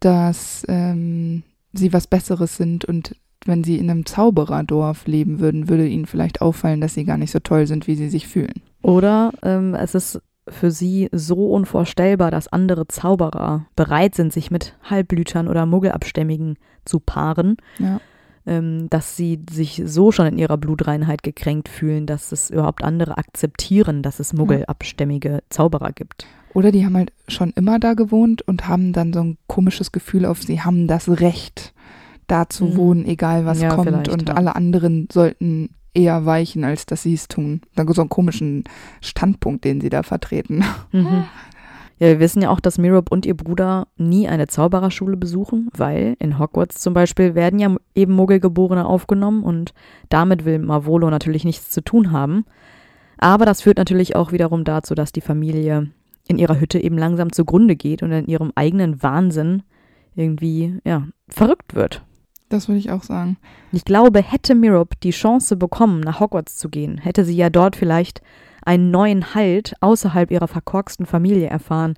dass 0.00 0.64
ähm, 0.68 1.42
sie 1.72 1.92
was 1.92 2.06
Besseres 2.06 2.56
sind 2.56 2.84
und 2.84 3.16
wenn 3.44 3.64
sie 3.64 3.76
in 3.78 3.90
einem 3.90 4.06
Zaubererdorf 4.06 5.06
leben 5.06 5.40
würden, 5.40 5.68
würde 5.68 5.86
ihnen 5.88 6.06
vielleicht 6.06 6.40
auffallen, 6.40 6.80
dass 6.80 6.94
sie 6.94 7.04
gar 7.04 7.18
nicht 7.18 7.32
so 7.32 7.40
toll 7.40 7.66
sind, 7.66 7.86
wie 7.86 7.96
sie 7.96 8.08
sich 8.08 8.28
fühlen. 8.28 8.62
Oder 8.82 9.32
ähm, 9.42 9.74
es 9.74 9.94
ist 9.94 10.20
für 10.48 10.70
sie 10.70 11.08
so 11.12 11.50
unvorstellbar, 11.52 12.30
dass 12.30 12.48
andere 12.48 12.88
Zauberer 12.88 13.66
bereit 13.76 14.14
sind, 14.14 14.32
sich 14.32 14.50
mit 14.50 14.74
Halbblütern 14.82 15.46
oder 15.48 15.66
Muggelabstämmigen 15.66 16.56
zu 16.86 17.00
paaren, 17.00 17.56
Ja. 17.78 18.00
ähm, 18.46 18.88
dass 18.88 19.14
sie 19.16 19.42
sich 19.50 19.82
so 19.84 20.10
schon 20.10 20.26
in 20.26 20.38
ihrer 20.38 20.56
Blutreinheit 20.56 21.22
gekränkt 21.22 21.68
fühlen, 21.68 22.06
dass 22.06 22.32
es 22.32 22.48
überhaupt 22.48 22.82
andere 22.82 23.18
akzeptieren, 23.18 24.02
dass 24.02 24.20
es 24.20 24.32
Muggelabstämmige 24.32 25.40
Zauberer 25.50 25.92
gibt. 25.92 26.26
Oder 26.54 26.72
die 26.72 26.84
haben 26.86 26.96
halt 26.96 27.12
schon 27.28 27.50
immer 27.50 27.78
da 27.78 27.92
gewohnt 27.92 28.40
und 28.40 28.66
haben 28.68 28.94
dann 28.94 29.12
so 29.12 29.20
ein 29.20 29.36
komisches 29.48 29.92
Gefühl 29.92 30.24
auf, 30.24 30.42
sie 30.42 30.62
haben 30.62 30.86
das 30.86 31.08
Recht, 31.20 31.74
da 32.26 32.48
zu 32.48 32.64
Mhm. 32.64 32.76
wohnen, 32.76 33.04
egal 33.06 33.44
was 33.44 33.60
Ja, 33.60 33.74
kommt. 33.74 34.08
Und 34.08 34.30
alle 34.30 34.56
anderen 34.56 35.08
sollten 35.12 35.70
eher 35.94 36.26
weichen, 36.26 36.64
als 36.64 36.86
dass 36.86 37.02
sie 37.02 37.14
es 37.14 37.28
tun. 37.28 37.62
Dann 37.74 37.92
so 37.92 38.02
einen 38.02 38.10
komischen 38.10 38.64
Standpunkt, 39.00 39.64
den 39.64 39.80
sie 39.80 39.90
da 39.90 40.02
vertreten. 40.02 40.64
Mhm. 40.92 41.24
Ja, 42.00 42.06
wir 42.06 42.20
wissen 42.20 42.42
ja 42.42 42.50
auch, 42.50 42.60
dass 42.60 42.78
Mirob 42.78 43.10
und 43.10 43.26
ihr 43.26 43.36
Bruder 43.36 43.88
nie 43.96 44.28
eine 44.28 44.46
Zaubererschule 44.46 45.16
besuchen, 45.16 45.68
weil 45.76 46.14
in 46.20 46.38
Hogwarts 46.38 46.80
zum 46.80 46.94
Beispiel 46.94 47.34
werden 47.34 47.58
ja 47.58 47.74
eben 47.94 48.14
Muggelgeborene 48.14 48.86
aufgenommen 48.86 49.42
und 49.42 49.74
damit 50.08 50.44
will 50.44 50.60
Marvolo 50.60 51.10
natürlich 51.10 51.44
nichts 51.44 51.70
zu 51.70 51.82
tun 51.82 52.12
haben. 52.12 52.44
Aber 53.18 53.44
das 53.46 53.62
führt 53.62 53.78
natürlich 53.78 54.14
auch 54.14 54.30
wiederum 54.30 54.62
dazu, 54.62 54.94
dass 54.94 55.10
die 55.10 55.20
Familie 55.20 55.90
in 56.28 56.38
ihrer 56.38 56.60
Hütte 56.60 56.78
eben 56.78 56.96
langsam 56.96 57.32
zugrunde 57.32 57.74
geht 57.74 58.04
und 58.04 58.12
in 58.12 58.26
ihrem 58.26 58.52
eigenen 58.54 59.02
Wahnsinn 59.02 59.64
irgendwie, 60.14 60.78
ja, 60.84 61.08
verrückt 61.28 61.74
wird. 61.74 62.04
Das 62.48 62.68
würde 62.68 62.78
ich 62.78 62.90
auch 62.90 63.02
sagen. 63.02 63.36
Ich 63.72 63.84
glaube, 63.84 64.22
hätte 64.22 64.54
Mirob 64.54 64.98
die 65.00 65.10
Chance 65.10 65.56
bekommen, 65.56 66.00
nach 66.00 66.20
Hogwarts 66.20 66.56
zu 66.56 66.68
gehen, 66.68 66.98
hätte 66.98 67.24
sie 67.24 67.36
ja 67.36 67.50
dort 67.50 67.76
vielleicht 67.76 68.22
einen 68.64 68.90
neuen 68.90 69.34
Halt 69.34 69.74
außerhalb 69.80 70.30
ihrer 70.30 70.48
verkorksten 70.48 71.06
Familie 71.06 71.48
erfahren. 71.48 71.94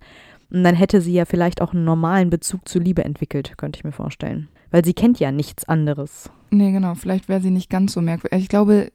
Und 0.51 0.65
dann 0.65 0.75
hätte 0.75 1.01
sie 1.01 1.13
ja 1.13 1.25
vielleicht 1.25 1.63
auch 1.63 1.73
einen 1.73 1.85
normalen 1.85 2.31
Bezug 2.31 2.69
zur 2.69 2.83
Liebe 2.83 3.05
entwickelt, 3.05 3.57
könnte 3.57 3.79
ich 3.79 3.85
mir 3.85 3.93
vorstellen. 3.93 4.49
Weil 4.71 4.85
sie 4.85 4.95
kennt 4.95 5.21
ja 5.21 5.33
nichts 5.33 5.69
anderes. 5.69 6.31
Nee, 6.51 6.73
genau. 6.73 6.95
Vielleicht 6.95 7.29
wäre 7.29 7.41
sie 7.41 7.51
nicht 7.51 7.71
ganz 7.71 7.93
so 7.93 8.01
merkwürdig. 8.01 8.43
Ich 8.43 8.49
glaube, 8.49 8.91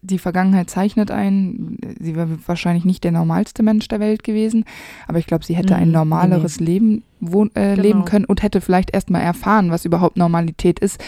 die 0.00 0.18
Vergangenheit 0.18 0.70
zeichnet 0.70 1.10
einen. 1.10 1.78
Sie 1.98 2.14
wäre 2.14 2.38
wahrscheinlich 2.46 2.84
nicht 2.84 3.04
der 3.04 3.12
normalste 3.12 3.62
Mensch 3.62 3.88
der 3.88 4.00
Welt 4.00 4.22
gewesen, 4.22 4.64
aber 5.08 5.18
ich 5.18 5.26
glaube, 5.26 5.44
sie 5.44 5.56
hätte 5.56 5.76
ein 5.76 5.88
mhm. 5.88 5.94
normaleres 5.94 6.60
nee. 6.60 6.66
Leben 6.66 7.04
wohn, 7.20 7.50
äh, 7.54 7.70
genau. 7.70 7.82
leben 7.82 8.04
können 8.04 8.24
und 8.24 8.42
hätte 8.42 8.60
vielleicht 8.60 8.92
erstmal 8.94 9.22
erfahren, 9.22 9.70
was 9.70 9.84
überhaupt 9.84 10.16
Normalität 10.16 10.78
ist, 10.78 11.02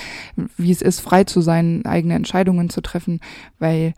wie 0.56 0.70
es 0.70 0.82
ist, 0.82 1.00
frei 1.00 1.24
zu 1.24 1.40
sein, 1.40 1.84
eigene 1.86 2.14
Entscheidungen 2.14 2.70
zu 2.70 2.80
treffen, 2.80 3.20
weil 3.58 3.94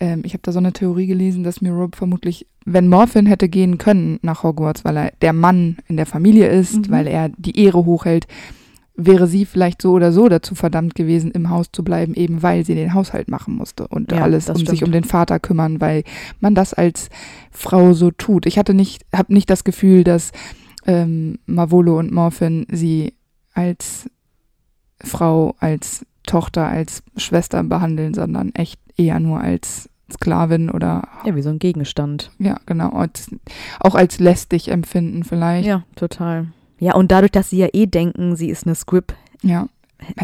ähm, 0.00 0.22
ich 0.24 0.32
habe 0.32 0.42
da 0.42 0.52
so 0.52 0.58
eine 0.58 0.72
Theorie 0.72 1.06
gelesen, 1.06 1.42
dass 1.42 1.60
mir 1.60 1.72
Rob 1.72 1.96
vermutlich, 1.96 2.46
wenn 2.64 2.88
Morphin 2.88 3.26
hätte 3.26 3.48
gehen 3.48 3.78
können 3.78 4.18
nach 4.22 4.42
Hogwarts, 4.42 4.84
weil 4.84 4.96
er 4.96 5.12
der 5.22 5.32
Mann 5.32 5.78
in 5.88 5.96
der 5.96 6.06
Familie 6.06 6.48
ist, 6.48 6.88
mhm. 6.88 6.90
weil 6.90 7.06
er 7.06 7.30
die 7.30 7.58
Ehre 7.58 7.84
hochhält, 7.84 8.26
wäre 8.98 9.28
sie 9.28 9.46
vielleicht 9.46 9.80
so 9.80 9.92
oder 9.92 10.12
so 10.12 10.28
dazu 10.28 10.56
verdammt 10.56 10.96
gewesen, 10.96 11.30
im 11.30 11.50
Haus 11.50 11.68
zu 11.72 11.84
bleiben, 11.84 12.14
eben 12.14 12.42
weil 12.42 12.64
sie 12.64 12.74
den 12.74 12.94
Haushalt 12.94 13.28
machen 13.28 13.54
musste 13.54 13.86
und 13.86 14.10
ja, 14.10 14.22
alles 14.22 14.48
um 14.48 14.56
stimmt. 14.56 14.70
sich 14.70 14.84
um 14.84 14.90
den 14.90 15.04
Vater 15.04 15.38
kümmern, 15.38 15.80
weil 15.80 16.02
man 16.40 16.56
das 16.56 16.74
als 16.74 17.08
Frau 17.52 17.92
so 17.92 18.10
tut. 18.10 18.44
Ich 18.44 18.58
hatte 18.58 18.74
nicht, 18.74 19.06
habe 19.14 19.32
nicht 19.32 19.48
das 19.48 19.62
Gefühl, 19.62 20.02
dass 20.02 20.32
ähm, 20.84 21.38
Mavolo 21.46 21.96
und 21.96 22.10
Morphin 22.10 22.66
sie 22.70 23.14
als 23.54 24.10
Frau, 25.00 25.54
als 25.60 26.04
Tochter, 26.24 26.66
als 26.66 27.04
Schwester 27.16 27.62
behandeln, 27.62 28.14
sondern 28.14 28.52
echt 28.54 28.80
eher 28.96 29.20
nur 29.20 29.40
als 29.40 29.88
Sklavin 30.12 30.70
oder. 30.70 31.06
Ja, 31.24 31.36
wie 31.36 31.42
so 31.42 31.50
ein 31.50 31.60
Gegenstand. 31.60 32.32
Ja, 32.38 32.58
genau. 32.66 33.04
Auch 33.78 33.94
als 33.94 34.18
lästig 34.18 34.68
empfinden 34.68 35.22
vielleicht. 35.22 35.66
Ja, 35.66 35.84
total. 35.94 36.48
Ja, 36.78 36.94
und 36.94 37.10
dadurch, 37.10 37.32
dass 37.32 37.50
sie 37.50 37.58
ja 37.58 37.68
eh 37.72 37.86
denken, 37.86 38.36
sie 38.36 38.48
ist 38.48 38.66
eine 38.66 38.74
Script. 38.74 39.14
Ja. 39.42 39.68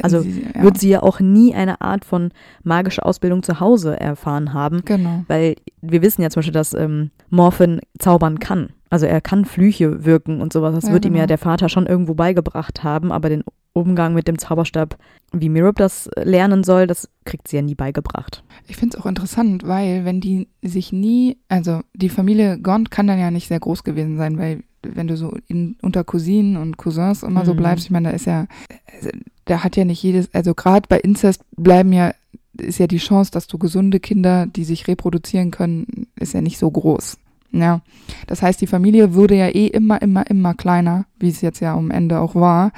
Also 0.02 0.20
sie, 0.20 0.46
ja. 0.54 0.62
wird 0.62 0.78
sie 0.78 0.88
ja 0.88 1.02
auch 1.02 1.20
nie 1.20 1.54
eine 1.54 1.80
Art 1.80 2.04
von 2.04 2.30
magischer 2.62 3.04
Ausbildung 3.04 3.42
zu 3.42 3.58
Hause 3.60 3.98
erfahren 3.98 4.52
haben. 4.52 4.82
Genau. 4.84 5.24
Weil 5.26 5.56
wir 5.82 6.02
wissen 6.02 6.22
ja 6.22 6.30
zum 6.30 6.40
Beispiel, 6.40 6.52
dass 6.52 6.74
ähm, 6.74 7.10
Morphin 7.30 7.80
zaubern 7.98 8.38
kann. 8.38 8.70
Also 8.88 9.06
er 9.06 9.20
kann 9.20 9.44
Flüche 9.44 10.04
wirken 10.04 10.40
und 10.40 10.52
sowas. 10.52 10.74
Das 10.74 10.84
ja, 10.84 10.92
wird 10.92 11.02
genau. 11.02 11.14
ihm 11.14 11.16
ja 11.16 11.22
genau. 11.22 11.28
der 11.28 11.38
Vater 11.38 11.68
schon 11.68 11.86
irgendwo 11.86 12.14
beigebracht 12.14 12.84
haben, 12.84 13.10
aber 13.10 13.28
den 13.28 13.42
Umgang 13.72 14.14
mit 14.14 14.28
dem 14.28 14.38
Zauberstab, 14.38 14.96
wie 15.32 15.48
Mirup 15.48 15.76
das 15.76 16.08
lernen 16.16 16.62
soll, 16.62 16.86
das 16.86 17.08
kriegt 17.24 17.48
sie 17.48 17.56
ja 17.56 17.62
nie 17.62 17.74
beigebracht. 17.74 18.44
Ich 18.68 18.76
finde 18.76 18.96
es 18.96 19.02
auch 19.02 19.06
interessant, 19.06 19.66
weil 19.66 20.04
wenn 20.04 20.20
die 20.20 20.48
sich 20.62 20.92
nie, 20.92 21.38
also 21.48 21.80
die 21.92 22.08
Familie 22.08 22.60
Gond 22.60 22.92
kann 22.92 23.08
dann 23.08 23.18
ja 23.18 23.32
nicht 23.32 23.48
sehr 23.48 23.58
groß 23.58 23.82
gewesen 23.82 24.16
sein, 24.16 24.38
weil 24.38 24.62
wenn 24.94 25.06
du 25.06 25.16
so 25.16 25.36
in, 25.48 25.76
unter 25.82 26.04
Cousinen 26.04 26.56
und 26.56 26.76
Cousins 26.76 27.22
immer 27.22 27.40
mhm. 27.40 27.46
so 27.46 27.54
bleibst, 27.54 27.84
ich 27.84 27.90
meine, 27.90 28.08
da 28.08 28.14
ist 28.14 28.26
ja, 28.26 28.46
also, 28.92 29.10
da 29.44 29.64
hat 29.64 29.76
ja 29.76 29.84
nicht 29.84 30.02
jedes, 30.02 30.32
also 30.34 30.54
gerade 30.54 30.88
bei 30.88 30.98
Inzest 30.98 31.42
bleiben 31.56 31.92
ja, 31.92 32.14
ist 32.58 32.78
ja 32.78 32.86
die 32.86 32.98
Chance, 32.98 33.30
dass 33.30 33.46
du 33.46 33.58
gesunde 33.58 34.00
Kinder, 34.00 34.46
die 34.46 34.64
sich 34.64 34.86
reproduzieren 34.88 35.50
können, 35.50 36.06
ist 36.16 36.34
ja 36.34 36.40
nicht 36.40 36.58
so 36.58 36.70
groß. 36.70 37.18
Ja, 37.52 37.82
das 38.26 38.42
heißt, 38.42 38.60
die 38.60 38.66
Familie 38.66 39.14
würde 39.14 39.36
ja 39.36 39.48
eh 39.48 39.68
immer, 39.68 40.02
immer, 40.02 40.28
immer 40.28 40.54
kleiner, 40.54 41.06
wie 41.20 41.28
es 41.28 41.40
jetzt 41.40 41.60
ja 41.60 41.74
am 41.74 41.92
Ende 41.92 42.18
auch 42.18 42.34
war. 42.34 42.72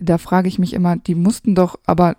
Da 0.00 0.16
frage 0.16 0.48
ich 0.48 0.58
mich 0.58 0.72
immer, 0.72 0.96
die 0.96 1.14
mussten 1.14 1.54
doch, 1.54 1.78
aber, 1.84 2.16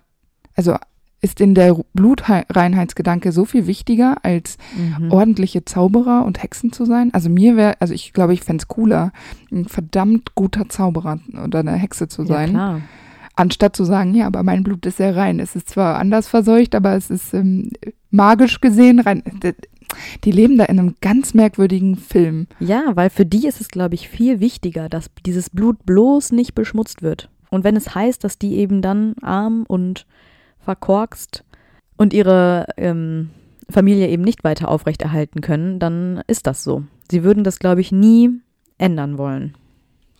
also 0.54 0.76
ist 1.20 1.40
in 1.40 1.54
der 1.54 1.76
Blutreinheitsgedanke 1.94 3.32
so 3.32 3.44
viel 3.44 3.66
wichtiger, 3.66 4.18
als 4.22 4.58
mhm. 4.76 5.10
ordentliche 5.10 5.64
Zauberer 5.64 6.24
und 6.24 6.42
Hexen 6.42 6.72
zu 6.72 6.84
sein? 6.84 7.12
Also 7.14 7.28
mir 7.30 7.56
wäre, 7.56 7.80
also 7.80 7.94
ich 7.94 8.12
glaube, 8.12 8.34
ich 8.34 8.42
fände 8.42 8.62
es 8.62 8.68
cooler, 8.68 9.12
ein 9.50 9.66
verdammt 9.66 10.34
guter 10.34 10.68
Zauberer 10.68 11.18
oder 11.42 11.60
eine 11.60 11.72
Hexe 11.72 12.08
zu 12.08 12.24
sein. 12.24 12.54
Ja. 12.54 12.80
Anstatt 13.34 13.76
zu 13.76 13.84
sagen, 13.84 14.14
ja, 14.14 14.26
aber 14.26 14.42
mein 14.42 14.62
Blut 14.62 14.86
ist 14.86 14.96
sehr 14.96 15.14
rein. 15.14 15.40
Es 15.40 15.56
ist 15.56 15.68
zwar 15.68 15.98
anders 15.98 16.28
verseucht, 16.28 16.74
aber 16.74 16.94
es 16.94 17.10
ist 17.10 17.34
ähm, 17.34 17.70
magisch 18.10 18.60
gesehen 18.60 18.98
rein. 18.98 19.22
Die 20.24 20.32
leben 20.32 20.56
da 20.56 20.64
in 20.64 20.78
einem 20.78 20.94
ganz 21.00 21.34
merkwürdigen 21.34 21.96
Film. 21.96 22.46
Ja, 22.60 22.92
weil 22.94 23.10
für 23.10 23.26
die 23.26 23.46
ist 23.46 23.60
es, 23.60 23.68
glaube 23.68 23.94
ich, 23.94 24.08
viel 24.08 24.40
wichtiger, 24.40 24.88
dass 24.88 25.10
dieses 25.24 25.50
Blut 25.50 25.84
bloß 25.84 26.32
nicht 26.32 26.54
beschmutzt 26.54 27.02
wird. 27.02 27.28
Und 27.50 27.62
wenn 27.64 27.76
es 27.76 27.94
heißt, 27.94 28.24
dass 28.24 28.38
die 28.38 28.56
eben 28.56 28.82
dann 28.82 29.14
arm 29.22 29.64
und 29.68 30.06
verkorkst 30.66 31.44
und 31.96 32.12
ihre 32.12 32.66
ähm, 32.76 33.30
Familie 33.70 34.08
eben 34.08 34.22
nicht 34.24 34.44
weiter 34.44 34.68
aufrechterhalten 34.68 35.40
können, 35.40 35.78
dann 35.78 36.22
ist 36.26 36.46
das 36.46 36.62
so. 36.62 36.82
Sie 37.08 37.22
würden 37.22 37.44
das, 37.44 37.58
glaube 37.60 37.80
ich, 37.80 37.92
nie 37.92 38.30
ändern 38.78 39.16
wollen. 39.16 39.54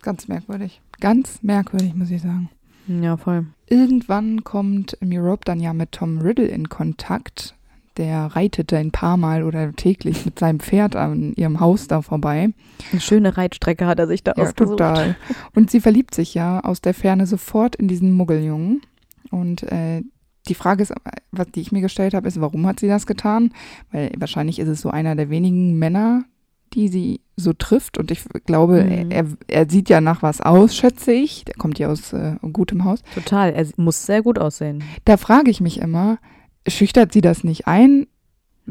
Ganz 0.02 0.28
merkwürdig. 0.28 0.80
Ganz 1.00 1.42
merkwürdig, 1.42 1.94
muss 1.94 2.10
ich 2.10 2.22
sagen. 2.22 2.48
Ja, 2.86 3.16
voll. 3.16 3.46
Irgendwann 3.68 4.44
kommt 4.44 4.96
Mirope 5.00 5.44
dann 5.44 5.58
ja 5.58 5.72
mit 5.72 5.90
Tom 5.92 6.18
Riddle 6.18 6.46
in 6.46 6.68
Kontakt. 6.68 7.56
Der 7.96 8.26
reitet 8.26 8.72
ein 8.72 8.92
paar 8.92 9.16
Mal 9.16 9.42
oder 9.42 9.72
täglich 9.72 10.24
mit 10.24 10.38
seinem 10.38 10.60
Pferd 10.60 10.94
an 10.94 11.32
ihrem 11.34 11.58
Haus 11.58 11.88
da 11.88 12.02
vorbei. 12.02 12.50
Eine 12.92 13.00
schöne 13.00 13.36
Reitstrecke 13.36 13.86
hat 13.86 13.98
er 13.98 14.06
sich 14.06 14.22
da 14.22 14.34
ja, 14.36 14.44
ausgesucht. 14.44 14.78
total. 14.78 15.16
Und 15.56 15.70
sie 15.70 15.80
verliebt 15.80 16.14
sich 16.14 16.34
ja 16.34 16.60
aus 16.60 16.80
der 16.80 16.94
Ferne 16.94 17.26
sofort 17.26 17.74
in 17.74 17.88
diesen 17.88 18.12
Muggeljungen. 18.12 18.82
Und 19.30 19.64
äh, 19.64 20.02
die 20.48 20.54
Frage 20.54 20.82
ist, 20.82 20.92
was 21.32 21.46
die 21.54 21.60
ich 21.60 21.72
mir 21.72 21.80
gestellt 21.80 22.14
habe, 22.14 22.28
ist, 22.28 22.40
warum 22.40 22.66
hat 22.66 22.80
sie 22.80 22.88
das 22.88 23.06
getan? 23.06 23.52
Weil 23.92 24.12
wahrscheinlich 24.16 24.58
ist 24.58 24.68
es 24.68 24.80
so 24.80 24.90
einer 24.90 25.16
der 25.16 25.30
wenigen 25.30 25.78
Männer, 25.78 26.24
die 26.72 26.88
sie 26.88 27.20
so 27.36 27.52
trifft. 27.52 27.98
Und 27.98 28.10
ich 28.10 28.24
glaube, 28.46 28.84
mhm. 28.84 29.10
er, 29.10 29.26
er 29.48 29.68
sieht 29.68 29.88
ja 29.88 30.00
nach 30.00 30.22
was 30.22 30.40
aus, 30.40 30.76
schätze 30.76 31.12
ich. 31.12 31.44
Der 31.44 31.54
kommt 31.54 31.78
ja 31.78 31.88
aus 31.88 32.12
äh, 32.12 32.36
gutem 32.52 32.84
Haus. 32.84 33.02
Total, 33.14 33.52
er 33.52 33.66
muss 33.76 34.06
sehr 34.06 34.22
gut 34.22 34.38
aussehen. 34.38 34.82
Da 35.04 35.16
frage 35.16 35.50
ich 35.50 35.60
mich 35.60 35.80
immer, 35.80 36.18
schüchtert 36.66 37.12
sie 37.12 37.20
das 37.20 37.44
nicht 37.44 37.66
ein? 37.66 38.06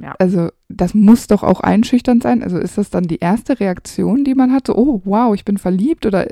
Ja. 0.01 0.13
Also 0.19 0.49
das 0.67 0.93
muss 0.93 1.27
doch 1.27 1.43
auch 1.43 1.61
einschüchternd 1.61 2.23
sein. 2.23 2.43
Also 2.43 2.57
ist 2.57 2.77
das 2.77 2.89
dann 2.89 3.05
die 3.05 3.19
erste 3.19 3.59
Reaktion, 3.59 4.23
die 4.23 4.35
man 4.35 4.51
hat? 4.51 4.67
So, 4.67 4.75
oh, 4.75 5.01
wow, 5.05 5.33
ich 5.33 5.45
bin 5.45 5.57
verliebt. 5.57 6.05
Oder 6.05 6.27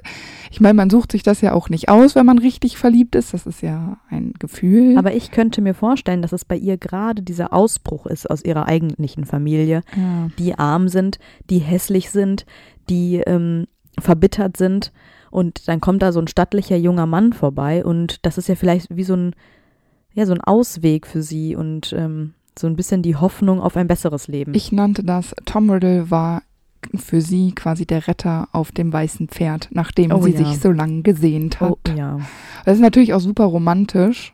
ich 0.51 0.59
meine, 0.59 0.73
man 0.73 0.89
sucht 0.89 1.11
sich 1.11 1.23
das 1.23 1.41
ja 1.41 1.53
auch 1.53 1.69
nicht 1.69 1.89
aus, 1.89 2.15
wenn 2.15 2.25
man 2.25 2.39
richtig 2.39 2.77
verliebt 2.77 3.15
ist. 3.15 3.33
Das 3.33 3.45
ist 3.45 3.61
ja 3.61 3.97
ein 4.09 4.33
Gefühl. 4.39 4.97
Aber 4.97 5.13
ich 5.13 5.31
könnte 5.31 5.61
mir 5.61 5.73
vorstellen, 5.73 6.21
dass 6.21 6.33
es 6.33 6.45
bei 6.45 6.57
ihr 6.57 6.77
gerade 6.77 7.21
dieser 7.21 7.53
Ausbruch 7.53 8.05
ist 8.05 8.29
aus 8.29 8.43
ihrer 8.43 8.67
eigentlichen 8.67 9.25
Familie, 9.25 9.81
ja. 9.95 10.29
die 10.37 10.57
arm 10.57 10.87
sind, 10.89 11.19
die 11.49 11.59
hässlich 11.59 12.09
sind, 12.09 12.45
die 12.89 13.17
ähm, 13.25 13.67
verbittert 13.99 14.57
sind. 14.57 14.91
Und 15.31 15.67
dann 15.67 15.81
kommt 15.81 16.01
da 16.01 16.11
so 16.11 16.19
ein 16.19 16.27
stattlicher 16.27 16.77
junger 16.77 17.05
Mann 17.05 17.33
vorbei 17.33 17.83
und 17.83 18.23
das 18.25 18.37
ist 18.37 18.49
ja 18.49 18.55
vielleicht 18.55 18.95
wie 18.95 19.03
so 19.03 19.15
ein, 19.15 19.35
ja, 20.13 20.27
so 20.27 20.33
ein 20.33 20.41
Ausweg 20.41 21.07
für 21.07 21.23
sie 21.23 21.55
und 21.55 21.91
ähm, 21.97 22.35
so 22.57 22.67
ein 22.67 22.75
bisschen 22.75 23.01
die 23.01 23.15
Hoffnung 23.15 23.59
auf 23.59 23.75
ein 23.77 23.87
besseres 23.87 24.27
Leben. 24.27 24.53
Ich 24.53 24.71
nannte 24.71 25.03
das, 25.03 25.33
Tom 25.45 25.69
Riddle 25.69 26.09
war 26.11 26.43
für 26.95 27.21
sie 27.21 27.53
quasi 27.53 27.85
der 27.85 28.07
Retter 28.07 28.49
auf 28.51 28.71
dem 28.71 28.91
weißen 28.91 29.29
Pferd, 29.29 29.69
nachdem 29.71 30.11
oh, 30.11 30.21
sie 30.21 30.31
ja. 30.31 30.45
sich 30.45 30.59
so 30.59 30.71
lange 30.71 31.01
gesehnt 31.01 31.61
hat. 31.61 31.71
Oh, 31.71 31.91
ja. 31.95 32.19
Das 32.65 32.75
ist 32.75 32.81
natürlich 32.81 33.13
auch 33.13 33.21
super 33.21 33.45
romantisch, 33.45 34.33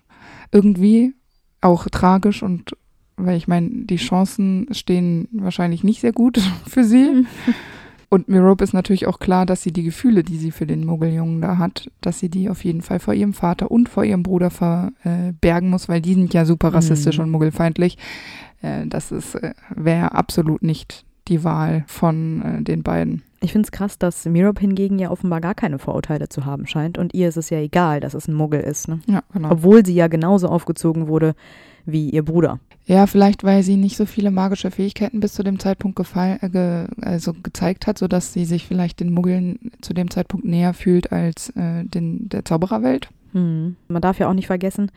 irgendwie 0.51 1.13
auch 1.61 1.87
tragisch 1.89 2.41
und 2.43 2.75
weil 3.17 3.37
ich 3.37 3.47
meine, 3.47 3.69
die 3.69 3.97
Chancen 3.97 4.67
stehen 4.71 5.27
wahrscheinlich 5.33 5.83
nicht 5.83 6.01
sehr 6.01 6.13
gut 6.13 6.39
für 6.67 6.83
sie. 6.83 7.25
Und 8.09 8.27
Mirope 8.27 8.63
ist 8.63 8.73
natürlich 8.73 9.05
auch 9.05 9.19
klar, 9.19 9.45
dass 9.45 9.61
sie 9.61 9.71
die 9.71 9.83
Gefühle, 9.83 10.23
die 10.23 10.37
sie 10.37 10.49
für 10.49 10.65
den 10.65 10.83
Muggeljungen 10.83 11.41
da 11.41 11.59
hat, 11.59 11.91
dass 12.01 12.19
sie 12.19 12.29
die 12.29 12.49
auf 12.49 12.63
jeden 12.63 12.81
Fall 12.81 12.99
vor 12.99 13.13
ihrem 13.13 13.33
Vater 13.33 13.69
und 13.69 13.87
vor 13.87 14.03
ihrem 14.03 14.23
Bruder 14.23 14.49
verbergen 14.49 15.67
äh, 15.67 15.71
muss, 15.71 15.87
weil 15.87 16.01
die 16.01 16.15
sind 16.15 16.33
ja 16.33 16.43
super 16.45 16.73
rassistisch 16.73 17.19
mhm. 17.19 17.25
und 17.25 17.31
muggelfeindlich. 17.31 17.99
Äh, 18.63 18.87
das 18.87 19.11
ist 19.11 19.35
äh, 19.35 19.53
wäre 19.75 20.13
absolut 20.13 20.63
nicht 20.63 21.05
die 21.27 21.43
Wahl 21.43 21.83
von 21.85 22.63
den 22.63 22.81
beiden. 22.81 23.21
Ich 23.41 23.51
finde 23.51 23.67
es 23.67 23.71
krass, 23.71 23.99
dass 23.99 24.25
Mirab 24.25 24.57
hingegen 24.57 24.97
ja 24.97 25.11
offenbar 25.11 25.41
gar 25.41 25.53
keine 25.53 25.77
Vorurteile 25.77 26.27
zu 26.27 26.45
haben 26.45 26.65
scheint. 26.65 26.97
Und 26.97 27.13
ihr 27.13 27.29
ist 27.29 27.37
es 27.37 27.51
ja 27.51 27.59
egal, 27.59 27.99
dass 27.99 28.15
es 28.15 28.27
ein 28.27 28.33
Muggel 28.33 28.61
ist. 28.61 28.87
Ne? 28.87 28.99
Ja, 29.05 29.21
genau. 29.31 29.51
Obwohl 29.51 29.85
sie 29.85 29.93
ja 29.93 30.07
genauso 30.07 30.49
aufgezogen 30.49 31.07
wurde 31.07 31.35
wie 31.91 32.09
ihr 32.09 32.23
Bruder. 32.23 32.59
Ja, 32.85 33.05
vielleicht 33.05 33.43
weil 33.43 33.61
sie 33.61 33.77
nicht 33.77 33.97
so 33.97 34.05
viele 34.05 34.31
magische 34.31 34.71
Fähigkeiten 34.71 35.19
bis 35.19 35.33
zu 35.33 35.43
dem 35.43 35.59
Zeitpunkt 35.59 35.95
gefall, 35.95 36.39
äh, 36.41 36.49
ge, 36.49 36.87
also 37.01 37.33
gezeigt 37.33 37.85
hat, 37.87 37.97
sodass 37.99 38.33
sie 38.33 38.45
sich 38.45 38.65
vielleicht 38.65 38.99
den 38.99 39.13
Muggeln 39.13 39.71
zu 39.81 39.93
dem 39.93 40.09
Zeitpunkt 40.09 40.45
näher 40.45 40.73
fühlt 40.73 41.11
als 41.11 41.49
äh, 41.55 41.83
den, 41.85 42.29
der 42.29 42.45
Zaubererwelt. 42.45 43.09
Hm. 43.33 43.75
Man 43.87 44.01
darf 44.01 44.17
ja 44.17 44.27
auch 44.27 44.33
nicht 44.33 44.47
vergessen, 44.47 44.91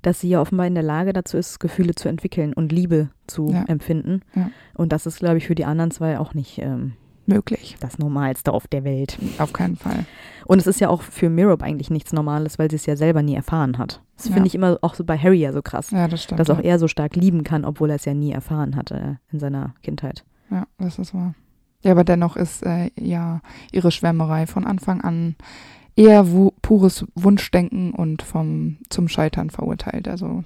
dass 0.00 0.20
sie 0.20 0.28
ja 0.30 0.40
offenbar 0.40 0.66
in 0.66 0.74
der 0.74 0.82
Lage 0.82 1.12
dazu 1.12 1.36
ist, 1.36 1.58
Gefühle 1.60 1.94
zu 1.94 2.08
entwickeln 2.08 2.52
und 2.54 2.72
Liebe 2.72 3.10
zu 3.26 3.50
Ja. 3.50 3.64
empfinden. 3.64 4.22
Ja. 4.34 4.50
Und 4.74 4.92
das 4.92 5.04
ist, 5.06 5.18
glaube 5.18 5.36
ich, 5.38 5.46
für 5.46 5.54
die 5.54 5.64
anderen 5.64 5.90
zwei 5.90 6.18
auch 6.18 6.32
nicht 6.32 6.58
ähm, 6.58 6.92
Möglich. 7.26 7.76
das 7.80 7.98
Normalste 7.98 8.52
auf 8.52 8.66
der 8.68 8.84
Welt. 8.84 9.18
Auf 9.38 9.52
keinen 9.52 9.76
Fall. 9.76 10.04
Und 10.46 10.58
es 10.60 10.66
ist 10.66 10.80
ja 10.80 10.88
auch 10.88 11.02
für 11.02 11.28
Mirab 11.28 11.62
eigentlich 11.62 11.90
nichts 11.90 12.12
Normales, 12.12 12.58
weil 12.58 12.70
sie 12.70 12.76
es 12.76 12.86
ja 12.86 12.96
selber 12.96 13.22
nie 13.22 13.34
erfahren 13.34 13.78
hat. 13.78 14.00
Das 14.16 14.28
Ja. 14.28 14.34
finde 14.34 14.46
ich 14.46 14.54
immer 14.54 14.78
auch 14.82 14.94
so 14.94 15.04
bei 15.04 15.18
Harry 15.18 15.38
ja 15.40 15.52
so 15.52 15.60
krass, 15.62 15.90
Ja, 15.90 16.06
das 16.08 16.22
stimmt. 16.22 16.38
dass 16.40 16.50
auch 16.50 16.60
er 16.62 16.78
so 16.78 16.86
stark 16.88 17.16
lieben 17.16 17.42
kann, 17.42 17.64
obwohl 17.64 17.90
er 17.90 17.96
es 17.96 18.04
ja 18.04 18.14
nie 18.14 18.32
erfahren 18.32 18.76
hatte 18.76 19.18
in 19.32 19.38
seiner 19.40 19.74
Kindheit. 19.82 20.24
Ja, 20.50 20.66
das 20.78 20.98
ist 20.98 21.12
wahr. 21.14 21.34
Ja, 21.82 21.92
aber 21.92 22.04
dennoch 22.04 22.36
ist 22.36 22.64
äh, 22.64 22.90
ja 22.98 23.40
ihre 23.72 23.90
Schwärmerei 23.90 24.46
von 24.46 24.64
Anfang 24.64 25.00
an 25.02 25.34
eher 25.96 26.24
pures 26.62 27.04
Wunschdenken 27.14 27.92
und 27.92 28.22
vom 28.22 28.76
zum 28.88 29.08
Scheitern 29.08 29.50
verurteilt. 29.50 30.06
Also 30.08 30.44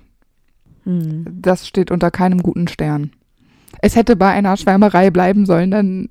Hm. 0.84 1.24
das 1.30 1.66
steht 1.68 1.90
unter 1.90 2.10
keinem 2.10 2.42
guten 2.42 2.68
Stern. 2.68 3.10
Es 3.82 3.96
hätte 3.96 4.16
bei 4.16 4.30
einer 4.30 4.56
Schwärmerei 4.56 5.10
bleiben 5.10 5.44
sollen, 5.46 5.70
dann 5.70 6.08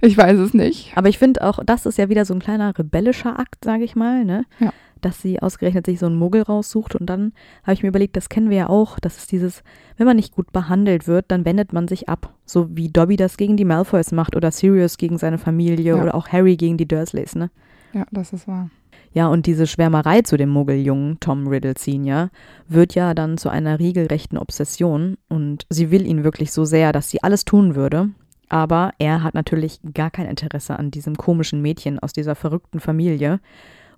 ich 0.00 0.16
weiß 0.16 0.38
es 0.38 0.54
nicht. 0.54 0.92
Aber 0.96 1.08
ich 1.08 1.18
finde 1.18 1.42
auch, 1.42 1.60
das 1.64 1.86
ist 1.86 1.98
ja 1.98 2.08
wieder 2.08 2.24
so 2.24 2.34
ein 2.34 2.40
kleiner 2.40 2.76
rebellischer 2.78 3.38
Akt, 3.38 3.64
sage 3.64 3.84
ich 3.84 3.96
mal, 3.96 4.24
ne? 4.24 4.44
Ja. 4.58 4.72
Dass 5.00 5.22
sie 5.22 5.40
ausgerechnet 5.40 5.86
sich 5.86 5.98
so 5.98 6.06
einen 6.06 6.18
Muggel 6.18 6.42
raussucht 6.42 6.94
und 6.94 7.06
dann 7.06 7.32
habe 7.62 7.72
ich 7.72 7.82
mir 7.82 7.88
überlegt, 7.88 8.16
das 8.16 8.28
kennen 8.28 8.50
wir 8.50 8.56
ja 8.58 8.68
auch, 8.68 8.98
das 8.98 9.16
ist 9.16 9.32
dieses, 9.32 9.62
wenn 9.96 10.06
man 10.06 10.16
nicht 10.16 10.34
gut 10.34 10.52
behandelt 10.52 11.06
wird, 11.06 11.26
dann 11.28 11.46
wendet 11.46 11.72
man 11.72 11.88
sich 11.88 12.08
ab. 12.10 12.34
So 12.44 12.68
wie 12.76 12.90
Dobby 12.90 13.16
das 13.16 13.38
gegen 13.38 13.56
die 13.56 13.64
Malfoys 13.64 14.12
macht 14.12 14.36
oder 14.36 14.50
Sirius 14.50 14.98
gegen 14.98 15.16
seine 15.16 15.38
Familie 15.38 15.96
Ja. 15.96 16.02
oder 16.02 16.14
auch 16.14 16.28
Harry 16.28 16.56
gegen 16.56 16.76
die 16.76 16.86
Dursleys, 16.86 17.34
ne? 17.34 17.50
Ja, 17.94 18.04
das 18.10 18.32
ist 18.34 18.46
wahr. 18.46 18.68
Ja, 19.12 19.26
und 19.28 19.46
diese 19.46 19.66
Schwärmerei 19.66 20.22
zu 20.22 20.36
dem 20.36 20.50
Muggeljungen 20.50 21.18
Tom 21.18 21.48
Riddle 21.48 21.74
Senior 21.76 22.30
wird 22.68 22.94
ja 22.94 23.12
dann 23.14 23.38
zu 23.38 23.48
einer 23.48 23.80
regelrechten 23.80 24.38
Obsession 24.38 25.16
und 25.28 25.66
sie 25.68 25.90
will 25.90 26.06
ihn 26.06 26.22
wirklich 26.22 26.52
so 26.52 26.64
sehr, 26.64 26.92
dass 26.92 27.10
sie 27.10 27.22
alles 27.22 27.44
tun 27.44 27.74
würde. 27.74 28.10
Aber 28.50 28.92
er 28.98 29.22
hat 29.22 29.32
natürlich 29.32 29.80
gar 29.94 30.10
kein 30.10 30.26
Interesse 30.26 30.78
an 30.78 30.90
diesem 30.90 31.16
komischen 31.16 31.62
Mädchen 31.62 31.98
aus 31.98 32.12
dieser 32.12 32.34
verrückten 32.34 32.80
Familie. 32.80 33.40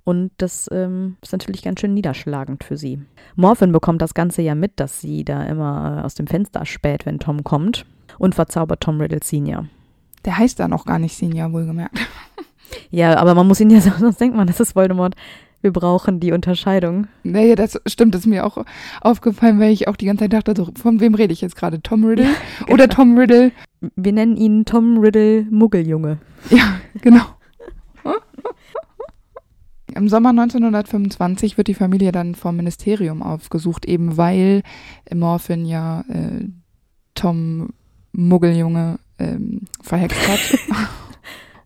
Und 0.04 0.30
das 0.36 0.68
ähm, 0.72 1.16
ist 1.22 1.32
natürlich 1.32 1.62
ganz 1.62 1.80
schön 1.80 1.94
niederschlagend 1.94 2.62
für 2.62 2.76
sie. 2.76 3.00
Morphin 3.34 3.72
bekommt 3.72 4.02
das 4.02 4.14
Ganze 4.14 4.42
ja 4.42 4.54
mit, 4.54 4.78
dass 4.78 5.00
sie 5.00 5.24
da 5.24 5.42
immer 5.44 5.98
äh, 5.98 6.04
aus 6.04 6.14
dem 6.14 6.26
Fenster 6.26 6.66
späht, 6.66 7.06
wenn 7.06 7.18
Tom 7.18 7.44
kommt 7.44 7.86
und 8.18 8.34
verzaubert 8.34 8.80
Tom 8.80 9.00
Riddle 9.00 9.20
Senior. 9.22 9.66
Der 10.24 10.38
heißt 10.38 10.60
da 10.60 10.68
noch 10.68 10.84
gar 10.84 10.98
nicht 10.98 11.16
Senior, 11.16 11.52
wohlgemerkt. 11.52 11.98
Ja, 12.90 13.16
aber 13.16 13.34
man 13.34 13.46
muss 13.46 13.60
ihn 13.60 13.70
ja, 13.70 13.80
sonst 13.98 14.20
denkt 14.20 14.36
man, 14.36 14.46
das 14.46 14.60
ist 14.60 14.76
Voldemort. 14.76 15.14
Wir 15.62 15.72
brauchen 15.72 16.18
die 16.18 16.32
Unterscheidung. 16.32 17.06
Nee, 17.22 17.54
das 17.54 17.80
stimmt, 17.86 18.14
das 18.14 18.22
ist 18.22 18.26
mir 18.26 18.44
auch 18.44 18.64
aufgefallen, 19.00 19.60
weil 19.60 19.72
ich 19.72 19.86
auch 19.86 19.96
die 19.96 20.06
ganze 20.06 20.24
Zeit 20.24 20.32
dachte, 20.32 20.54
so, 20.56 20.70
von 20.74 20.98
wem 20.98 21.14
rede 21.14 21.32
ich 21.32 21.40
jetzt 21.40 21.56
gerade? 21.56 21.80
Tom 21.80 22.04
Riddle? 22.04 22.26
Oder 22.68 22.88
Tom 22.88 23.16
Riddle? 23.16 23.52
Wir 23.94 24.12
nennen 24.12 24.36
ihn 24.36 24.64
Tom 24.64 24.98
Riddle 24.98 25.46
Muggeljunge. 25.50 26.18
Ja, 26.50 26.80
genau. 27.00 27.24
Im 29.94 30.08
Sommer 30.08 30.30
1925 30.30 31.56
wird 31.56 31.68
die 31.68 31.74
Familie 31.74 32.10
dann 32.10 32.34
vom 32.34 32.56
Ministerium 32.56 33.22
aufgesucht, 33.22 33.84
eben 33.84 34.16
weil 34.16 34.62
Morphin 35.14 35.64
ja 35.64 36.00
äh, 36.08 36.48
Tom 37.14 37.70
Muggeljunge 38.12 38.98
ähm, 39.18 39.62
verhext 39.80 40.28
hat. 40.28 40.58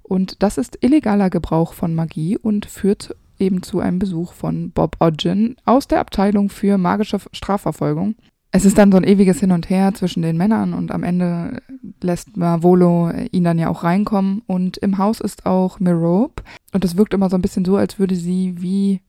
und 0.03 0.43
das 0.43 0.59
ist 0.59 0.79
illegaler 0.83 1.31
Gebrauch 1.31 1.73
von 1.73 1.95
Magie 1.95 2.37
und 2.37 2.67
führt 2.67 3.15
eben 3.39 3.63
zu 3.63 3.81
einem 3.81 3.99
Besuch 3.99 4.33
von 4.33 4.71
Bob 4.71 4.97
Ogden 5.01 5.57
aus 5.65 5.89
der 5.89 6.01
Abteilung 6.01 6.49
für 6.49 6.79
magische 6.79 7.19
Strafverfolgung. 7.33 8.17
Es 8.53 8.65
ist 8.65 8.79
dann 8.79 8.91
so 8.91 8.97
ein 8.97 9.05
ewiges 9.05 9.41
Hin 9.41 9.53
und 9.53 9.69
Her 9.69 9.93
zwischen 9.93 10.23
den 10.23 10.37
Männern 10.37 10.73
und 10.73 10.91
am 10.91 11.03
Ende 11.03 11.61
lässt 12.03 12.37
Marvolo 12.37 13.11
ihn 13.31 13.45
dann 13.45 13.59
ja 13.59 13.69
auch 13.69 13.85
reinkommen 13.85 14.43
und 14.47 14.79
im 14.79 14.97
Haus 14.97 15.21
ist 15.21 15.45
auch 15.45 15.79
Merope 15.79 16.43
und 16.73 16.85
es 16.85 16.97
wirkt 16.97 17.13
immer 17.13 17.29
so 17.29 17.37
ein 17.37 17.43
bisschen 17.43 17.67
so, 17.67 17.77
als 17.77 17.99
würde 17.99 18.15
sie 18.15 18.55
wie, 18.63 19.03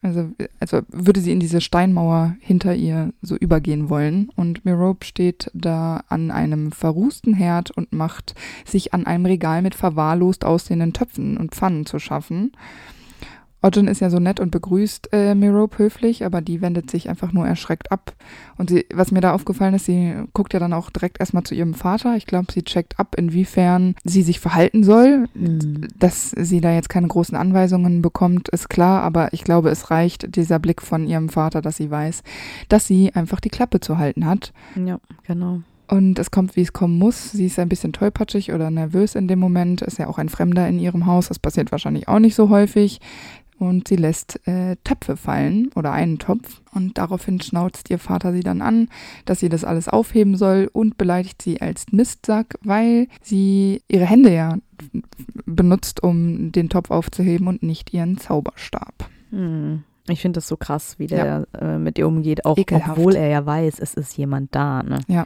also, 0.00 0.30
also 0.58 0.80
würde 0.88 1.20
sie 1.20 1.32
in 1.32 1.40
diese 1.40 1.60
Steinmauer 1.60 2.36
hinter 2.40 2.74
ihr 2.74 3.12
so 3.20 3.36
übergehen 3.36 3.90
wollen 3.90 4.30
und 4.36 4.64
Merope 4.64 5.04
steht 5.04 5.50
da 5.52 6.04
an 6.08 6.30
einem 6.30 6.72
verrußten 6.72 7.34
Herd 7.34 7.72
und 7.72 7.92
macht 7.92 8.34
sich 8.64 8.94
an 8.94 9.04
einem 9.04 9.26
Regal 9.26 9.60
mit 9.60 9.74
verwahrlost 9.74 10.46
aussehenden 10.46 10.94
Töpfen 10.94 11.36
und 11.36 11.54
Pfannen 11.54 11.84
zu 11.84 11.98
schaffen. 11.98 12.52
Ogden 13.62 13.86
ist 13.86 14.00
ja 14.00 14.10
so 14.10 14.18
nett 14.18 14.40
und 14.40 14.50
begrüßt 14.50 15.10
äh, 15.12 15.34
Merope 15.34 15.78
höflich, 15.78 16.24
aber 16.24 16.40
die 16.40 16.60
wendet 16.60 16.90
sich 16.90 17.08
einfach 17.08 17.32
nur 17.32 17.46
erschreckt 17.46 17.92
ab. 17.92 18.14
Und 18.58 18.70
sie, 18.70 18.86
was 18.92 19.12
mir 19.12 19.20
da 19.20 19.32
aufgefallen 19.32 19.74
ist, 19.74 19.86
sie 19.86 20.14
guckt 20.32 20.52
ja 20.52 20.60
dann 20.60 20.72
auch 20.72 20.90
direkt 20.90 21.20
erstmal 21.20 21.44
zu 21.44 21.54
ihrem 21.54 21.74
Vater. 21.74 22.16
Ich 22.16 22.26
glaube, 22.26 22.52
sie 22.52 22.62
checkt 22.62 22.98
ab, 22.98 23.14
inwiefern 23.16 23.94
sie 24.04 24.22
sich 24.22 24.40
verhalten 24.40 24.82
soll. 24.84 25.28
Dass 25.98 26.30
sie 26.30 26.60
da 26.60 26.72
jetzt 26.72 26.88
keine 26.88 27.08
großen 27.08 27.36
Anweisungen 27.36 28.02
bekommt, 28.02 28.48
ist 28.48 28.68
klar, 28.68 29.02
aber 29.02 29.32
ich 29.32 29.44
glaube, 29.44 29.70
es 29.70 29.90
reicht 29.90 30.34
dieser 30.36 30.58
Blick 30.58 30.82
von 30.82 31.06
ihrem 31.06 31.28
Vater, 31.28 31.62
dass 31.62 31.76
sie 31.76 31.90
weiß, 31.90 32.22
dass 32.68 32.86
sie 32.86 33.14
einfach 33.14 33.40
die 33.40 33.50
Klappe 33.50 33.80
zu 33.80 33.98
halten 33.98 34.26
hat. 34.26 34.52
Ja, 34.74 34.98
genau. 35.24 35.60
Und 35.92 36.18
es 36.18 36.30
kommt, 36.30 36.56
wie 36.56 36.62
es 36.62 36.72
kommen 36.72 36.98
muss. 36.98 37.32
Sie 37.32 37.44
ist 37.44 37.58
ein 37.58 37.68
bisschen 37.68 37.92
tollpatschig 37.92 38.52
oder 38.52 38.70
nervös 38.70 39.14
in 39.14 39.28
dem 39.28 39.38
Moment. 39.38 39.82
Ist 39.82 39.98
ja 39.98 40.06
auch 40.06 40.16
ein 40.16 40.30
Fremder 40.30 40.66
in 40.66 40.78
ihrem 40.78 41.04
Haus. 41.04 41.28
Das 41.28 41.38
passiert 41.38 41.70
wahrscheinlich 41.70 42.08
auch 42.08 42.18
nicht 42.18 42.34
so 42.34 42.48
häufig. 42.48 42.98
Und 43.62 43.86
sie 43.86 43.94
lässt 43.94 44.40
äh, 44.48 44.74
Töpfe 44.82 45.16
fallen 45.16 45.70
oder 45.76 45.92
einen 45.92 46.18
Topf. 46.18 46.60
Und 46.74 46.98
daraufhin 46.98 47.40
schnauzt 47.40 47.90
ihr 47.90 48.00
Vater 48.00 48.32
sie 48.32 48.40
dann 48.42 48.60
an, 48.60 48.88
dass 49.24 49.38
sie 49.38 49.48
das 49.48 49.62
alles 49.62 49.86
aufheben 49.88 50.36
soll 50.36 50.68
und 50.72 50.98
beleidigt 50.98 51.40
sie 51.40 51.60
als 51.60 51.86
Mistsack, 51.92 52.56
weil 52.64 53.06
sie 53.22 53.80
ihre 53.86 54.04
Hände 54.04 54.34
ja 54.34 54.56
benutzt, 55.46 56.02
um 56.02 56.50
den 56.50 56.68
Topf 56.70 56.90
aufzuheben 56.90 57.46
und 57.46 57.62
nicht 57.62 57.94
ihren 57.94 58.18
Zauberstab. 58.18 59.08
Hm. 59.30 59.84
Ich 60.08 60.20
finde 60.22 60.38
das 60.38 60.48
so 60.48 60.56
krass, 60.56 60.98
wie 60.98 61.06
der 61.06 61.46
äh, 61.60 61.78
mit 61.78 61.98
ihr 61.98 62.08
umgeht, 62.08 62.44
auch 62.44 62.58
Ekelhaft. 62.58 62.98
obwohl 62.98 63.14
er 63.14 63.28
ja 63.28 63.46
weiß, 63.46 63.78
es 63.78 63.94
ist 63.94 64.16
jemand 64.16 64.52
da. 64.56 64.82
Ne? 64.82 64.98
Ja. 65.06 65.24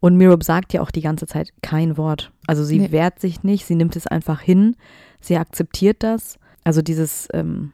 Und 0.00 0.16
Mirob 0.16 0.44
sagt 0.44 0.72
ja 0.72 0.80
auch 0.80 0.90
die 0.90 1.02
ganze 1.02 1.26
Zeit 1.26 1.52
kein 1.62 1.98
Wort. 1.98 2.32
Also 2.46 2.64
sie 2.64 2.78
Nee. 2.78 2.92
wehrt 2.92 3.20
sich 3.20 3.42
nicht, 3.42 3.66
sie 3.66 3.74
nimmt 3.74 3.96
es 3.96 4.06
einfach 4.06 4.40
hin, 4.40 4.76
sie 5.20 5.36
akzeptiert 5.36 6.02
das. 6.02 6.38
Also 6.66 6.82
dieses, 6.82 7.28
ähm, 7.32 7.72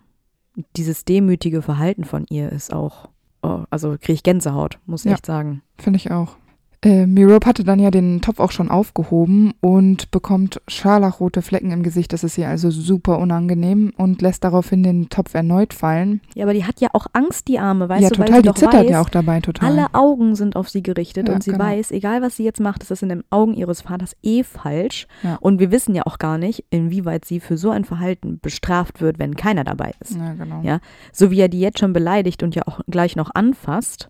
dieses 0.77 1.07
demütige 1.07 1.63
Verhalten 1.63 2.05
von 2.05 2.27
ihr 2.29 2.53
ist 2.53 2.73
auch, 2.75 3.09
oh, 3.43 3.65
also 3.71 3.93
kriege 3.99 4.13
ich 4.13 4.23
Gänsehaut, 4.23 4.79
muss 4.85 5.05
ich 5.05 5.11
Ja. 5.11 5.15
echt 5.15 5.25
sagen. 5.25 5.63
Finde 5.79 5.97
ich 5.97 6.11
auch. 6.11 6.37
Äh, 6.85 7.07
Mirope 7.07 7.47
hatte 7.47 7.63
dann 7.63 7.79
ja 7.79 7.93
den 7.93 8.21
Topf 8.23 8.41
auch 8.41 8.51
schon 8.51 8.69
aufgehoben 8.69 9.53
und 9.61 10.11
bekommt 10.11 10.61
scharlachrote 10.67 11.41
Flecken 11.41 11.71
im 11.71 11.85
Gesicht. 11.85 12.13
Das 12.13 12.25
ist 12.25 12.37
ihr 12.37 12.49
also 12.49 12.71
super 12.73 13.19
unangenehm 13.21 13.93
und 13.97 14.21
lässt 14.21 14.43
daraufhin 14.43 14.83
den 14.83 15.09
Topf 15.09 15.35
erneut 15.35 15.75
fallen. 15.75 16.21
Ja, 16.35 16.45
aber 16.45 16.55
die 16.55 16.65
hat 16.65 16.81
ja 16.81 16.89
auch 16.93 17.07
Angst, 17.13 17.47
die 17.47 17.61
Arme, 17.61 17.89
weißt 17.89 18.03
ja, 18.03 18.09
du, 18.11 18.19
weil 18.19 18.27
total. 18.27 18.43
sie 18.43 18.49
Die 18.49 18.55
zittert 18.55 18.85
weiß, 18.85 18.91
ja 18.91 19.01
auch 19.01 19.09
dabei 19.11 19.41
total. 19.41 19.71
Alle 19.71 19.95
Augen 19.95 20.35
sind 20.35 20.57
auf 20.57 20.69
sie 20.69 20.83
gerichtet 20.83 21.29
Ja, 21.29 21.35
und 21.35 21.45
sie 21.45 21.53
genau. 21.53 21.65
weiß, 21.65 21.93
egal 21.93 22.21
was 22.21 22.37
sie 22.37 22.45
jetzt 22.45 22.59
macht, 22.61 22.83
ist 22.83 22.91
das 22.91 23.03
in 23.03 23.11
den 23.11 23.23
Augen 23.31 23.55
ihres 23.55 23.83
Vaters 23.83 24.17
eh 24.25 24.43
falsch. 24.43 25.07
Ja. 25.23 25.37
Und 25.41 25.61
wir 25.61 25.71
wissen 25.71 25.95
ja 25.95 26.03
auch 26.07 26.19
gar 26.19 26.37
nicht, 26.37 26.65
inwieweit 26.71 27.25
sie 27.25 27.39
für 27.39 27.57
so 27.57 27.71
ein 27.71 27.85
Verhalten 27.85 28.41
bestraft 28.43 29.01
wird, 29.01 29.21
wenn 29.21 29.37
keiner 29.37 29.63
dabei 29.63 29.93
ist. 30.01 30.17
ja, 30.17 30.35
genau. 30.35 30.63
Ja. 30.65 30.81
So 31.13 31.31
wie 31.31 31.39
er 31.39 31.49
die 31.49 31.61
jetzt 31.61 31.79
schon 31.79 31.93
beleidigt 31.93 32.43
und 32.43 32.57
ja 32.57 32.63
auch 32.67 32.81
gleich 32.89 33.15
noch 33.15 33.31
anfasst, 33.35 34.09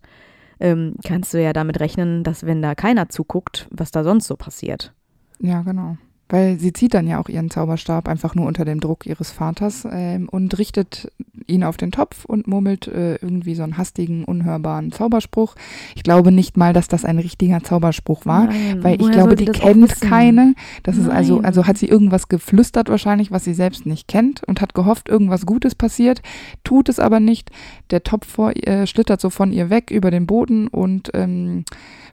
ähm, 0.62 0.94
kannst 1.04 1.34
du 1.34 1.42
ja 1.42 1.52
damit 1.52 1.80
rechnen, 1.80 2.22
dass 2.22 2.46
wenn 2.46 2.62
da 2.62 2.74
keiner 2.74 3.08
zuguckt, 3.08 3.66
was 3.70 3.90
da 3.90 4.04
sonst 4.04 4.28
so 4.28 4.36
passiert. 4.36 4.94
Ja, 5.40 5.62
genau. 5.62 5.96
Weil 6.32 6.58
sie 6.58 6.72
zieht 6.72 6.94
dann 6.94 7.06
ja 7.06 7.20
auch 7.20 7.28
ihren 7.28 7.50
Zauberstab 7.50 8.08
einfach 8.08 8.34
nur 8.34 8.46
unter 8.46 8.64
dem 8.64 8.80
Druck 8.80 9.04
ihres 9.04 9.30
Vaters 9.30 9.86
ähm, 9.92 10.30
und 10.30 10.56
richtet 10.58 11.12
ihn 11.46 11.62
auf 11.62 11.76
den 11.76 11.92
Topf 11.92 12.24
und 12.24 12.46
murmelt 12.46 12.86
äh, 12.88 13.16
irgendwie 13.16 13.54
so 13.54 13.62
einen 13.62 13.76
hastigen, 13.76 14.24
unhörbaren 14.24 14.92
Zauberspruch. 14.92 15.56
Ich 15.94 16.04
glaube 16.04 16.32
nicht 16.32 16.56
mal, 16.56 16.72
dass 16.72 16.88
das 16.88 17.04
ein 17.04 17.18
richtiger 17.18 17.62
Zauberspruch 17.62 18.24
war, 18.24 18.46
Nein, 18.46 18.82
weil 18.82 18.98
ich 18.98 19.10
glaube, 19.10 19.36
die 19.36 19.44
kennt 19.44 20.00
keine. 20.00 20.54
Das 20.84 20.96
ist 20.96 21.10
also, 21.10 21.36
Nein. 21.36 21.44
also 21.44 21.66
hat 21.66 21.76
sie 21.76 21.86
irgendwas 21.88 22.28
geflüstert 22.28 22.88
wahrscheinlich, 22.88 23.30
was 23.30 23.44
sie 23.44 23.52
selbst 23.52 23.84
nicht 23.84 24.08
kennt 24.08 24.42
und 24.44 24.62
hat 24.62 24.74
gehofft, 24.74 25.10
irgendwas 25.10 25.44
Gutes 25.44 25.74
passiert, 25.74 26.22
tut 26.64 26.88
es 26.88 26.98
aber 26.98 27.20
nicht. 27.20 27.50
Der 27.90 28.04
Topf 28.04 28.26
vor, 28.26 28.52
ihr- 28.56 28.66
äh, 28.66 28.86
schlittert 28.86 29.20
so 29.20 29.28
von 29.28 29.52
ihr 29.52 29.68
weg 29.68 29.90
über 29.90 30.10
den 30.10 30.26
Boden 30.26 30.68
und 30.68 31.10
ähm, 31.12 31.64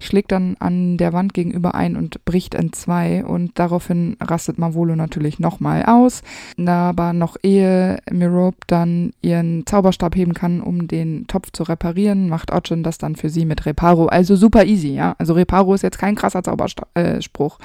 schlägt 0.01 0.31
dann 0.31 0.55
an 0.59 0.97
der 0.97 1.13
Wand 1.13 1.33
gegenüber 1.33 1.75
ein 1.75 1.95
und 1.95 2.25
bricht 2.25 2.53
in 2.55 2.73
zwei 2.73 3.23
und 3.23 3.57
daraufhin 3.59 4.08
rastet 4.21 4.57
Mavolo 4.57 4.95
natürlich 4.95 5.39
nochmal 5.39 5.83
aus. 5.85 6.21
Aber 6.65 7.13
noch 7.13 7.37
ehe 7.43 7.99
Mirope 8.11 8.57
dann 8.67 9.11
ihren 9.21 9.65
Zauberstab 9.65 10.15
heben 10.15 10.33
kann, 10.33 10.61
um 10.61 10.87
den 10.87 11.27
Topf 11.27 11.51
zu 11.51 11.63
reparieren, 11.63 12.29
macht 12.29 12.51
Otjin 12.51 12.83
das 12.83 12.97
dann 12.97 13.15
für 13.15 13.29
sie 13.29 13.45
mit 13.45 13.65
Reparo. 13.65 14.07
Also 14.07 14.35
super 14.35 14.65
easy, 14.65 14.89
ja. 14.89 15.15
Also 15.17 15.33
Reparo 15.33 15.73
ist 15.73 15.83
jetzt 15.83 15.99
kein 15.99 16.15
krasser 16.15 16.43
Zauberspruch. 16.43 17.59
Äh. 17.59 17.63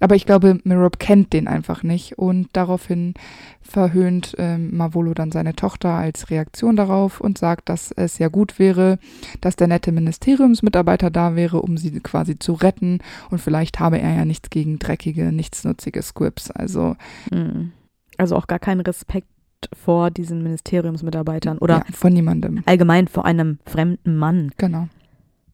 Aber 0.00 0.14
ich 0.14 0.26
glaube, 0.26 0.60
Mirope 0.64 0.98
kennt 0.98 1.32
den 1.32 1.48
einfach 1.48 1.82
nicht 1.82 2.18
und 2.18 2.48
daraufhin 2.52 3.14
verhöhnt 3.62 4.34
ähm, 4.38 4.76
Mavolo 4.76 5.14
dann 5.14 5.32
seine 5.32 5.54
Tochter 5.54 5.90
als 5.90 6.30
Reaktion 6.30 6.76
darauf 6.76 7.20
und 7.20 7.38
sagt, 7.38 7.68
dass 7.68 7.92
es 7.92 8.18
ja 8.18 8.28
gut 8.28 8.58
wäre, 8.58 8.98
dass 9.40 9.56
der 9.56 9.68
nette 9.68 9.92
Ministeriumsmitarbeiter 9.92 11.10
da 11.10 11.36
wäre, 11.36 11.60
um 11.60 11.76
sie 11.76 12.00
quasi 12.00 12.38
zu 12.38 12.54
retten 12.54 13.00
und 13.30 13.40
vielleicht 13.40 13.80
habe 13.80 14.00
er 14.00 14.14
ja 14.14 14.24
nichts 14.24 14.50
gegen 14.50 14.78
dreckige, 14.78 15.32
nichtsnutzige 15.32 16.02
Squibs. 16.02 16.50
Also 16.50 16.96
Mhm. 17.30 17.72
Also 18.16 18.36
auch 18.36 18.46
gar 18.46 18.58
keinen 18.58 18.80
Respekt 18.80 19.28
vor 19.72 20.10
diesen 20.10 20.42
Ministeriumsmitarbeitern 20.42 21.58
oder 21.58 21.78
ja, 21.78 21.84
von 21.92 22.12
niemandem. 22.12 22.62
allgemein 22.66 23.08
vor 23.08 23.24
einem 23.24 23.58
fremden 23.64 24.16
Mann. 24.16 24.50
Genau. 24.56 24.88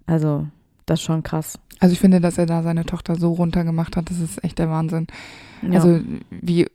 Also, 0.06 0.46
das 0.86 1.00
ist 1.00 1.04
schon 1.04 1.22
krass. 1.22 1.58
Also 1.80 1.92
ich 1.92 2.00
finde, 2.00 2.20
dass 2.20 2.38
er 2.38 2.46
da 2.46 2.62
seine 2.62 2.84
Tochter 2.84 3.16
so 3.16 3.32
runtergemacht 3.32 3.96
hat, 3.96 4.10
das 4.10 4.20
ist 4.20 4.42
echt 4.44 4.58
der 4.58 4.70
Wahnsinn. 4.70 5.06
Ja. 5.62 5.74
Also 5.80 6.00
wie, 6.30 6.66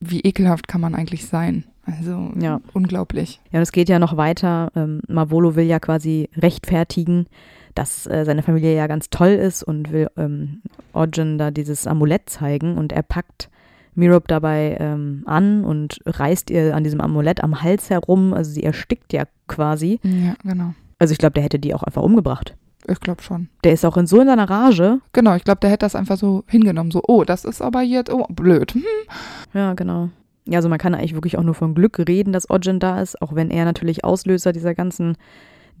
wie 0.00 0.20
ekelhaft 0.20 0.68
kann 0.68 0.80
man 0.80 0.94
eigentlich 0.94 1.26
sein? 1.26 1.64
Also 1.84 2.32
Ja. 2.38 2.60
unglaublich. 2.72 3.40
Ja, 3.50 3.58
und 3.58 3.62
es 3.62 3.72
geht 3.72 3.88
ja 3.88 3.98
noch 3.98 4.16
weiter. 4.16 4.70
Ähm, 4.76 5.00
Mavolo 5.08 5.56
will 5.56 5.64
ja 5.64 5.80
quasi 5.80 6.28
rechtfertigen, 6.36 7.26
dass 7.74 8.06
äh, 8.06 8.24
seine 8.24 8.42
Familie 8.42 8.74
ja 8.76 8.86
ganz 8.86 9.10
toll 9.10 9.30
ist 9.30 9.62
und 9.62 9.92
will 9.92 10.08
ähm, 10.16 10.62
Orjin 10.92 11.38
da 11.38 11.50
dieses 11.50 11.86
Amulett 11.86 12.28
zeigen 12.28 12.76
und 12.76 12.92
er 12.92 13.02
packt 13.02 13.48
Mirope 13.94 14.26
dabei 14.28 14.76
ähm, 14.78 15.22
an 15.26 15.64
und 15.64 15.98
reißt 16.06 16.50
ihr 16.50 16.74
an 16.76 16.84
diesem 16.84 17.00
Amulett 17.00 17.42
am 17.42 17.62
Hals 17.62 17.90
herum. 17.90 18.32
Also 18.34 18.52
sie 18.52 18.62
erstickt 18.62 19.12
ja 19.12 19.24
quasi. 19.48 20.00
Ja, 20.02 20.34
genau. 20.44 20.74
Also 20.98 21.12
ich 21.12 21.18
glaube, 21.18 21.32
der 21.34 21.42
hätte 21.42 21.58
die 21.58 21.74
auch 21.74 21.82
einfach 21.82 22.02
umgebracht. 22.02 22.56
Ich 22.88 23.00
glaube 23.00 23.22
schon. 23.22 23.48
Der 23.64 23.72
ist 23.72 23.84
auch 23.84 23.96
in 23.96 24.06
so 24.06 24.20
in 24.20 24.26
seiner 24.26 24.48
Rage. 24.48 25.00
Genau, 25.12 25.34
ich 25.34 25.44
glaube, 25.44 25.60
der 25.60 25.70
hätte 25.70 25.84
das 25.86 25.94
einfach 25.94 26.16
so 26.16 26.44
hingenommen. 26.46 26.90
So, 26.90 27.02
oh, 27.06 27.24
das 27.24 27.44
ist 27.44 27.60
aber 27.62 27.82
jetzt, 27.82 28.12
oh, 28.12 28.26
blöd. 28.28 28.72
Hm. 28.74 28.82
Ja, 29.54 29.74
genau. 29.74 30.08
Ja, 30.46 30.58
also 30.58 30.68
man 30.68 30.78
kann 30.78 30.94
eigentlich 30.94 31.14
wirklich 31.14 31.36
auch 31.38 31.42
nur 31.42 31.54
von 31.54 31.74
Glück 31.74 31.98
reden, 31.98 32.32
dass 32.32 32.48
Orjin 32.48 32.78
da 32.80 33.00
ist, 33.00 33.20
auch 33.20 33.34
wenn 33.34 33.50
er 33.50 33.64
natürlich 33.64 34.04
Auslöser 34.04 34.52
dieser 34.52 34.74
ganzen 34.74 35.16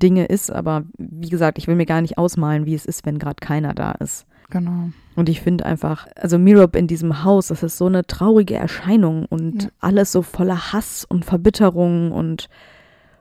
Dinge 0.02 0.26
ist. 0.26 0.50
Aber 0.52 0.82
wie 0.98 1.28
gesagt, 1.28 1.56
ich 1.58 1.66
will 1.66 1.76
mir 1.76 1.86
gar 1.86 2.00
nicht 2.02 2.18
ausmalen, 2.18 2.66
wie 2.66 2.74
es 2.74 2.84
ist, 2.84 3.06
wenn 3.06 3.18
gerade 3.18 3.36
keiner 3.40 3.74
da 3.74 3.92
ist. 3.92 4.26
Genau. 4.50 4.90
Und 5.16 5.28
ich 5.28 5.40
finde 5.40 5.64
einfach, 5.64 6.06
also 6.16 6.38
Mirope 6.38 6.78
in 6.78 6.86
diesem 6.88 7.24
Haus, 7.24 7.48
das 7.48 7.62
ist 7.62 7.78
so 7.78 7.86
eine 7.86 8.06
traurige 8.06 8.56
Erscheinung 8.56 9.24
und 9.26 9.64
Ja. 9.64 9.68
alles 9.80 10.12
so 10.12 10.22
voller 10.22 10.72
Hass 10.72 11.04
und 11.04 11.24
Verbitterung 11.24 12.10
und 12.12 12.48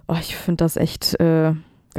oh, 0.08 0.16
ich 0.20 0.36
finde 0.36 0.64
das 0.64 0.76
echt 0.78 1.20
äh, 1.20 1.54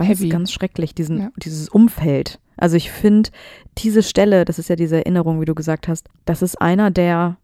ganz, 0.06 0.20
Heavy. 0.20 0.28
ganz 0.28 0.52
schrecklich, 0.52 0.94
diesen, 0.94 1.18
Ja. 1.18 1.30
dieses 1.36 1.68
Umfeld. 1.68 2.38
Also 2.56 2.76
ich 2.76 2.90
finde, 2.90 3.30
diese 3.78 4.02
Stelle, 4.02 4.44
das 4.44 4.58
ist 4.58 4.68
ja 4.68 4.76
diese 4.76 4.96
Erinnerung, 4.96 5.40
wie 5.40 5.44
du 5.46 5.54
gesagt 5.54 5.88
hast, 5.88 6.08
das 6.26 6.42
ist 6.42 6.60
einer 6.60 6.90
der, 6.90 7.38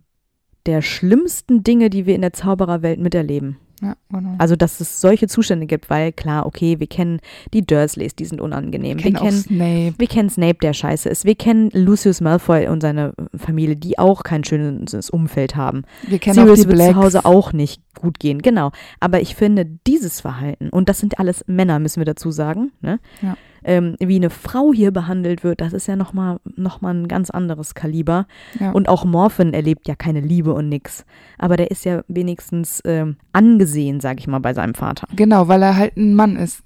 der 0.66 0.82
schlimmsten 0.82 1.62
Dinge, 1.64 1.88
die 1.90 2.06
wir 2.06 2.14
in 2.14 2.20
der 2.20 2.32
Zaubererwelt 2.32 3.00
miterleben. 3.00 3.56
Ja, 3.82 3.94
genau. 4.10 4.34
Also, 4.38 4.56
dass 4.56 4.80
es 4.80 5.00
solche 5.00 5.28
Zustände 5.28 5.66
gibt, 5.66 5.90
weil 5.90 6.12
klar, 6.12 6.46
okay, 6.46 6.80
wir 6.80 6.86
kennen 6.86 7.20
die 7.52 7.64
Dursleys, 7.66 8.14
die 8.14 8.24
sind 8.24 8.40
unangenehm. 8.40 8.98
wir 8.98 9.12
kennen 9.12 9.14
wir 9.14 9.20
kennen 9.20 9.42
Snape. 9.42 9.94
wir 9.98 10.06
kennen 10.06 10.30
Snape, 10.30 10.58
der 10.62 10.72
scheiße 10.72 11.08
ist. 11.08 11.24
Wir 11.24 11.34
kennen 11.34 11.70
Lucius 11.72 12.20
Malfoy 12.20 12.68
und 12.68 12.80
seine 12.80 13.12
Familie, 13.36 13.76
die 13.76 13.98
auch 13.98 14.22
kein 14.22 14.44
schönes 14.44 15.10
Umfeld 15.10 15.56
haben. 15.56 15.82
Wir 16.06 16.18
kennen 16.18 16.34
Sirius 16.34 16.60
auch 16.60 16.62
die 16.62 16.68
wird 16.68 16.76
Blacks. 16.76 16.92
zu 16.92 16.96
Hause 16.96 17.24
auch 17.24 17.52
nicht 17.52 17.82
gut 17.94 18.18
gehen, 18.18 18.40
genau. 18.40 18.70
Aber 19.00 19.20
ich 19.20 19.34
finde, 19.34 19.66
dieses 19.86 20.20
Verhalten, 20.20 20.70
und 20.70 20.88
das 20.88 20.98
sind 20.98 21.18
alles 21.18 21.44
Männer, 21.46 21.78
müssen 21.78 22.00
wir 22.00 22.06
dazu 22.06 22.30
sagen, 22.30 22.72
ne? 22.80 22.98
Ja. 23.22 23.36
Ähm, 23.66 23.96
wie 23.98 24.16
eine 24.16 24.30
Frau 24.30 24.72
hier 24.72 24.90
behandelt 24.92 25.44
wird, 25.44 25.60
das 25.60 25.72
ist 25.72 25.86
ja 25.88 25.96
nochmal 25.96 26.38
noch 26.56 26.80
mal 26.80 26.94
ein 26.94 27.08
ganz 27.08 27.30
anderes 27.30 27.74
Kaliber. 27.74 28.26
Ja. 28.58 28.70
Und 28.72 28.88
auch 28.88 29.04
Morphin 29.04 29.52
erlebt 29.52 29.88
ja 29.88 29.94
keine 29.96 30.20
Liebe 30.20 30.54
und 30.54 30.68
nix. 30.68 31.04
Aber 31.38 31.56
der 31.56 31.70
ist 31.70 31.84
ja 31.84 32.02
wenigstens 32.08 32.80
ähm, 32.84 33.16
angesehen, 33.32 34.00
sag 34.00 34.18
ich 34.20 34.26
mal, 34.28 34.38
bei 34.38 34.54
seinem 34.54 34.74
Vater. 34.74 35.06
Genau, 35.14 35.48
weil 35.48 35.62
er 35.62 35.76
halt 35.76 35.96
ein 35.96 36.14
Mann 36.14 36.36
ist. 36.36 36.62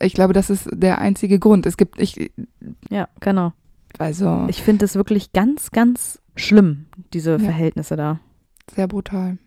Ich 0.00 0.14
glaube, 0.14 0.32
das 0.32 0.48
ist 0.48 0.68
der 0.72 0.98
einzige 0.98 1.38
Grund. 1.38 1.66
Es 1.66 1.76
gibt, 1.76 2.00
ich, 2.00 2.30
Ja, 2.88 3.08
genau. 3.20 3.52
also, 3.98 4.46
Ich 4.48 4.62
finde 4.62 4.84
es 4.84 4.94
wirklich 4.94 5.32
ganz, 5.32 5.70
ganz 5.72 6.20
schlimm, 6.36 6.86
diese 7.12 7.32
Ja. 7.32 7.38
Verhältnisse 7.38 7.96
da. 7.96 8.20
sehr 8.74 8.88
brutal. 8.88 9.38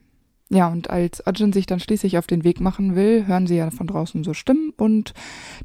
Ja, 0.50 0.70
und 0.70 0.90
als 0.90 1.26
Arjun 1.28 1.52
sich 1.52 1.66
dann 1.66 1.80
schließlich 1.80 2.18
auf 2.18 2.26
den 2.26 2.44
Weg 2.44 2.62
machen 2.62 2.96
will, 2.96 3.28
hören 3.28 3.48
sie 3.48 3.58
ja 3.58 3.70
von 3.70 3.88
draußen 3.88 4.24
so 4.24 4.34
Stimmen 4.34 4.72
und 4.78 5.14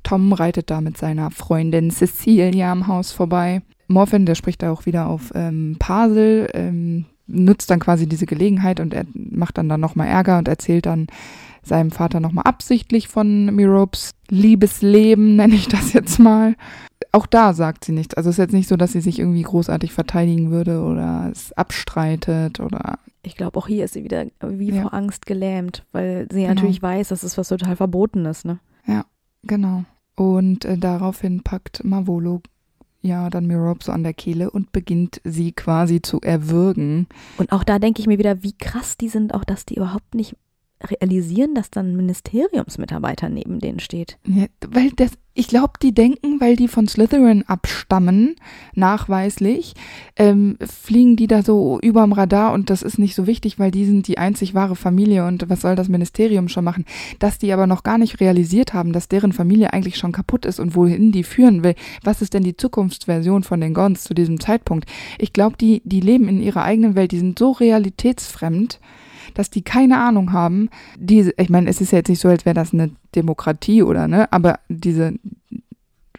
Tom 0.02 0.32
reitet 0.32 0.70
da 0.70 0.80
mit 0.80 0.96
seiner 0.96 1.30
Freundin 1.30 1.90
Cecilia 1.90 2.72
am 2.72 2.88
Haus 2.88 3.12
vorbei. 3.12 3.62
Morphin, 3.86 4.26
der 4.26 4.34
spricht 4.34 4.62
da 4.62 4.72
auch 4.72 4.86
wieder 4.86 5.06
auf 5.06 5.30
ähm, 5.34 5.76
Pasel, 5.78 6.48
ähm, 6.54 7.04
nutzt 7.28 7.70
dann 7.70 7.78
quasi 7.78 8.08
diese 8.08 8.26
Gelegenheit 8.26 8.80
und 8.80 8.92
er 8.92 9.04
macht 9.14 9.58
dann 9.58 9.68
dann 9.68 9.80
nochmal 9.80 10.08
Ärger 10.08 10.38
und 10.38 10.48
erzählt 10.48 10.86
dann 10.86 11.06
seinem 11.62 11.92
Vater 11.92 12.18
nochmal 12.18 12.44
absichtlich 12.44 13.06
von 13.06 13.54
Miropes 13.54 14.10
Liebesleben, 14.30 15.36
nenne 15.36 15.54
ich 15.54 15.68
das 15.68 15.92
jetzt 15.92 16.18
mal. 16.18 16.56
Auch 17.12 17.26
da 17.26 17.52
sagt 17.52 17.84
sie 17.84 17.92
nichts. 17.92 18.14
Also 18.14 18.30
es 18.30 18.34
ist 18.34 18.38
jetzt 18.38 18.54
nicht 18.54 18.68
so, 18.68 18.76
dass 18.76 18.92
sie 18.92 19.00
sich 19.00 19.18
irgendwie 19.18 19.42
großartig 19.42 19.92
verteidigen 19.92 20.50
würde 20.50 20.80
oder 20.80 21.28
es 21.30 21.52
abstreitet 21.52 22.58
oder 22.58 22.98
Ich 23.24 23.36
glaube, 23.36 23.58
auch 23.58 23.68
hier 23.68 23.84
ist 23.84 23.94
sie 23.94 24.04
wieder 24.04 24.26
wie 24.44 24.70
Ja. 24.70 24.82
vor 24.82 24.94
Angst 24.94 25.26
gelähmt, 25.26 25.84
weil 25.92 26.26
sie 26.30 26.42
Genau. 26.42 26.54
natürlich 26.54 26.82
weiß, 26.82 27.08
dass 27.08 27.22
es 27.22 27.38
was 27.38 27.48
total 27.48 27.76
Verbotenes, 27.76 28.44
ne? 28.44 28.58
Genau. 29.44 29.82
Und 30.14 30.64
äh, 30.64 30.78
daraufhin 30.78 31.42
packt 31.42 31.82
Mavolo 31.82 32.42
ja 33.00 33.28
dann 33.28 33.48
Mirope 33.48 33.82
so 33.82 33.90
an 33.90 34.04
der 34.04 34.14
Kehle 34.14 34.52
und 34.52 34.70
beginnt 34.70 35.20
sie 35.24 35.50
quasi 35.50 36.00
zu 36.00 36.20
erwürgen. 36.20 37.08
Und 37.38 37.50
auch 37.50 37.64
da 37.64 37.80
denke 37.80 38.00
ich 38.00 38.06
mir 38.06 38.18
wieder, 38.18 38.44
wie 38.44 38.52
krass 38.56 38.96
die 38.96 39.08
sind, 39.08 39.34
auch 39.34 39.42
dass 39.42 39.66
die 39.66 39.74
überhaupt 39.74 40.14
nicht 40.14 40.36
realisieren, 40.84 41.54
dass 41.54 41.70
dann 41.70 41.92
ein 41.92 41.96
Ministeriumsmitarbeiter 41.96 43.28
neben 43.28 43.58
denen 43.58 43.80
steht. 43.80 44.18
Ja, 44.26 44.46
weil 44.68 44.90
das, 44.96 45.12
ich 45.34 45.48
glaube, 45.48 45.74
die 45.80 45.94
denken, 45.94 46.40
weil 46.40 46.56
die 46.56 46.68
von 46.68 46.88
Slytherin 46.88 47.44
abstammen, 47.46 48.36
nachweislich, 48.74 49.74
ähm, 50.16 50.58
fliegen 50.60 51.16
die 51.16 51.26
da 51.26 51.42
so 51.42 51.78
überm 51.80 52.12
Radar 52.12 52.52
und 52.52 52.70
das 52.70 52.82
ist 52.82 52.98
nicht 52.98 53.14
so 53.14 53.26
wichtig, 53.26 53.58
weil 53.58 53.70
die 53.70 53.84
sind 53.84 54.08
die 54.08 54.18
einzig 54.18 54.54
wahre 54.54 54.76
Familie 54.76 55.26
und 55.26 55.48
was 55.48 55.62
soll 55.62 55.76
das 55.76 55.88
Ministerium 55.88 56.48
schon 56.48 56.64
machen? 56.64 56.84
Dass 57.18 57.38
die 57.38 57.52
aber 57.52 57.66
noch 57.66 57.82
gar 57.82 57.98
nicht 57.98 58.20
realisiert 58.20 58.74
haben, 58.74 58.92
dass 58.92 59.08
deren 59.08 59.32
Familie 59.32 59.72
eigentlich 59.72 59.96
schon 59.96 60.12
kaputt 60.12 60.44
ist 60.44 60.60
und 60.60 60.74
wohin 60.74 61.12
die 61.12 61.24
führen 61.24 61.64
will. 61.64 61.74
Was 62.02 62.22
ist 62.22 62.34
denn 62.34 62.44
die 62.44 62.56
Zukunftsversion 62.56 63.42
von 63.42 63.60
den 63.60 63.74
Gons 63.74 64.04
zu 64.04 64.14
diesem 64.14 64.40
Zeitpunkt? 64.40 64.88
Ich 65.18 65.32
glaube, 65.32 65.56
die, 65.56 65.82
die 65.84 66.00
leben 66.00 66.28
in 66.28 66.42
ihrer 66.42 66.62
eigenen 66.62 66.94
Welt, 66.94 67.12
die 67.12 67.18
sind 67.18 67.38
so 67.38 67.52
realitätsfremd, 67.52 68.80
dass 69.34 69.50
die 69.50 69.62
keine 69.62 69.98
Ahnung 70.00 70.32
haben. 70.32 70.68
Diese, 70.98 71.32
ich 71.36 71.50
meine, 71.50 71.68
es 71.68 71.80
ist 71.80 71.92
ja 71.92 71.98
jetzt 71.98 72.08
nicht 72.08 72.20
so, 72.20 72.28
als 72.28 72.44
wäre 72.44 72.54
das 72.54 72.72
eine 72.72 72.90
Demokratie 73.14 73.82
oder 73.82 74.08
ne, 74.08 74.32
aber 74.32 74.58
diese, 74.68 75.14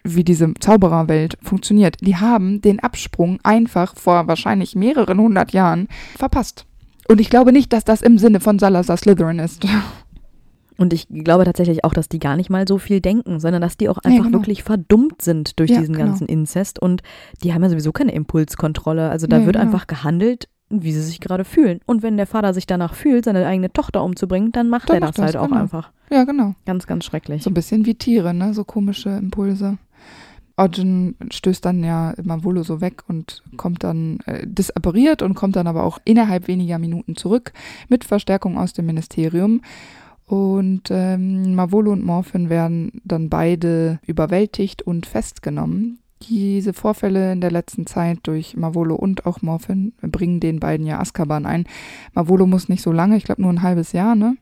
wie 0.02 0.24
diese 0.24 0.52
Zaubererwelt 0.60 1.38
funktioniert, 1.42 1.96
die 2.00 2.16
haben 2.16 2.60
den 2.60 2.80
Absprung 2.80 3.38
einfach 3.42 3.96
vor 3.96 4.26
wahrscheinlich 4.28 4.74
mehreren 4.76 5.18
hundert 5.18 5.52
Jahren 5.52 5.88
verpasst. 6.16 6.66
Und 7.08 7.20
ich 7.20 7.30
glaube 7.30 7.52
nicht, 7.52 7.72
dass 7.72 7.84
das 7.84 8.02
im 8.02 8.18
Sinne 8.18 8.40
von 8.40 8.58
Salazar 8.58 8.96
Slytherin 8.96 9.38
ist. 9.38 9.66
Und 10.76 10.92
ich 10.92 11.06
glaube 11.08 11.44
tatsächlich 11.44 11.84
auch, 11.84 11.92
dass 11.94 12.08
die 12.08 12.18
gar 12.18 12.34
nicht 12.36 12.50
mal 12.50 12.66
so 12.66 12.78
viel 12.78 13.00
denken, 13.00 13.38
sondern 13.38 13.62
dass 13.62 13.76
die 13.76 13.88
auch 13.88 13.98
einfach 13.98 14.24
genau. 14.24 14.38
wirklich 14.38 14.64
verdummt 14.64 15.22
sind 15.22 15.60
durch 15.60 15.70
Ja, 15.70 15.78
diesen 15.78 15.94
genau. 15.94 16.08
ganzen 16.08 16.26
Inzest. 16.26 16.80
Und 16.80 17.02
die 17.44 17.54
haben 17.54 17.62
ja 17.62 17.68
sowieso 17.68 17.92
keine 17.92 18.12
Impulskontrolle. 18.12 19.08
Also 19.08 19.28
da 19.28 19.38
Nee, 19.38 19.46
wird 19.46 19.54
genau. 19.54 19.64
einfach 19.66 19.86
gehandelt, 19.86 20.48
wie 20.70 20.92
sie 20.92 21.02
sich 21.02 21.20
gerade 21.20 21.44
fühlen. 21.44 21.80
Und 21.86 22.02
wenn 22.02 22.16
der 22.16 22.26
Vater 22.26 22.54
sich 22.54 22.66
danach 22.66 22.94
fühlt, 22.94 23.24
seine 23.24 23.46
eigene 23.46 23.72
Tochter 23.72 24.02
umzubringen, 24.02 24.52
dann 24.52 24.68
macht 24.68 24.88
Dann 24.88 24.96
er 24.96 25.00
macht 25.00 25.18
das 25.18 25.24
halt 25.24 25.34
das, 25.34 25.42
auch 25.42 25.48
genau. 25.48 25.60
einfach. 25.60 25.90
Ja, 26.10 26.24
genau. 26.24 26.54
Ganz, 26.64 26.86
ganz 26.86 27.04
schrecklich. 27.04 27.42
So 27.42 27.50
ein 27.50 27.54
bisschen 27.54 27.86
wie 27.86 27.94
Tiere, 27.94 28.34
ne? 28.34 28.54
So 28.54 28.64
komische 28.64 29.10
Impulse. 29.10 29.78
Origin 30.56 31.16
stößt 31.32 31.64
dann 31.64 31.82
ja 31.82 32.14
Mavolo 32.22 32.62
so 32.62 32.80
weg 32.80 33.02
und 33.08 33.42
kommt 33.56 33.82
dann, 33.82 34.20
äh, 34.26 34.46
disappariert 34.46 35.20
und 35.22 35.34
kommt 35.34 35.56
dann 35.56 35.66
aber 35.66 35.82
auch 35.82 35.98
innerhalb 36.04 36.46
weniger 36.46 36.78
Minuten 36.78 37.16
zurück 37.16 37.52
mit 37.88 38.04
Verstärkung 38.04 38.56
aus 38.56 38.72
dem 38.72 38.86
Ministerium. 38.86 39.62
Und 40.26 40.90
ähm, 40.90 41.54
Mavolo 41.54 41.92
und 41.92 42.04
Morphin 42.04 42.48
werden 42.48 43.02
dann 43.04 43.28
beide 43.28 43.98
überwältigt 44.06 44.82
und 44.82 45.06
festgenommen. 45.06 45.98
Diese 46.22 46.72
Vorfälle 46.72 47.32
in 47.32 47.40
der 47.40 47.50
letzten 47.50 47.86
Zeit 47.86 48.20
durch 48.22 48.56
Mavolo 48.56 48.94
und 48.94 49.26
auch 49.26 49.42
Morphin 49.42 49.92
bringen 50.00 50.40
den 50.40 50.60
beiden 50.60 50.86
ja 50.86 51.00
Azkaban 51.00 51.44
ein. 51.44 51.64
Mavolo 52.14 52.46
muss 52.46 52.68
nicht 52.68 52.82
so 52.82 52.92
lange, 52.92 53.16
ich 53.16 53.24
glaube 53.24 53.42
nur 53.42 53.52
ein 53.52 53.62
halbes 53.62 53.92
Jahr, 53.92 54.14
ne? 54.14 54.36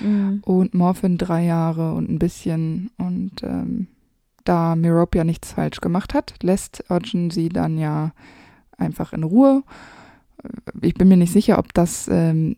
Mhm. 0.00 0.42
Und 0.44 0.74
Morphin 0.74 1.18
drei 1.18 1.44
Jahre 1.44 1.92
und 1.94 2.10
ein 2.10 2.18
bisschen. 2.18 2.90
Und 2.96 3.42
ähm, 3.42 3.88
da 4.44 4.76
Mirop 4.76 5.14
ja 5.14 5.24
nichts 5.24 5.52
falsch 5.52 5.80
gemacht 5.80 6.14
hat, 6.14 6.34
lässt 6.42 6.84
Urgen 6.88 7.30
sie 7.30 7.48
dann 7.48 7.78
ja 7.78 8.12
einfach 8.78 9.12
in 9.12 9.24
Ruhe. 9.24 9.62
Ich 10.80 10.94
bin 10.94 11.08
mir 11.08 11.16
nicht 11.16 11.32
sicher, 11.32 11.58
ob 11.58 11.74
das. 11.74 12.08
Ähm, 12.08 12.56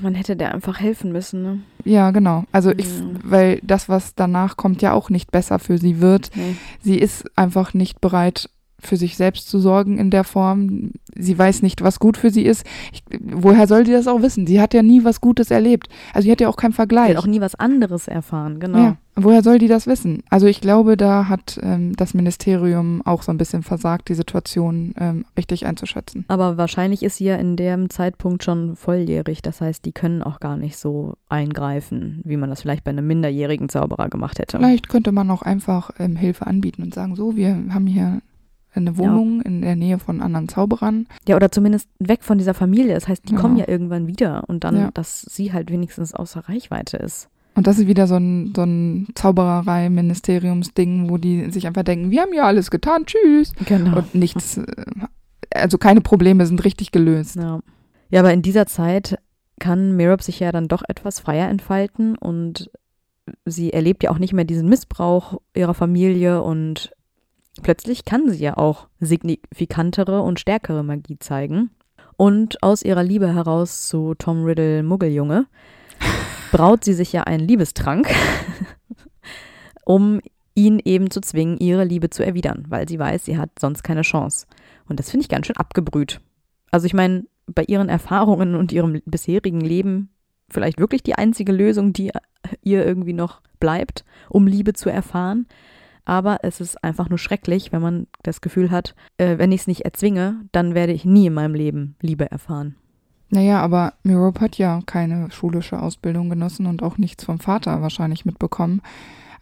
Man 0.00 0.14
hätte 0.14 0.36
der 0.36 0.54
einfach 0.54 0.80
helfen 0.80 1.12
müssen, 1.12 1.42
ne? 1.42 1.60
Ja, 1.84 2.10
genau. 2.10 2.44
Also 2.52 2.70
ich, 2.70 2.86
ja. 2.86 3.04
weil 3.22 3.60
das, 3.62 3.88
was 3.88 4.14
danach 4.14 4.56
kommt, 4.56 4.82
ja 4.82 4.92
auch 4.92 5.10
nicht 5.10 5.30
besser 5.30 5.58
für 5.58 5.78
sie 5.78 6.00
wird. 6.00 6.30
Nee. 6.34 6.56
Sie 6.82 6.98
ist 6.98 7.24
einfach 7.36 7.74
nicht 7.74 8.00
bereit, 8.00 8.50
für 8.80 8.96
sich 8.96 9.16
selbst 9.16 9.48
zu 9.48 9.58
sorgen 9.58 9.98
in 9.98 10.10
der 10.10 10.24
Form. 10.24 10.92
Sie 11.14 11.36
weiß 11.36 11.62
nicht, 11.62 11.82
was 11.82 11.98
gut 11.98 12.16
für 12.16 12.30
sie 12.30 12.42
ist. 12.42 12.64
Ich, 12.92 13.02
woher 13.20 13.66
soll 13.66 13.84
sie 13.84 13.92
das 13.92 14.06
auch 14.06 14.22
wissen? 14.22 14.46
Sie 14.46 14.60
hat 14.60 14.72
ja 14.72 14.82
nie 14.82 15.04
was 15.04 15.20
Gutes 15.20 15.50
erlebt. 15.50 15.88
Also 16.14 16.26
sie 16.26 16.32
hat 16.32 16.40
ja 16.40 16.48
auch 16.48 16.56
keinen 16.56 16.72
Vergleich. 16.72 17.10
Sie 17.10 17.16
hat 17.16 17.24
auch 17.24 17.28
nie 17.28 17.40
was 17.40 17.56
anderes 17.56 18.06
erfahren, 18.06 18.60
genau. 18.60 18.78
Ja. 18.78 18.96
Woher 19.20 19.42
soll 19.42 19.58
die 19.58 19.66
das 19.66 19.88
wissen? 19.88 20.22
Also 20.30 20.46
ich 20.46 20.60
glaube, 20.60 20.96
da 20.96 21.28
hat 21.28 21.58
ähm, 21.60 21.96
das 21.96 22.14
Ministerium 22.14 23.02
auch 23.04 23.22
so 23.22 23.32
ein 23.32 23.38
bisschen 23.38 23.64
versagt, 23.64 24.08
die 24.08 24.14
Situation 24.14 24.94
ähm, 24.96 25.24
richtig 25.36 25.66
einzuschätzen. 25.66 26.24
Aber 26.28 26.56
wahrscheinlich 26.56 27.02
ist 27.02 27.16
sie 27.16 27.24
ja 27.24 27.34
in 27.34 27.56
dem 27.56 27.90
Zeitpunkt 27.90 28.44
schon 28.44 28.76
volljährig. 28.76 29.42
Das 29.42 29.60
heißt, 29.60 29.84
die 29.84 29.90
können 29.90 30.22
auch 30.22 30.38
gar 30.38 30.56
nicht 30.56 30.76
so 30.76 31.14
eingreifen, 31.28 32.20
wie 32.24 32.36
man 32.36 32.48
das 32.48 32.62
vielleicht 32.62 32.84
bei 32.84 32.92
einem 32.92 33.08
minderjährigen 33.08 33.68
Zauberer 33.68 34.08
gemacht 34.08 34.38
hätte. 34.38 34.58
Vielleicht 34.58 34.88
könnte 34.88 35.10
man 35.10 35.28
auch 35.32 35.42
einfach 35.42 35.90
ähm, 35.98 36.14
Hilfe 36.14 36.46
anbieten 36.46 36.84
und 36.84 36.94
sagen, 36.94 37.16
so, 37.16 37.34
wir 37.34 37.60
haben 37.70 37.88
hier 37.88 38.20
eine 38.74 38.96
Wohnung 38.96 39.38
ja. 39.38 39.46
in 39.46 39.62
der 39.62 39.76
Nähe 39.76 39.98
von 39.98 40.20
anderen 40.20 40.48
Zauberern. 40.48 41.06
Ja, 41.26 41.36
oder 41.36 41.50
zumindest 41.50 41.88
weg 41.98 42.22
von 42.22 42.38
dieser 42.38 42.54
Familie. 42.54 42.94
Das 42.94 43.08
heißt, 43.08 43.28
die 43.28 43.34
ja. 43.34 43.40
kommen 43.40 43.56
ja 43.56 43.68
irgendwann 43.68 44.06
wieder 44.06 44.44
und 44.46 44.64
dann, 44.64 44.76
ja. 44.76 44.90
dass 44.92 45.22
sie 45.22 45.52
halt 45.52 45.70
wenigstens 45.70 46.14
außer 46.14 46.48
Reichweite 46.48 46.96
ist. 46.96 47.28
Und 47.54 47.66
das 47.66 47.78
ist 47.78 47.88
wieder 47.88 48.06
so 48.06 48.14
ein, 48.14 48.52
so 48.54 48.62
ein 48.62 49.08
Zaubererei-Ministeriumsding, 49.14 51.10
wo 51.10 51.18
die 51.18 51.50
sich 51.50 51.66
einfach 51.66 51.82
denken, 51.82 52.12
wir 52.12 52.22
haben 52.22 52.32
ja 52.32 52.44
alles 52.44 52.70
getan, 52.70 53.04
tschüss. 53.04 53.52
Genau. 53.66 53.98
Und 53.98 54.14
nichts, 54.14 54.58
äh, 54.58 54.64
also 55.52 55.76
keine 55.76 56.00
Probleme 56.00 56.46
sind 56.46 56.64
richtig 56.64 56.92
gelöst. 56.92 57.34
Ja, 57.34 57.58
ja 58.10 58.20
aber 58.20 58.32
in 58.32 58.42
dieser 58.42 58.66
Zeit 58.66 59.18
kann 59.58 59.96
Mirab 59.96 60.22
sich 60.22 60.38
ja 60.38 60.52
dann 60.52 60.68
doch 60.68 60.82
etwas 60.86 61.18
freier 61.18 61.48
entfalten 61.48 62.16
und 62.16 62.70
sie 63.44 63.72
erlebt 63.72 64.04
ja 64.04 64.10
auch 64.10 64.18
nicht 64.18 64.32
mehr 64.32 64.44
diesen 64.44 64.68
Missbrauch 64.68 65.40
ihrer 65.54 65.74
Familie 65.74 66.42
und 66.42 66.92
Plötzlich 67.62 68.04
kann 68.04 68.30
sie 68.30 68.42
ja 68.42 68.56
auch 68.56 68.88
signifikantere 69.00 70.22
und 70.22 70.40
stärkere 70.40 70.82
Magie 70.82 71.18
zeigen. 71.18 71.70
Und 72.16 72.62
aus 72.62 72.82
ihrer 72.82 73.02
Liebe 73.02 73.32
heraus 73.32 73.86
zu 73.86 74.14
Tom 74.14 74.44
Riddle 74.44 74.82
Muggeljunge 74.82 75.46
braut 76.52 76.84
sie 76.84 76.94
sich 76.94 77.12
ja 77.12 77.24
einen 77.24 77.46
Liebestrank, 77.46 78.08
um 79.84 80.20
ihn 80.54 80.80
eben 80.84 81.10
zu 81.10 81.20
zwingen, 81.20 81.58
ihre 81.58 81.84
Liebe 81.84 82.10
zu 82.10 82.24
erwidern, 82.24 82.64
weil 82.68 82.88
sie 82.88 82.98
weiß, 82.98 83.24
sie 83.24 83.38
hat 83.38 83.50
sonst 83.60 83.84
keine 83.84 84.02
Chance. 84.02 84.46
Und 84.88 84.98
das 84.98 85.10
finde 85.10 85.22
ich 85.22 85.28
ganz 85.28 85.46
schön 85.46 85.56
abgebrüht. 85.56 86.20
Also 86.70 86.86
ich 86.86 86.94
meine, 86.94 87.24
bei 87.46 87.64
ihren 87.66 87.88
Erfahrungen 87.88 88.56
und 88.56 88.72
ihrem 88.72 89.00
bisherigen 89.06 89.60
Leben 89.60 90.10
vielleicht 90.50 90.80
wirklich 90.80 91.02
die 91.02 91.14
einzige 91.14 91.52
Lösung, 91.52 91.92
die 91.92 92.10
ihr 92.62 92.84
irgendwie 92.84 93.12
noch 93.12 93.40
bleibt, 93.60 94.04
um 94.28 94.46
Liebe 94.46 94.72
zu 94.72 94.90
erfahren 94.90 95.46
aber 96.08 96.38
es 96.42 96.60
ist 96.60 96.82
einfach 96.82 97.10
nur 97.10 97.18
schrecklich, 97.18 97.70
wenn 97.70 97.82
man 97.82 98.06
das 98.22 98.40
Gefühl 98.40 98.70
hat, 98.70 98.94
äh, 99.18 99.36
wenn 99.36 99.52
ich 99.52 99.62
es 99.62 99.66
nicht 99.66 99.82
erzwinge, 99.82 100.40
dann 100.52 100.74
werde 100.74 100.92
ich 100.92 101.04
nie 101.04 101.26
in 101.26 101.34
meinem 101.34 101.54
Leben 101.54 101.96
Liebe 102.00 102.30
erfahren. 102.30 102.76
Naja, 103.28 103.60
aber 103.60 103.92
Mirop 104.04 104.40
hat 104.40 104.56
ja 104.56 104.80
keine 104.86 105.30
schulische 105.30 105.80
Ausbildung 105.80 106.30
genossen 106.30 106.64
und 106.64 106.82
auch 106.82 106.96
nichts 106.96 107.24
vom 107.24 107.40
Vater 107.40 107.82
wahrscheinlich 107.82 108.24
mitbekommen. 108.24 108.80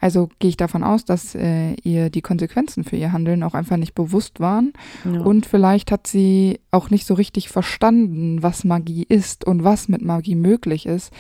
Also 0.00 0.29
gehe 0.40 0.50
ich 0.50 0.57
davon 0.57 0.83
aus, 0.83 1.05
dass 1.05 1.37
äh, 1.37 1.74
ihr 1.85 2.11
die 2.11 2.20
Konsequenzen 2.20 2.83
für 2.83 2.96
ihr 2.96 3.12
Handeln 3.12 3.44
auch 3.44 3.55
einfach 3.55 3.76
nicht 3.76 3.94
bewusst 3.94 4.40
waren. 4.40 4.72
Ja. 5.05 5.20
Und 5.20 5.46
vielleicht 5.46 5.92
hat 5.92 6.09
sie 6.09 6.59
auch 6.72 6.90
nicht 6.90 7.07
so 7.07 7.14
richtig 7.14 7.48
verstanden, 7.48 8.42
was 8.42 8.64
Magie 8.64 9.07
ist 9.09 9.46
und 9.46 9.62
was 9.62 9.88
mit 9.88 10.02
Magie 10.02 10.35
möglich 10.35 10.87
ist. 10.87 11.12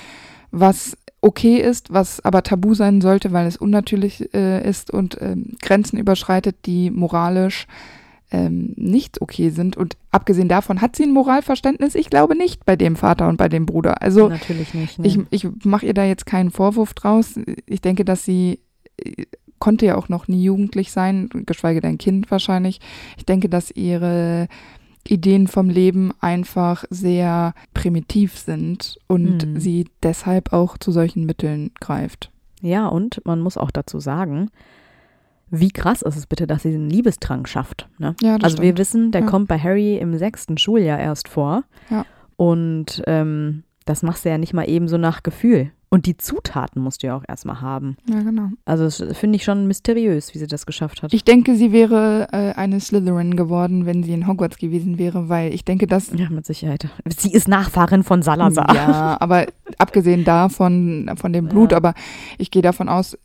Was 0.50 0.96
okay 1.20 1.56
ist, 1.56 1.92
was 1.92 2.24
aber 2.24 2.42
tabu 2.42 2.74
sein 2.74 3.00
sollte, 3.00 3.32
weil 3.32 3.46
es 3.46 3.56
unnatürlich 3.56 4.32
äh, 4.34 4.68
ist 4.68 4.90
und 4.90 5.18
ähm, 5.20 5.56
Grenzen 5.60 5.98
überschreitet, 5.98 6.56
die 6.66 6.90
moralisch 6.90 7.66
ähm, 8.30 8.74
nicht 8.76 9.20
okay 9.20 9.50
sind. 9.50 9.76
Und 9.76 9.96
abgesehen 10.10 10.48
davon 10.48 10.80
hat 10.80 10.96
sie 10.96 11.04
ein 11.04 11.12
Moralverständnis? 11.12 11.94
Ich 11.94 12.10
glaube 12.10 12.36
nicht 12.36 12.64
bei 12.64 12.76
dem 12.76 12.96
Vater 12.96 13.28
und 13.28 13.36
bei 13.36 13.48
dem 13.48 13.66
Bruder. 13.66 14.02
Also 14.02 14.28
natürlich 14.28 14.74
nicht. 14.74 14.98
Ne? 14.98 15.06
Ich, 15.06 15.18
ich 15.30 15.48
mache 15.64 15.86
ihr 15.86 15.94
da 15.94 16.04
jetzt 16.04 16.26
keinen 16.26 16.50
Vorwurf 16.50 16.94
draus. 16.94 17.38
Ich 17.66 17.80
denke, 17.80 18.04
dass 18.04 18.24
sie 18.24 18.60
äh, 18.98 19.24
konnte 19.58 19.86
ja 19.86 19.96
auch 19.96 20.08
noch 20.08 20.28
nie 20.28 20.42
jugendlich 20.42 20.92
sein, 20.92 21.28
geschweige 21.46 21.80
denn 21.80 21.98
Kind 21.98 22.30
wahrscheinlich. 22.30 22.80
Ich 23.16 23.24
denke, 23.24 23.48
dass 23.48 23.70
ihre 23.70 24.48
Ideen 25.10 25.46
vom 25.46 25.68
Leben 25.68 26.12
einfach 26.20 26.84
sehr 26.90 27.54
primitiv 27.74 28.38
sind 28.38 28.98
und 29.06 29.46
mhm. 29.46 29.60
sie 29.60 29.88
deshalb 30.02 30.52
auch 30.52 30.78
zu 30.78 30.92
solchen 30.92 31.26
Mitteln 31.26 31.70
greift. 31.80 32.30
Ja, 32.60 32.88
und 32.88 33.24
man 33.24 33.40
muss 33.40 33.56
auch 33.56 33.70
dazu 33.70 34.00
sagen, 34.00 34.50
wie 35.50 35.70
krass 35.70 36.02
ist 36.02 36.16
es 36.16 36.26
bitte, 36.26 36.46
dass 36.46 36.62
sie 36.62 36.74
einen 36.74 36.90
Liebestrank 36.90 37.48
schafft. 37.48 37.88
Ne? 37.98 38.14
Ja, 38.20 38.34
also 38.34 38.56
stimmt. 38.56 38.62
wir 38.62 38.78
wissen, 38.78 39.12
der 39.12 39.22
ja. 39.22 39.26
kommt 39.26 39.48
bei 39.48 39.58
Harry 39.58 39.96
im 39.96 40.16
sechsten 40.16 40.58
Schuljahr 40.58 40.98
erst 40.98 41.28
vor. 41.28 41.64
Ja. 41.90 42.04
Und 42.36 43.02
ähm, 43.06 43.62
das 43.84 44.02
machst 44.02 44.24
du 44.24 44.28
ja 44.28 44.38
nicht 44.38 44.52
mal 44.52 44.68
eben 44.68 44.88
so 44.88 44.98
nach 44.98 45.22
Gefühl. 45.22 45.70
Und 45.96 46.04
die 46.04 46.18
Zutaten 46.18 46.82
musst 46.82 47.02
du 47.02 47.06
ja 47.06 47.16
auch 47.16 47.24
erstmal 47.26 47.62
haben. 47.62 47.96
Ja, 48.06 48.20
genau. 48.20 48.50
Also 48.66 48.84
das 48.84 49.16
finde 49.16 49.36
ich 49.36 49.44
schon 49.44 49.66
mysteriös, 49.66 50.34
wie 50.34 50.38
sie 50.38 50.46
das 50.46 50.66
geschafft 50.66 51.02
hat. 51.02 51.14
Ich 51.14 51.24
denke, 51.24 51.56
sie 51.56 51.72
wäre 51.72 52.28
äh, 52.32 52.52
eine 52.52 52.80
Slytherin 52.80 53.34
geworden, 53.34 53.86
wenn 53.86 54.02
sie 54.02 54.12
in 54.12 54.26
Hogwarts 54.26 54.58
gewesen 54.58 54.98
wäre, 54.98 55.30
weil 55.30 55.54
ich 55.54 55.64
denke, 55.64 55.86
dass... 55.86 56.12
Ja, 56.14 56.28
mit 56.28 56.44
Sicherheit. 56.44 56.86
Sie 57.16 57.32
ist 57.32 57.48
Nachfahrin 57.48 58.02
von 58.02 58.20
Salazar. 58.20 58.74
Ja, 58.74 59.16
aber 59.20 59.46
abgesehen 59.78 60.24
davon, 60.24 61.10
von 61.16 61.32
dem 61.32 61.48
Blut, 61.48 61.70
ja. 61.70 61.78
aber 61.78 61.94
ich 62.36 62.50
gehe 62.50 62.60
davon 62.60 62.90
aus, 62.90 63.16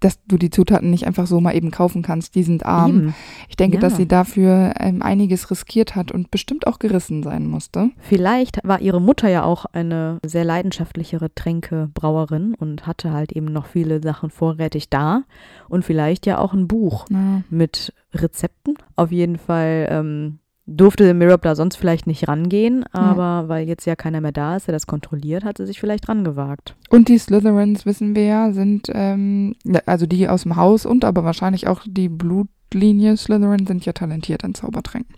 dass 0.00 0.18
du 0.24 0.38
die 0.38 0.50
Zutaten 0.50 0.90
nicht 0.90 1.06
einfach 1.06 1.26
so 1.26 1.40
mal 1.40 1.54
eben 1.54 1.70
kaufen 1.70 2.02
kannst. 2.02 2.34
Die 2.34 2.42
sind 2.42 2.66
arm. 2.66 2.90
Eben. 2.90 3.14
Ich 3.48 3.56
denke, 3.56 3.76
ja. 3.76 3.80
dass 3.80 3.96
sie 3.96 4.08
dafür 4.08 4.74
ähm, 4.80 5.02
einiges 5.02 5.50
riskiert 5.50 5.94
hat 5.94 6.10
und 6.10 6.30
bestimmt 6.30 6.66
auch 6.66 6.78
gerissen 6.78 7.22
sein 7.22 7.46
musste. 7.46 7.90
Vielleicht 7.98 8.60
war 8.64 8.80
ihre 8.80 9.00
Mutter 9.00 9.28
ja 9.28 9.44
auch 9.44 9.66
eine 9.66 10.18
sehr 10.24 10.44
leidenschaftlichere 10.44 11.32
Tränkebrauerin 11.34 12.54
und 12.54 12.86
hatte 12.86 13.12
halt 13.12 13.32
eben 13.32 13.46
noch 13.46 13.66
viele 13.66 14.02
Sachen 14.02 14.30
vorrätig 14.30 14.88
da 14.88 15.22
und 15.68 15.84
vielleicht 15.84 16.26
ja 16.26 16.38
auch 16.38 16.54
ein 16.54 16.66
Buch 16.66 17.06
ja. 17.10 17.42
mit 17.50 17.92
Rezepten. 18.12 18.74
Auf 18.96 19.12
jeden 19.12 19.36
Fall 19.36 19.86
ähm, 19.90 20.39
durfte 20.70 21.12
Mirab 21.14 21.42
da 21.42 21.54
sonst 21.54 21.76
vielleicht 21.76 22.06
nicht 22.06 22.28
rangehen, 22.28 22.84
aber 22.92 23.42
ja. 23.42 23.48
weil 23.48 23.68
jetzt 23.68 23.86
ja 23.86 23.96
keiner 23.96 24.20
mehr 24.20 24.32
da 24.32 24.56
ist, 24.56 24.68
der 24.68 24.72
das 24.72 24.86
kontrolliert, 24.86 25.44
hat 25.44 25.58
sie 25.58 25.66
sich 25.66 25.80
vielleicht 25.80 26.08
rangewagt. 26.08 26.76
Und 26.88 27.08
die 27.08 27.18
Slytherins, 27.18 27.86
wissen 27.86 28.14
wir 28.14 28.24
ja, 28.24 28.52
sind, 28.52 28.90
ähm, 28.94 29.56
also 29.86 30.06
die 30.06 30.28
aus 30.28 30.44
dem 30.44 30.56
Haus 30.56 30.86
und 30.86 31.04
aber 31.04 31.24
wahrscheinlich 31.24 31.66
auch 31.66 31.82
die 31.86 32.08
Blutlinie 32.08 33.16
Slytherin 33.16 33.66
sind 33.66 33.84
ja 33.84 33.92
talentiert 33.92 34.44
in 34.44 34.54
Zaubertränken. 34.54 35.14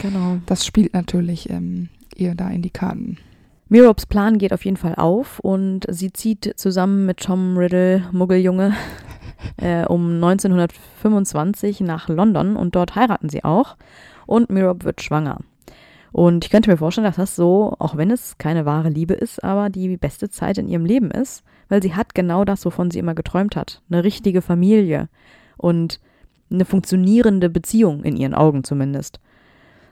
Genau. 0.00 0.38
Das 0.46 0.66
spielt 0.66 0.94
natürlich 0.94 1.48
ähm, 1.48 1.88
ihr 2.14 2.34
da 2.34 2.48
in 2.50 2.62
die 2.62 2.70
Karten. 2.70 3.18
Mirobs 3.68 4.04
Plan 4.04 4.36
geht 4.36 4.52
auf 4.52 4.64
jeden 4.64 4.76
Fall 4.76 4.96
auf 4.96 5.38
und 5.38 5.86
sie 5.88 6.12
zieht 6.12 6.52
zusammen 6.56 7.06
mit 7.06 7.20
Tom 7.20 7.56
Riddle, 7.56 8.04
Muggeljunge, 8.12 8.74
äh, 9.56 9.86
um 9.86 10.16
1925 10.16 11.80
nach 11.80 12.08
London 12.08 12.56
und 12.56 12.74
dort 12.74 12.96
heiraten 12.96 13.30
sie 13.30 13.44
auch 13.44 13.76
und 14.26 14.50
Mirob 14.50 14.84
wird 14.84 15.02
schwanger. 15.02 15.38
Und 16.12 16.44
ich 16.44 16.50
könnte 16.50 16.70
mir 16.70 16.76
vorstellen, 16.76 17.06
dass 17.06 17.16
das 17.16 17.36
so, 17.36 17.74
auch 17.78 17.96
wenn 17.96 18.10
es 18.10 18.36
keine 18.36 18.66
wahre 18.66 18.90
Liebe 18.90 19.14
ist, 19.14 19.42
aber 19.42 19.70
die 19.70 19.96
beste 19.96 20.28
Zeit 20.28 20.58
in 20.58 20.68
ihrem 20.68 20.84
Leben 20.84 21.10
ist, 21.10 21.42
weil 21.70 21.82
sie 21.82 21.94
hat 21.94 22.14
genau 22.14 22.44
das, 22.44 22.66
wovon 22.66 22.90
sie 22.90 22.98
immer 22.98 23.14
geträumt 23.14 23.56
hat. 23.56 23.80
Eine 23.90 24.04
richtige 24.04 24.42
Familie 24.42 25.08
und 25.56 26.00
eine 26.50 26.66
funktionierende 26.66 27.48
Beziehung, 27.48 28.04
in 28.04 28.16
ihren 28.16 28.34
Augen 28.34 28.62
zumindest. 28.62 29.20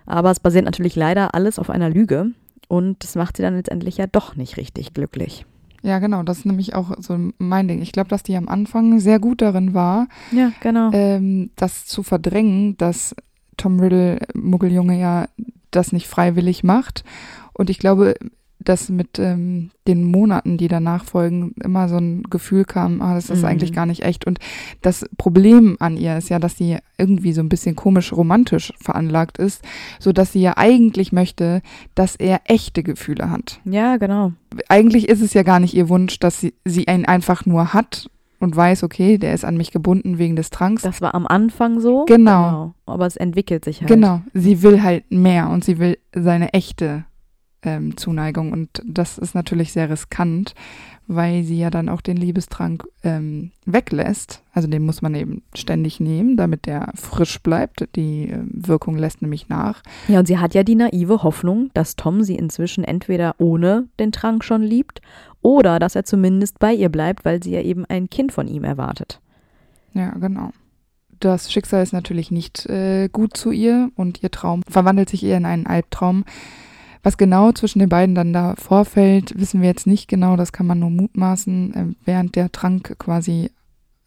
Aber 0.04 0.30
es 0.30 0.40
basiert 0.40 0.66
natürlich 0.66 0.94
leider 0.94 1.34
alles 1.34 1.58
auf 1.58 1.70
einer 1.70 1.88
Lüge 1.88 2.32
und 2.68 3.02
das 3.02 3.14
macht 3.14 3.38
sie 3.38 3.42
dann 3.42 3.56
letztendlich 3.56 3.96
ja 3.96 4.06
doch 4.06 4.36
nicht 4.36 4.58
richtig 4.58 4.92
glücklich. 4.92 5.46
Ja, 5.82 5.98
genau, 6.00 6.22
das 6.22 6.40
ist 6.40 6.44
nämlich 6.46 6.74
auch 6.74 6.92
so 6.98 7.16
mein 7.38 7.66
Ding. 7.66 7.80
Ich 7.80 7.92
glaube, 7.92 8.10
dass 8.10 8.22
die 8.22 8.36
am 8.36 8.48
Anfang 8.48 9.00
sehr 9.00 9.18
gut 9.18 9.40
darin 9.40 9.72
war, 9.72 10.08
Ja, 10.32 10.52
genau. 10.60 10.90
ähm, 10.92 11.50
das 11.56 11.86
zu 11.86 12.02
verdrängen, 12.02 12.76
dass 12.76 13.14
Tom 13.60 13.78
Riddle, 13.80 14.18
Muggeljunge, 14.34 14.98
ja 14.98 15.26
das 15.70 15.92
nicht 15.92 16.08
freiwillig 16.08 16.64
macht. 16.64 17.04
Und 17.52 17.70
ich 17.70 17.78
glaube, 17.78 18.14
dass 18.62 18.90
mit 18.90 19.18
ähm, 19.18 19.70
den 19.88 20.04
Monaten, 20.04 20.58
die 20.58 20.68
danach 20.68 21.04
folgen, 21.04 21.54
immer 21.64 21.88
so 21.88 21.96
ein 21.96 22.24
Gefühl 22.24 22.64
kam, 22.66 23.00
ah, 23.00 23.14
das 23.14 23.30
ist 23.30 23.40
Mhm. 23.40 23.44
eigentlich 23.46 23.72
gar 23.72 23.86
nicht 23.86 24.02
echt. 24.02 24.26
Und 24.26 24.38
das 24.82 25.06
Problem 25.16 25.76
an 25.80 25.96
ihr 25.96 26.18
ist 26.18 26.28
ja, 26.28 26.38
dass 26.38 26.58
sie 26.58 26.76
irgendwie 26.98 27.32
so 27.32 27.40
ein 27.40 27.48
bisschen 27.48 27.74
komisch 27.74 28.12
romantisch 28.12 28.72
veranlagt 28.78 29.38
ist, 29.38 29.62
so 29.98 30.12
dass 30.12 30.32
sie 30.32 30.42
ja 30.42 30.58
eigentlich 30.58 31.10
möchte, 31.10 31.62
dass 31.94 32.16
er 32.16 32.40
echte 32.44 32.82
Gefühle 32.82 33.30
hat. 33.30 33.60
ja, 33.64 33.96
genau. 33.96 34.32
Eigentlich 34.68 35.08
ist 35.08 35.22
es 35.22 35.32
ja 35.32 35.42
gar 35.44 35.60
nicht 35.60 35.72
ihr 35.74 35.88
Wunsch, 35.88 36.18
dass 36.18 36.40
sie, 36.40 36.52
sie 36.64 36.82
ihn 36.84 37.06
einfach 37.06 37.46
nur 37.46 37.72
hat 37.72 38.10
und 38.40 38.56
weiß, 38.56 38.82
okay, 38.82 39.18
der 39.18 39.34
ist 39.34 39.44
an 39.44 39.56
mich 39.56 39.70
gebunden 39.70 40.18
wegen 40.18 40.34
des 40.34 40.50
Tranks. 40.50 40.82
Das 40.82 41.00
war 41.00 41.14
am 41.14 41.26
Anfang 41.26 41.78
so. 41.78 42.06
Genau. 42.06 42.74
Aber 42.86 43.06
es 43.06 43.16
entwickelt 43.16 43.64
sich 43.64 43.80
halt. 43.80 43.88
Genau, 43.88 44.22
sie 44.34 44.62
will 44.62 44.82
halt 44.82 45.10
mehr 45.10 45.50
und 45.50 45.64
sie 45.64 45.78
will 45.78 45.98
seine 46.12 46.52
echte 46.54 47.04
ähm, 47.62 47.96
Zuneigung 47.96 48.52
und 48.52 48.82
das 48.84 49.18
ist 49.18 49.34
natürlich 49.34 49.72
sehr 49.72 49.90
riskant, 49.90 50.54
weil 51.06 51.42
sie 51.42 51.58
ja 51.58 51.70
dann 51.70 51.88
auch 51.88 52.00
den 52.00 52.16
Liebestrank 52.16 52.86
ähm, 53.02 53.50
weglässt. 53.66 54.42
Also 54.52 54.68
den 54.68 54.86
muss 54.86 55.02
man 55.02 55.14
eben 55.14 55.42
ständig 55.54 56.00
nehmen, 56.00 56.36
damit 56.36 56.66
der 56.66 56.92
frisch 56.94 57.42
bleibt. 57.42 57.88
Die 57.96 58.30
ähm, 58.30 58.48
Wirkung 58.54 58.96
lässt 58.96 59.20
nämlich 59.20 59.48
nach. 59.48 59.82
Ja, 60.08 60.20
und 60.20 60.26
sie 60.26 60.38
hat 60.38 60.54
ja 60.54 60.62
die 60.62 60.76
naive 60.76 61.22
Hoffnung, 61.22 61.70
dass 61.74 61.96
Tom 61.96 62.22
sie 62.22 62.36
inzwischen 62.36 62.84
entweder 62.84 63.34
ohne 63.38 63.88
den 63.98 64.12
Trank 64.12 64.44
schon 64.44 64.62
liebt 64.62 65.02
oder 65.42 65.78
dass 65.78 65.96
er 65.96 66.04
zumindest 66.04 66.58
bei 66.58 66.72
ihr 66.72 66.88
bleibt, 66.88 67.24
weil 67.24 67.42
sie 67.42 67.52
ja 67.52 67.62
eben 67.62 67.84
ein 67.86 68.10
Kind 68.10 68.32
von 68.32 68.48
ihm 68.48 68.64
erwartet. 68.64 69.20
Ja, 69.94 70.10
genau. 70.10 70.50
Das 71.18 71.52
Schicksal 71.52 71.82
ist 71.82 71.92
natürlich 71.92 72.30
nicht 72.30 72.66
äh, 72.66 73.08
gut 73.08 73.36
zu 73.36 73.50
ihr 73.50 73.90
und 73.94 74.22
ihr 74.22 74.30
Traum 74.30 74.62
verwandelt 74.68 75.10
sich 75.10 75.22
eher 75.22 75.36
in 75.36 75.44
einen 75.44 75.66
Albtraum. 75.66 76.24
Was 77.02 77.16
genau 77.16 77.52
zwischen 77.52 77.78
den 77.78 77.88
beiden 77.88 78.14
dann 78.14 78.32
da 78.32 78.54
vorfällt, 78.56 79.38
wissen 79.38 79.60
wir 79.62 79.68
jetzt 79.68 79.86
nicht 79.86 80.08
genau. 80.08 80.36
Das 80.36 80.52
kann 80.52 80.66
man 80.66 80.78
nur 80.78 80.90
mutmaßen, 80.90 81.74
äh, 81.74 81.86
während 82.04 82.36
der 82.36 82.52
Trank 82.52 82.98
quasi 82.98 83.50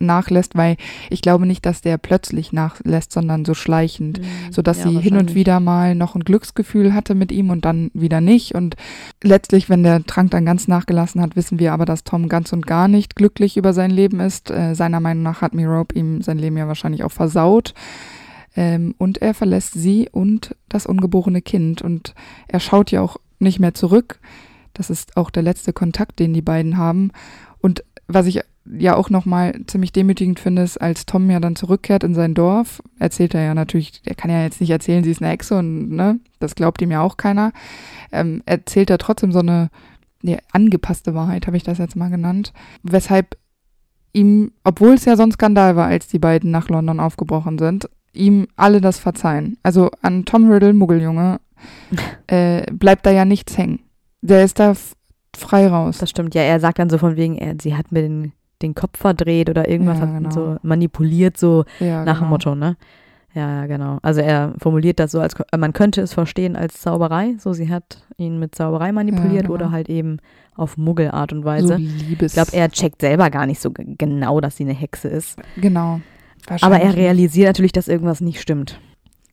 nachlässt, 0.05 0.55
weil 0.55 0.77
ich 1.09 1.21
glaube 1.21 1.45
nicht, 1.45 1.65
dass 1.65 1.81
der 1.81 1.97
plötzlich 1.97 2.53
nachlässt, 2.53 3.11
sondern 3.11 3.45
so 3.45 3.53
schleichend, 3.53 4.21
sodass 4.51 4.77
Mhm. 4.77 4.83
Ja, 4.83 4.89
sie 4.89 4.99
hin 4.99 5.17
und 5.17 5.35
wieder 5.35 5.59
mal 5.59 5.95
noch 5.95 6.15
ein 6.15 6.23
Glücksgefühl 6.23 6.93
hatte 6.93 7.15
mit 7.15 7.31
ihm 7.31 7.49
und 7.49 7.65
dann 7.65 7.91
wieder 7.93 8.21
nicht. 8.21 8.55
Und 8.55 8.75
letztlich, 9.23 9.69
wenn 9.69 9.83
der 9.83 10.03
Trank 10.05 10.31
dann 10.31 10.45
ganz 10.45 10.67
nachgelassen 10.67 11.21
hat, 11.21 11.35
wissen 11.35 11.59
wir 11.59 11.73
aber, 11.73 11.85
dass 11.85 12.03
Tom 12.03 12.29
ganz 12.29 12.53
und 12.53 12.67
gar 12.67 12.87
nicht 12.87 13.15
glücklich 13.15 13.57
über 13.57 13.73
sein 13.73 13.91
Leben 13.91 14.19
ist. 14.19 14.51
Äh, 14.51 14.73
seiner 14.75 14.99
Meinung 14.99 15.23
nach 15.23 15.41
hat 15.41 15.53
Mirope 15.53 15.95
ihm 15.95 16.21
sein 16.21 16.37
Leben 16.37 16.57
ja 16.57 16.67
wahrscheinlich 16.67 17.03
auch 17.03 17.11
versaut. 17.11 17.73
Ähm, 18.55 18.93
und 18.97 19.21
er 19.21 19.33
verlässt 19.33 19.73
sie 19.73 20.09
und 20.11 20.55
das 20.69 20.85
ungeborene 20.85 21.41
Kind. 21.41 21.81
Und 21.81 22.13
er 22.47 22.59
schaut 22.59 22.91
ja 22.91 23.01
auch 23.01 23.17
nicht 23.39 23.59
mehr 23.59 23.73
zurück. 23.73 24.19
Das 24.73 24.89
ist 24.89 25.17
auch 25.17 25.29
der 25.29 25.43
letzte 25.43 25.73
Kontakt, 25.73 26.19
den 26.19 26.33
die 26.33 26.41
beiden 26.41 26.77
haben. 26.77 27.11
Und 27.61 27.83
was 28.13 28.25
ich 28.25 28.41
ja 28.65 28.95
auch 28.95 29.09
nochmal 29.09 29.53
ziemlich 29.67 29.91
demütigend 29.91 30.39
finde, 30.39 30.61
ist, 30.61 30.77
als 30.77 31.05
Tom 31.05 31.29
ja 31.29 31.39
dann 31.39 31.55
zurückkehrt 31.55 32.03
in 32.03 32.13
sein 32.13 32.33
Dorf, 32.33 32.81
erzählt 32.99 33.33
er 33.33 33.41
ja 33.43 33.53
natürlich, 33.53 34.01
er 34.05 34.15
kann 34.15 34.31
ja 34.31 34.41
jetzt 34.41 34.61
nicht 34.61 34.69
erzählen, 34.69 35.03
sie 35.03 35.11
ist 35.11 35.21
eine 35.21 35.31
Hexe 35.31 35.57
und 35.57 35.89
ne, 35.89 36.19
das 36.39 36.55
glaubt 36.55 36.81
ihm 36.81 36.91
ja 36.91 37.01
auch 37.01 37.17
keiner. 37.17 37.51
Ähm, 38.11 38.41
erzählt 38.45 38.89
er 38.89 38.97
trotzdem 38.97 39.31
so 39.31 39.39
eine 39.39 39.69
nee, 40.21 40.37
angepasste 40.51 41.13
Wahrheit, 41.13 41.45
habe 41.45 41.57
ich 41.57 41.63
das 41.63 41.77
jetzt 41.77 41.95
mal 41.95 42.09
genannt. 42.09 42.53
Weshalb 42.81 43.37
ihm, 44.13 44.51
obwohl 44.63 44.93
es 44.93 45.05
ja 45.05 45.15
so 45.15 45.23
ein 45.23 45.31
Skandal 45.31 45.75
war, 45.75 45.87
als 45.87 46.07
die 46.07 46.19
beiden 46.19 46.49
nach 46.49 46.69
London 46.69 46.99
aufgebrochen 46.99 47.59
sind, 47.59 47.89
ihm 48.13 48.47
alle 48.55 48.79
das 48.79 48.99
verzeihen. 48.99 49.57
Also 49.63 49.91
an 50.01 50.25
Tom 50.25 50.49
Riddle, 50.49 50.73
Muggeljunge, 50.73 51.39
äh, 52.27 52.71
bleibt 52.71 53.05
da 53.05 53.11
ja 53.11 53.25
nichts 53.25 53.57
hängen. 53.57 53.79
Der 54.21 54.43
ist 54.43 54.59
da 54.59 54.73
frei 55.37 55.67
raus. 55.67 55.97
Das 55.97 56.09
stimmt. 56.09 56.35
Ja, 56.35 56.41
er 56.41 56.59
sagt 56.59 56.79
dann 56.79 56.89
so 56.89 56.97
von 56.97 57.15
wegen, 57.15 57.37
er, 57.37 57.55
sie 57.61 57.75
hat 57.75 57.91
mir 57.91 58.01
den, 58.01 58.33
den 58.61 58.75
Kopf 58.75 58.99
verdreht 58.99 59.49
oder 59.49 59.67
irgendwas 59.67 59.99
Ja, 59.99 60.07
hat 60.07 60.13
genau. 60.15 60.31
so 60.31 60.57
manipuliert, 60.61 61.37
so 61.37 61.65
ja, 61.79 62.03
nach 62.03 62.15
dem 62.17 62.25
genau. 62.25 62.29
Motto, 62.29 62.55
ne? 62.55 62.77
Ja, 63.35 63.61
ja, 63.61 63.65
genau. 63.65 63.97
Also 64.03 64.21
er 64.21 64.53
formuliert 64.59 64.99
das 64.99 65.11
so, 65.11 65.19
als 65.19 65.35
man 65.57 65.73
könnte 65.73 66.01
es 66.01 66.13
verstehen 66.13 66.55
als 66.55 66.81
Zauberei. 66.81 67.35
So, 67.39 67.53
sie 67.53 67.69
hat 67.69 68.03
ihn 68.17 68.37
mit 68.37 68.53
Zauberei 68.53 68.91
manipuliert 68.91 69.43
genau. 69.45 69.55
oder 69.55 69.71
halt 69.71 69.89
eben 69.89 70.17
auf 70.55 70.77
Muggelart 70.77 71.33
und 71.33 71.41
So 71.41 71.45
Weise. 71.45 71.75
Liebes. 71.77 72.33
ich 72.33 72.35
glaube, 72.35 72.53
er 72.53 72.69
checkt 72.69 73.01
selber 73.01 73.31
gar 73.31 73.47
nicht 73.47 73.59
so 73.59 73.71
genau, 73.73 74.39
dass 74.39 74.57
sie 74.57 74.63
eine 74.63 74.73
Hexe 74.73 75.07
ist. 75.07 75.39
Genau. 75.57 75.99
Aber 76.61 76.79
er 76.79 76.95
realisiert 76.95 77.47
natürlich, 77.47 77.71
dass 77.71 77.87
irgendwas 77.87 78.21
nicht 78.21 78.39
stimmt. 78.39 78.79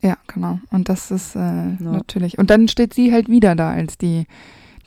Ja, 0.01 0.17
genau. 0.27 0.61
Und 0.71 0.89
das 0.89 1.11
ist 1.11 1.37
äh, 1.37 1.39
natürlich. 1.79 2.39
Und 2.39 2.49
dann 2.49 2.69
steht 2.69 2.95
sie 2.95 3.13
halt 3.13 3.29
wieder 3.29 3.55
da 3.55 3.71
als 3.71 3.99
die 3.99 4.27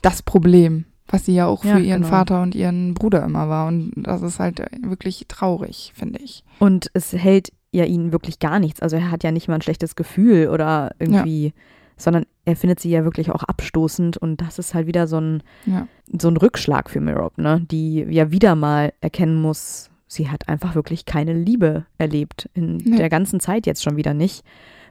das 0.02 0.22
Problem, 0.22 0.86
was 1.14 1.24
sie 1.26 1.34
ja 1.34 1.46
auch 1.46 1.64
Ja, 1.64 1.76
für 1.76 1.82
ihren 1.82 2.02
genau. 2.02 2.12
Vater 2.14 2.42
und 2.42 2.54
ihren 2.54 2.94
Bruder 2.94 3.24
immer 3.24 3.48
war. 3.48 3.66
Und 3.68 3.92
das 3.96 4.22
ist 4.22 4.38
halt 4.40 4.60
wirklich 4.82 5.24
traurig, 5.28 5.92
finde 5.94 6.18
ich. 6.20 6.44
Und 6.58 6.90
es 6.94 7.12
hält 7.12 7.52
ja 7.72 7.84
ihn 7.84 8.12
wirklich 8.12 8.38
gar 8.38 8.58
nichts. 8.60 8.80
Also 8.80 8.96
er 8.96 9.10
hat 9.10 9.24
ja 9.24 9.32
nicht 9.32 9.48
mal 9.48 9.56
ein 9.56 9.62
schlechtes 9.62 9.96
Gefühl 9.96 10.48
oder 10.48 10.92
irgendwie, 10.98 11.52
sondern 11.96 12.24
er 12.44 12.56
findet 12.56 12.80
sie 12.80 12.90
ja 12.90 13.04
wirklich 13.04 13.30
auch 13.30 13.42
abstoßend 13.42 14.16
und 14.16 14.40
das 14.40 14.58
ist 14.58 14.74
halt 14.74 14.86
wieder 14.86 15.06
so 15.06 15.18
ein, 15.20 15.42
Ja. 15.66 15.86
so 16.18 16.28
ein 16.28 16.36
Rückschlag 16.36 16.90
für 16.90 17.00
Mirope, 17.00 17.40
ne? 17.40 17.62
Die 17.70 18.04
ja 18.10 18.30
wieder 18.30 18.54
mal 18.54 18.92
erkennen 19.00 19.40
muss, 19.40 19.90
sie 20.06 20.28
hat 20.28 20.48
einfach 20.48 20.74
wirklich 20.74 21.06
keine 21.06 21.32
Liebe 21.32 21.86
erlebt. 21.98 22.48
In 22.54 22.76
Nee. 22.76 22.96
der 22.98 23.08
ganzen 23.08 23.40
Zeit 23.40 23.66
jetzt 23.66 23.82
schon 23.82 23.96
wieder 23.96 24.14
nicht. 24.14 24.44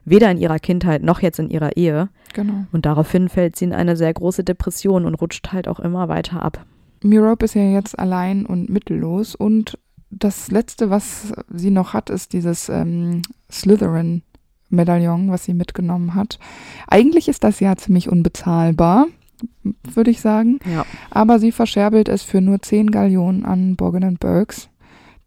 Weder 0.04 0.30
in 0.30 0.38
ihrer 0.38 0.58
Kindheit 0.58 1.02
noch 1.02 1.20
jetzt 1.20 1.38
in 1.38 1.50
ihrer 1.50 1.76
Ehe. 1.76 2.08
Genau. 2.34 2.66
Und 2.72 2.86
daraufhin 2.86 3.28
fällt 3.28 3.56
sie 3.56 3.64
in 3.64 3.72
eine 3.72 3.96
sehr 3.96 4.12
große 4.12 4.44
Depression 4.44 5.04
und 5.06 5.14
rutscht 5.14 5.52
halt 5.52 5.68
auch 5.68 5.80
immer 5.80 6.08
weiter 6.08 6.42
ab. 6.42 6.64
Mirope 7.02 7.44
ist 7.44 7.54
ja 7.54 7.62
jetzt 7.62 7.98
allein 7.98 8.46
und 8.46 8.70
mittellos 8.70 9.34
und 9.34 9.78
das 10.10 10.50
letzte, 10.50 10.90
was 10.90 11.32
sie 11.52 11.70
noch 11.70 11.92
hat, 11.92 12.08
ist 12.08 12.32
dieses 12.32 12.68
ähm, 12.68 13.22
Slytherin-Medaillon, 13.50 15.30
was 15.30 15.44
sie 15.44 15.54
mitgenommen 15.54 16.14
hat. 16.14 16.38
Eigentlich 16.86 17.28
ist 17.28 17.44
das 17.44 17.60
ja 17.60 17.76
ziemlich 17.76 18.08
unbezahlbar, 18.08 19.06
würde 19.92 20.10
ich 20.10 20.20
sagen. 20.20 20.60
Ja. 20.72 20.86
Aber 21.10 21.38
sie 21.38 21.52
verscherbelt 21.52 22.08
es 22.08 22.22
für 22.22 22.40
nur 22.40 22.62
10 22.62 22.90
Gallionen 22.90 23.44
an 23.44 23.76
Borgen 23.76 24.04
und 24.04 24.20
Burks, 24.20 24.68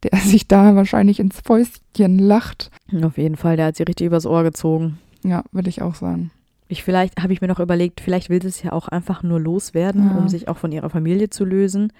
der 0.03 0.17
sich 0.19 0.47
da 0.47 0.75
wahrscheinlich 0.75 1.19
ins 1.19 1.39
Fäustchen 1.41 2.19
lacht. 2.19 2.69
Auf 3.03 3.17
jeden 3.17 3.35
Fall, 3.35 3.57
der 3.57 3.67
hat 3.67 3.75
sie 3.77 3.83
richtig 3.83 4.07
übers 4.07 4.25
Ohr 4.25 4.43
gezogen. 4.43 4.99
Ja, 5.23 5.43
würde 5.51 5.69
ich 5.69 5.81
auch 5.81 5.95
sagen. 5.95 6.31
Ich 6.69 6.83
vielleicht 6.83 7.21
habe 7.21 7.33
ich 7.33 7.41
mir 7.41 7.47
noch 7.47 7.59
überlegt, 7.59 8.01
vielleicht 8.01 8.29
will 8.29 8.41
sie 8.41 8.49
es 8.49 8.61
ja 8.61 8.73
auch 8.73 8.87
einfach 8.89 9.23
nur 9.23 9.39
loswerden, 9.39 10.09
Ja. 10.11 10.17
um 10.17 10.27
sich 10.29 10.47
auch 10.47 10.57
von 10.57 10.71
ihrer 10.71 10.89
Familie 10.89 11.29
zu 11.29 11.45
lösen, 11.45 11.93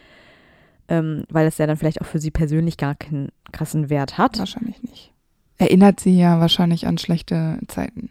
ähm, 0.90 1.24
weil 1.30 1.48
es 1.48 1.58
ja 1.58 1.68
dann 1.68 1.78
vielleicht 1.78 2.02
auch 2.02 2.06
für 2.06 2.20
sie 2.20 2.32
persönlich 2.32 2.78
gar 2.78 2.96
keinen 2.96 3.30
krassen 3.52 3.90
Wert 3.90 4.18
hat. 4.18 4.38
Wahrscheinlich 4.40 4.82
nicht. 4.84 5.12
Erinnert 5.58 6.00
sie 6.00 6.18
ja 6.18 6.40
wahrscheinlich 6.40 6.86
an 6.86 6.98
schlechte 6.98 7.60
Zeiten. 7.68 8.10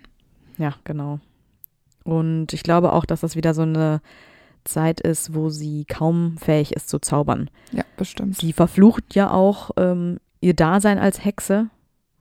Ja, 0.58 0.74
genau. 0.84 1.20
Und 2.04 2.52
ich 2.52 2.62
glaube 2.62 2.92
auch, 2.92 3.04
dass 3.04 3.20
das 3.20 3.36
wieder 3.36 3.52
so 3.54 3.62
eine 3.62 4.00
Zeit 4.66 5.00
ist, 5.00 5.34
wo 5.34 5.48
sie 5.48 5.84
kaum 5.86 6.36
fähig 6.38 6.72
ist 6.76 6.88
zu 6.90 6.98
zaubern. 6.98 7.48
Ja, 7.72 7.84
bestimmt. 7.96 8.36
Sie 8.36 8.52
verflucht 8.52 9.14
ja 9.14 9.30
auch 9.30 9.70
ähm, 9.78 10.18
ihr 10.40 10.54
Dasein 10.54 10.98
als 10.98 11.24
Hexe 11.24 11.68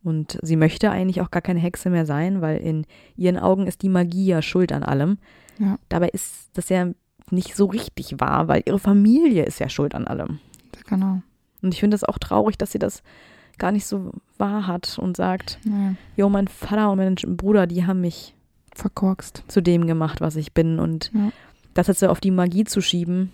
und 0.03 0.37
sie 0.41 0.55
möchte 0.55 0.89
eigentlich 0.91 1.21
auch 1.21 1.31
gar 1.31 1.41
keine 1.41 1.59
Hexe 1.59 1.89
mehr 1.89 2.05
sein, 2.05 2.39
weil 2.41 2.57
in 2.57 2.85
ihren 3.17 3.37
Augen 3.37 3.67
ist 3.67 3.81
die 3.81 3.89
Magie 3.89 4.25
ja 4.27 4.41
schuld 4.41 4.71
an 4.71 4.83
allem. 4.83 5.17
Ja. 5.59 5.77
Dabei 5.89 6.09
ist 6.09 6.49
das 6.53 6.69
ja 6.69 6.87
nicht 7.31 7.55
so 7.55 7.65
richtig 7.65 8.19
wahr, 8.19 8.47
weil 8.47 8.61
ihre 8.65 8.79
Familie 8.79 9.43
ist 9.45 9.59
ja 9.59 9.67
schuld 9.67 9.95
an 9.95 10.05
allem. 10.07 10.39
Genau. 10.87 11.21
Und 11.61 11.73
ich 11.73 11.79
finde 11.79 11.95
es 11.95 12.03
auch 12.03 12.19
traurig, 12.19 12.57
dass 12.57 12.71
sie 12.71 12.79
das 12.79 13.01
gar 13.57 13.71
nicht 13.71 13.87
so 13.87 14.11
wahr 14.37 14.67
hat 14.67 14.99
und 14.99 15.17
sagt, 15.17 15.59
Ja, 15.63 15.95
jo, 16.17 16.29
mein 16.29 16.47
Vater 16.47 16.91
und 16.91 16.97
mein 16.97 17.15
Bruder, 17.37 17.65
die 17.67 17.85
haben 17.87 18.01
mich 18.01 18.35
verkorkst. 18.75 19.43
zu 19.47 19.61
dem 19.61 19.87
gemacht, 19.87 20.21
was 20.21 20.35
ich 20.35 20.53
bin. 20.53 20.77
Und 20.79 21.11
Ja. 21.13 21.31
Das 21.75 21.87
jetzt 21.87 22.03
auf 22.03 22.19
die 22.19 22.31
Magie 22.31 22.63
zu 22.63 22.81
schieben, 22.81 23.31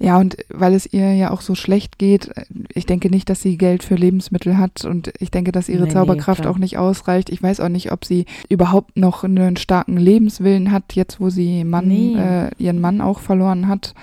Ja, 0.00 0.18
und 0.18 0.36
weil 0.48 0.74
es 0.74 0.86
ihr 0.92 1.12
ja 1.14 1.30
auch 1.32 1.40
so 1.40 1.56
schlecht 1.56 1.98
geht, 1.98 2.30
ich 2.72 2.86
denke 2.86 3.10
nicht, 3.10 3.28
dass 3.30 3.42
sie 3.42 3.56
Geld 3.58 3.82
für 3.82 3.96
Lebensmittel 3.96 4.56
hat 4.56 4.84
und 4.84 5.12
ich 5.18 5.32
denke, 5.32 5.50
dass 5.50 5.68
ihre 5.68 5.80
Nee, 5.82 5.88
nee, 5.88 5.92
Zauberkraft 5.94 6.42
klar. 6.42 6.52
auch 6.54 6.58
nicht 6.58 6.78
ausreicht. 6.78 7.30
Ich 7.30 7.42
weiß 7.42 7.58
auch 7.58 7.68
nicht, 7.68 7.90
ob 7.90 8.04
sie 8.04 8.26
überhaupt 8.48 8.96
noch 8.96 9.24
einen 9.24 9.56
starken 9.56 9.96
Lebenswillen 9.96 10.70
hat, 10.70 10.94
jetzt 10.94 11.20
wo 11.20 11.30
sie 11.30 11.64
Mann, 11.64 11.88
Nee. 11.88 12.14
äh, 12.16 12.50
ihren 12.58 12.80
Mann 12.80 13.00
auch 13.00 13.18
verloren 13.18 13.66
hat 13.66 13.94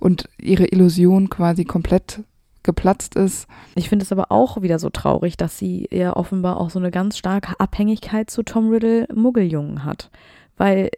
und 0.00 0.28
ihre 0.40 0.66
Illusion 0.66 1.30
quasi 1.30 1.64
komplett 1.64 2.20
geplatzt 2.64 3.14
ist. 3.14 3.46
Ich 3.76 3.88
finde 3.88 4.04
es 4.04 4.10
aber 4.10 4.32
auch 4.32 4.60
wieder 4.62 4.78
so 4.80 4.90
traurig, 4.90 5.36
dass 5.36 5.56
sie 5.58 5.86
ja 5.92 6.16
offenbar 6.16 6.56
auch 6.58 6.70
so 6.70 6.80
eine 6.80 6.90
ganz 6.90 7.16
starke 7.16 7.60
Abhängigkeit 7.60 8.28
zu 8.28 8.42
Tom 8.42 8.70
Riddle 8.70 9.06
Muggeljungen 9.14 9.84
hat. 9.84 10.10
Weil, 10.56 10.90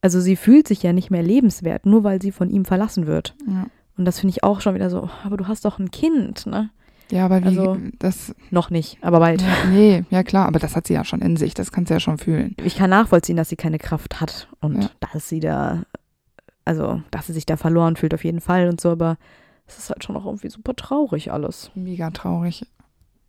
also 0.00 0.20
sie 0.20 0.36
fühlt 0.36 0.68
sich 0.68 0.82
ja 0.82 0.92
nicht 0.92 1.10
mehr 1.10 1.22
lebenswert, 1.22 1.86
nur 1.86 2.04
weil 2.04 2.20
sie 2.22 2.32
von 2.32 2.50
ihm 2.50 2.64
verlassen 2.64 3.06
wird. 3.06 3.34
Ja. 3.46 3.66
Und 3.96 4.04
das 4.04 4.20
finde 4.20 4.30
ich 4.30 4.44
auch 4.44 4.60
schon 4.60 4.74
wieder 4.74 4.90
so, 4.90 5.08
aber 5.24 5.36
du 5.36 5.48
hast 5.48 5.64
doch 5.64 5.78
ein 5.78 5.90
Kind, 5.90 6.46
ne? 6.46 6.70
Ja, 7.10 7.24
aber 7.24 7.40
wie, 7.42 7.46
Also- 7.46 7.78
das, 7.98 8.34
Noch 8.50 8.68
nicht, 8.70 8.98
aber 9.02 9.18
bald. 9.18 9.40
ja, 9.42 9.48
nee, 9.72 10.04
ja 10.10 10.22
klar, 10.22 10.46
aber 10.46 10.58
das 10.58 10.76
hat 10.76 10.86
sie 10.86 10.92
ja 10.94 11.04
schon 11.04 11.22
in 11.22 11.36
sich, 11.36 11.54
das 11.54 11.72
kannst 11.72 11.88
du 11.90 11.94
ja 11.94 12.00
schon 12.00 12.18
fühlen. 12.18 12.54
Ich 12.62 12.76
kann 12.76 12.90
nachvollziehen, 12.90 13.36
dass 13.36 13.48
sie 13.48 13.56
keine 13.56 13.78
Kraft 13.78 14.20
hat 14.20 14.48
und 14.60 14.82
Ja. 14.82 14.90
dass 15.12 15.28
sie 15.28 15.40
da, 15.40 15.82
also, 16.66 17.02
dass 17.10 17.26
sie 17.26 17.32
sich 17.32 17.46
da 17.46 17.56
verloren 17.56 17.96
fühlt 17.96 18.12
auf 18.14 18.24
jeden 18.24 18.40
Fall 18.42 18.68
und 18.68 18.78
so, 18.80 18.90
aber 18.90 19.16
es 19.66 19.78
ist 19.78 19.88
halt 19.90 20.04
schon 20.04 20.16
auch 20.16 20.26
irgendwie 20.26 20.50
super 20.50 20.76
traurig 20.76 21.32
alles. 21.32 21.70
Mega 21.74 22.10
traurig, 22.10 22.66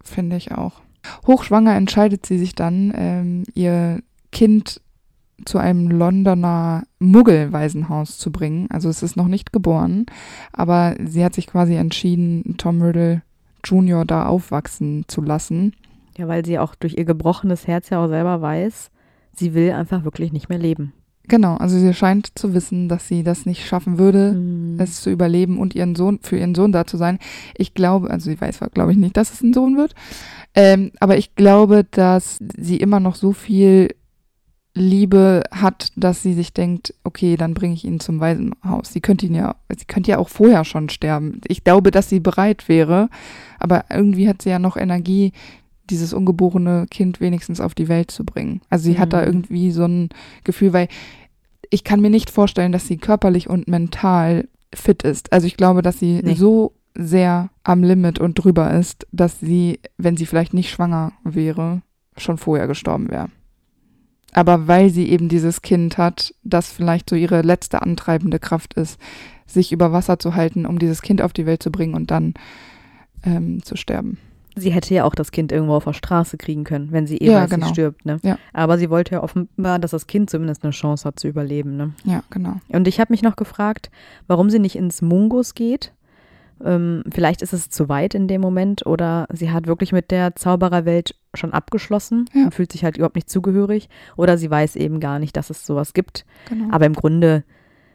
finde 0.04 0.36
ich 0.36 0.52
auch. 0.52 0.82
Hochschwanger 1.26 1.74
entscheidet 1.76 2.26
sie 2.26 2.38
sich 2.38 2.54
dann, 2.56 2.92
ähm, 2.96 3.44
ihr 3.56 4.02
Kind 4.34 4.82
zu 5.46 5.58
einem 5.58 5.90
Londoner 5.90 6.84
Muggelwaisenhaus 7.00 8.18
zu 8.18 8.32
bringen. 8.32 8.68
Also 8.70 8.90
es 8.90 9.04
ist 9.04 9.16
noch 9.16 9.28
nicht 9.28 9.54
geboren, 9.54 10.06
aber 10.52 10.96
sie 11.06 11.24
hat 11.24 11.34
sich 11.36 11.48
quasi 11.48 11.76
entschieden, 11.76 12.56
Tom 12.58 12.82
Riddle 12.82 13.22
Jr. 13.64 14.06
da 14.06 14.26
aufwachsen 14.26 15.06
zu 15.08 15.22
lassen. 15.22 15.74
Ja, 16.18 16.28
weil 16.28 16.46
sie 16.46 16.60
auch 16.60 16.76
durch 16.76 16.96
ihr 16.98 17.06
gebrochenes 17.06 17.68
Herz 17.68 17.90
ja 17.90 18.04
auch 18.04 18.08
selber 18.08 18.42
weiß, 18.42 18.90
sie 19.36 19.54
will 19.54 19.72
einfach 19.72 20.04
wirklich 20.04 20.34
nicht 20.34 20.50
mehr 20.50 20.58
leben. 20.60 20.94
Genau, 21.28 21.58
also 21.58 21.78
sie 21.78 21.94
scheint 21.94 22.38
zu 22.40 22.56
wissen, 22.56 22.90
dass 22.90 23.08
sie 23.08 23.22
das 23.24 23.46
nicht 23.46 23.66
schaffen 23.68 24.00
würde, 24.00 24.34
Mhm. 24.34 24.80
es 24.80 25.02
zu 25.02 25.12
überleben 25.12 25.60
und 25.60 25.76
ihren 25.76 25.96
Sohn 25.96 26.20
für 26.24 26.38
ihren 26.38 26.56
Sohn 26.56 26.72
da 26.72 26.86
zu 26.88 26.98
sein. 26.98 27.20
Ich 27.56 27.76
glaube, 27.76 28.10
also 28.10 28.32
sie 28.32 28.42
weiß, 28.42 28.60
glaube 28.74 28.92
ich 28.94 28.98
nicht, 28.98 29.16
dass 29.16 29.32
es 29.32 29.42
ein 29.44 29.54
Sohn 29.54 29.78
wird, 29.78 29.94
ähm, 30.56 30.92
aber 31.00 31.18
ich 31.18 31.36
glaube, 31.36 31.86
dass 31.92 32.40
sie 32.58 32.78
immer 32.78 33.00
noch 33.00 33.14
so 33.16 33.32
viel 33.34 33.90
Liebe 34.80 35.44
hat, 35.52 35.92
dass 35.96 36.24
sie 36.24 36.34
sich 36.34 36.54
denkt, 36.54 36.94
okay, 37.04 37.36
dann 37.38 37.54
bringe 37.54 37.74
ich 37.74 37.86
ihn 37.86 38.00
zum 38.00 38.20
Waisenhaus. 38.20 38.92
Sie 38.94 39.02
könnte 39.02 39.26
ihn 39.26 39.36
ja, 39.36 39.56
sie 39.78 39.86
könnte 39.86 40.12
ja 40.12 40.18
auch 40.18 40.30
vorher 40.30 40.64
schon 40.66 40.90
sterben. 40.90 41.42
Ich 41.48 41.64
glaube, 41.64 41.92
dass 41.92 42.10
sie 42.10 42.20
bereit 42.20 42.68
wäre, 42.68 43.10
aber 43.60 43.86
irgendwie 43.90 44.28
hat 44.28 44.42
sie 44.42 44.50
ja 44.50 44.60
noch 44.60 44.78
Energie, 44.78 45.34
dieses 45.90 46.14
ungeborene 46.14 46.86
Kind 46.90 47.20
wenigstens 47.20 47.60
auf 47.60 47.74
die 47.76 47.88
Welt 47.88 48.12
zu 48.12 48.24
bringen. 48.24 48.62
Also 48.70 48.86
sie 48.86 49.00
hat 49.00 49.12
da 49.14 49.22
Mhm. 49.22 49.28
irgendwie 49.28 49.72
so 49.72 49.86
ein 49.86 50.10
Gefühl, 50.44 50.72
weil 50.74 50.88
ich 51.72 51.84
kann 51.84 52.00
mir 52.00 52.10
nicht 52.10 52.30
vorstellen, 52.30 52.72
dass 52.72 52.88
sie 52.88 52.98
körperlich 52.98 53.50
und 53.50 53.68
mental 53.68 54.48
fit 54.74 55.04
ist. 55.04 55.34
Also 55.34 55.48
ich 55.48 55.58
glaube, 55.58 55.82
dass 55.82 56.00
sie 56.00 56.22
Nee. 56.24 56.36
so 56.36 56.74
sehr 56.96 57.50
am 57.64 57.84
Limit 57.84 58.20
und 58.20 58.36
drüber 58.36 58.72
ist, 58.74 59.08
dass 59.12 59.40
sie, 59.40 59.80
wenn 59.98 60.16
sie 60.18 60.26
vielleicht 60.26 60.54
nicht 60.54 60.70
schwanger 60.70 61.12
wäre, 61.24 61.82
schon 62.18 62.38
vorher 62.38 62.68
gestorben 62.68 63.10
wäre. 63.10 63.30
Aber 64.34 64.68
weil 64.68 64.90
sie 64.90 65.10
eben 65.10 65.28
dieses 65.30 65.62
Kind 65.62 65.98
hat, 65.98 66.34
das 66.44 66.72
vielleicht 66.72 67.10
so 67.10 67.16
ihre 67.16 67.42
letzte 67.42 67.82
antreibende 67.82 68.40
Kraft 68.40 68.76
ist, 68.76 69.00
sich 69.48 69.72
über 69.72 69.92
Wasser 69.92 70.20
zu 70.20 70.36
halten, 70.36 70.66
um 70.66 70.78
dieses 70.80 71.02
Kind 71.02 71.22
auf 71.22 71.34
die 71.34 71.46
Welt 71.46 71.64
zu 71.64 71.72
bringen 71.72 71.96
und 71.96 72.12
dann 72.12 72.36
ähm, 73.24 73.64
zu 73.64 73.76
sterben. 73.76 74.18
Sie 74.56 74.72
hätte 74.72 74.94
ja 74.94 75.06
auch 75.06 75.16
das 75.16 75.32
Kind 75.32 75.52
irgendwo 75.52 75.76
auf 75.76 75.86
der 75.86 75.94
Straße 75.94 76.38
kriegen 76.38 76.64
können, 76.64 76.92
wenn 76.92 77.08
sie 77.08 77.18
eh 77.18 77.32
Ja, 77.32 77.42
weiß, 77.44 77.50
genau. 77.50 77.68
sie 77.68 77.74
stirbt, 77.74 78.06
ne? 78.06 78.20
Ja. 78.24 78.38
Aber 78.52 78.78
sie 78.78 78.90
wollte 78.90 79.16
ja 79.16 79.24
offenbar, 79.24 79.80
dass 79.80 79.92
das 79.92 80.06
Kind 80.08 80.30
zumindest 80.30 80.64
eine 80.64 80.72
Chance 80.72 81.06
hat 81.06 81.20
zu 81.20 81.28
überleben, 81.28 81.78
ne? 81.78 81.94
Ja, 82.04 82.24
genau. 82.30 82.56
Und 82.68 82.88
ich 82.88 83.00
habe 83.00 83.14
mich 83.14 83.22
noch 83.22 83.36
gefragt, 83.36 83.90
warum 84.28 84.50
sie 84.50 84.60
nicht 84.60 84.76
ins 84.76 85.02
Mungus 85.02 85.56
geht. 85.56 85.94
Ähm, 86.64 87.04
vielleicht 87.12 87.42
ist 87.42 87.54
es 87.54 87.70
zu 87.70 87.88
weit 87.90 88.14
in 88.16 88.28
dem 88.28 88.42
Moment 88.42 88.86
oder 88.86 89.28
sie 89.32 89.52
hat 89.52 89.68
wirklich 89.68 89.92
mit 89.92 90.12
der 90.12 90.36
Zaubererwelt 90.36 91.16
schon 91.34 91.54
abgeschlossen 91.54 92.26
Ja. 92.34 92.46
und 92.46 92.54
fühlt 92.56 92.72
sich 92.72 92.84
halt 92.84 92.98
überhaupt 92.98 93.16
nicht 93.16 93.30
zugehörig 93.30 93.88
oder 94.18 94.38
sie 94.38 94.50
weiß 94.52 94.76
eben 94.76 95.00
gar 95.00 95.20
nicht, 95.20 95.38
dass 95.38 95.50
es 95.50 95.66
sowas 95.66 95.94
gibt. 95.94 96.26
genau. 96.50 96.74
Aber 96.74 96.86
im 96.86 96.94
Grunde, 96.94 97.44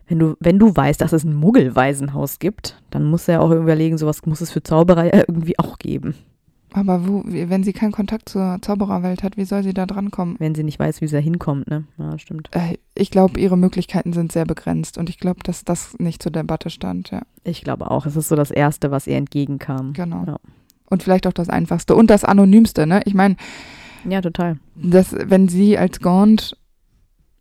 wenn 0.08 0.18
du, 0.18 0.36
wenn 0.40 0.58
du 0.58 0.74
weißt, 0.74 1.00
dass 1.00 1.12
es 1.12 1.24
ein 1.24 1.34
Muggelwaisenhaus 1.34 2.38
gibt, 2.38 2.80
dann 2.90 3.04
musst 3.04 3.28
du 3.28 3.32
ja 3.32 3.40
auch 3.40 3.50
überlegen, 3.50 3.98
sowas 3.98 4.24
muss 4.26 4.40
es 4.40 4.50
für 4.50 4.62
Zauberer 4.62 5.04
ja 5.04 5.24
irgendwie 5.26 5.58
auch 5.58 5.78
geben, 5.78 6.14
Aber 6.76 7.06
wo, 7.06 7.22
wenn 7.24 7.62
sie 7.62 7.72
keinen 7.72 7.92
Kontakt 7.92 8.28
zur 8.28 8.58
Zaubererwelt 8.60 9.22
hat, 9.22 9.36
wie 9.36 9.44
soll 9.44 9.62
sie 9.62 9.72
da 9.74 9.86
drankommen? 9.86 10.34
wenn 10.40 10.56
sie 10.56 10.64
nicht 10.64 10.78
weiß, 10.80 11.00
wie 11.00 11.06
sie 11.06 11.14
da 11.14 11.20
hinkommt, 11.22 11.68
ne? 11.70 11.84
Ja, 11.98 12.18
stimmt. 12.18 12.48
Äh, 12.50 12.78
Ich 12.96 13.10
glaube, 13.12 13.38
ihre 13.38 13.56
Möglichkeiten 13.56 14.12
sind 14.12 14.32
sehr 14.32 14.44
begrenzt 14.44 14.98
und 14.98 15.08
ich 15.08 15.18
glaube, 15.18 15.40
dass 15.44 15.64
das 15.64 15.96
nicht 15.98 16.20
zur 16.22 16.32
Debatte 16.32 16.70
stand, 16.70 17.10
ja. 17.12 17.22
Ich 17.44 17.62
glaube 17.62 17.90
auch, 17.90 18.06
es 18.06 18.16
ist 18.16 18.28
so 18.28 18.34
das 18.34 18.50
Erste, 18.50 18.90
was 18.90 19.06
ihr 19.06 19.16
entgegenkam. 19.16 19.92
Genau. 19.92 20.24
Ja. 20.26 20.36
Und 20.90 21.02
vielleicht 21.04 21.26
auch 21.28 21.32
das 21.32 21.48
Einfachste 21.48 21.94
und 21.94 22.10
das 22.10 22.24
Anonymste, 22.24 22.86
ne? 22.88 23.02
Ich 23.04 23.14
meine, 23.14 23.36
Ja, 24.08 24.20
total. 24.20 24.58
dass 24.74 25.14
wenn 25.14 25.46
sie 25.48 25.78
als 25.78 26.00
Gaunt 26.00 26.56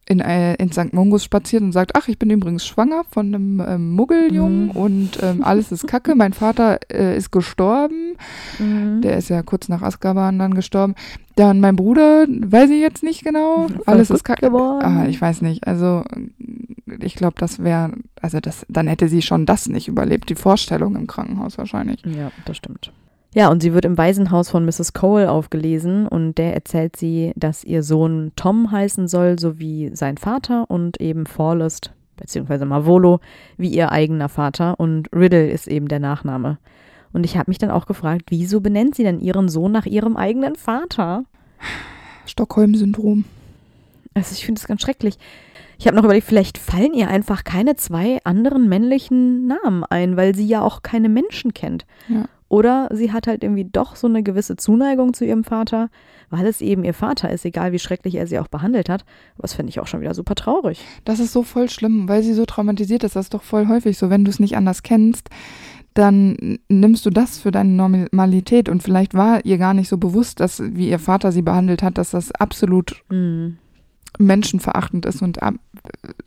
in, 0.07 0.19
äh, 0.19 0.55
in 0.55 0.71
St. 0.71 0.91
Mungus 0.93 1.23
spaziert 1.23 1.61
und 1.63 1.71
sagt, 1.71 1.91
ach, 1.95 2.07
ich 2.09 2.19
bin 2.19 2.29
übrigens 2.29 2.65
schwanger 2.65 3.03
von 3.09 3.27
einem 3.27 3.63
ähm, 3.65 3.91
Muggeljungen 3.91 4.65
Mhm. 4.65 4.71
und 4.71 5.09
ähm, 5.21 5.43
alles 5.43 5.71
ist 5.71 5.87
kacke, 5.87 6.15
mein 6.15 6.33
Vater 6.33 6.79
äh, 6.91 7.15
ist 7.17 7.31
gestorben, 7.31 8.15
Mhm. 8.59 9.01
der 9.01 9.17
ist 9.17 9.29
ja 9.29 9.41
kurz 9.43 9.69
nach 9.69 9.81
Azkaban 9.81 10.37
dann 10.39 10.53
gestorben, 10.55 10.95
dann 11.35 11.59
mein 11.61 11.75
Bruder, 11.75 12.25
weiß 12.27 12.69
ich 12.69 12.81
jetzt 12.81 13.01
nicht 13.03 13.23
genau, 13.23 13.67
alles 13.85 14.09
ist 14.09 14.23
kacke. 14.23 14.47
geworden. 14.47 14.85
Ah, 14.85 15.05
ich 15.07 15.19
weiß 15.21 15.41
nicht, 15.41 15.65
also 15.67 16.03
ich 16.99 17.15
glaube, 17.15 17.35
das 17.39 17.63
wäre, 17.63 17.93
also 18.21 18.39
das, 18.39 18.65
dann 18.69 18.87
hätte 18.87 19.07
sie 19.07 19.21
schon 19.21 19.45
das 19.45 19.67
nicht 19.67 19.87
überlebt, 19.87 20.29
die 20.29 20.35
Vorstellung 20.35 20.95
im 20.95 21.07
Krankenhaus 21.07 21.57
wahrscheinlich. 21.57 22.01
Ja, 22.05 22.31
das 22.45 22.57
stimmt. 22.57 22.91
Ja, 23.35 23.49
und 23.49 23.63
sie 23.63 23.73
wird 23.73 23.85
im 23.85 23.97
Waisenhaus 23.97 24.49
von 24.49 24.63
Mrs. 24.63 24.93
Cole 24.93 25.31
aufgelesen 25.31 26.07
und 26.07 26.37
der 26.37 26.53
erzählt 26.53 26.95
sie, 26.95 27.33
dass 27.35 27.63
ihr 27.63 27.81
Sohn 27.81 28.31
Tom 28.35 28.71
heißen 28.71 29.07
soll, 29.07 29.39
so 29.39 29.57
wie 29.57 29.89
sein 29.95 30.17
Vater 30.17 30.69
und 30.69 31.01
eben 31.01 31.25
Forlest, 31.25 31.93
beziehungsweise 32.15 32.65
Marvolo, 32.65 33.19
wie 33.57 33.69
ihr 33.69 33.91
eigener 33.91 34.29
Vater 34.29 34.79
und 34.79 35.11
Riddle 35.13 35.49
ist 35.49 35.67
eben 35.67 35.87
der 35.87 35.99
Nachname. 35.99 36.59
Und 37.11 37.25
ich 37.25 37.37
habe 37.37 37.49
mich 37.49 37.57
dann 37.57 37.71
auch 37.71 37.87
gefragt, 37.87 38.25
wieso 38.29 38.61
benennt 38.61 38.95
sie 38.95 39.03
denn 39.03 39.19
ihren 39.19 39.49
Sohn 39.49 39.71
nach 39.71 39.85
ihrem 39.85 40.15
eigenen 40.15 40.55
Vater? 40.55 41.25
Stockholm-Syndrom. 42.25 43.25
Also 44.13 44.33
ich 44.33 44.45
finde 44.45 44.59
es 44.59 44.67
ganz 44.67 44.81
schrecklich. 44.81 45.17
Ich 45.79 45.87
habe 45.87 45.95
noch 45.95 46.03
überlegt, 46.03 46.27
vielleicht 46.27 46.57
fallen 46.57 46.93
ihr 46.93 47.07
einfach 47.07 47.43
keine 47.43 47.75
zwei 47.75 48.19
anderen 48.23 48.69
männlichen 48.69 49.47
Namen 49.47 49.83
ein, 49.83 50.17
weil 50.17 50.35
sie 50.35 50.45
ja 50.45 50.61
auch 50.61 50.83
keine 50.83 51.09
Menschen 51.09 51.53
kennt. 51.53 51.85
Ja. 52.07 52.25
Oder 52.53 52.87
sie 52.93 53.11
hat 53.11 53.25
halt 53.25 53.43
irgendwie 53.43 53.65
doch 53.65 53.95
so 53.95 54.05
eine 54.05 54.21
gewisse 54.21 54.55
Zuneigung 54.55 55.15
zu 55.15 55.25
ihrem 55.25 55.43
Vater, 55.43 55.89
weil 56.29 56.45
es 56.45 56.61
eben 56.61 56.83
ihr 56.83 56.93
Vater 56.93 57.31
ist, 57.31 57.45
egal 57.45 57.71
wie 57.71 57.79
schrecklich 57.79 58.13
er 58.13 58.27
sie 58.27 58.37
auch 58.37 58.47
behandelt 58.47 58.89
hat. 58.89 59.05
Das 59.39 59.55
finde 59.55 59.71
ich 59.71 59.79
auch 59.79 59.87
schon 59.87 60.01
wieder 60.01 60.13
super 60.13 60.35
traurig. 60.35 60.79
Das 61.03 61.19
ist 61.19 61.33
so 61.33 61.41
voll 61.41 61.67
schlimm, 61.67 62.07
weil 62.07 62.21
sie 62.21 62.33
so 62.33 62.45
traumatisiert 62.45 63.03
ist. 63.03 63.15
Das 63.15 63.25
ist 63.25 63.33
doch 63.33 63.41
voll 63.41 63.67
häufig 63.69 63.97
so, 63.97 64.11
wenn 64.11 64.23
du 64.23 64.29
es 64.29 64.39
nicht 64.39 64.55
anders 64.55 64.83
kennst, 64.83 65.31
dann 65.95 66.59
nimmst 66.69 67.03
du 67.07 67.09
das 67.09 67.39
für 67.39 67.49
deine 67.49 67.71
Normalität 67.71 68.69
und 68.69 68.83
vielleicht 68.83 69.15
war 69.15 69.43
ihr 69.45 69.57
gar 69.57 69.73
nicht 69.73 69.89
so 69.89 69.97
bewusst, 69.97 70.39
dass 70.39 70.61
wie 70.61 70.89
ihr 70.89 70.99
Vater 70.99 71.31
sie 71.31 71.41
behandelt 71.41 71.81
hat, 71.81 71.97
dass 71.97 72.11
das 72.11 72.31
absolut 72.33 73.03
Mhm. 73.09 73.57
Menschenverachtend 74.19 75.05
ist 75.05 75.21
und 75.21 75.41
ab, 75.43 75.55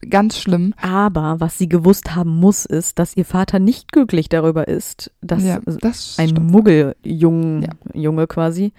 ganz 0.08 0.38
schlimm. 0.38 0.74
Aber 0.80 1.40
was 1.40 1.58
sie 1.58 1.68
gewusst 1.68 2.14
haben 2.14 2.30
muss, 2.30 2.64
ist, 2.64 2.98
dass 2.98 3.16
ihr 3.16 3.24
Vater 3.24 3.58
nicht 3.58 3.92
glücklich 3.92 4.28
darüber 4.28 4.68
ist, 4.68 5.12
dass 5.20 5.44
ja, 5.44 5.60
das 5.64 6.16
ein. 6.18 6.34
Muggeljunge 6.50 7.62
Ja. 7.62 8.00
Junge 8.00 8.26
quasi 8.26 8.72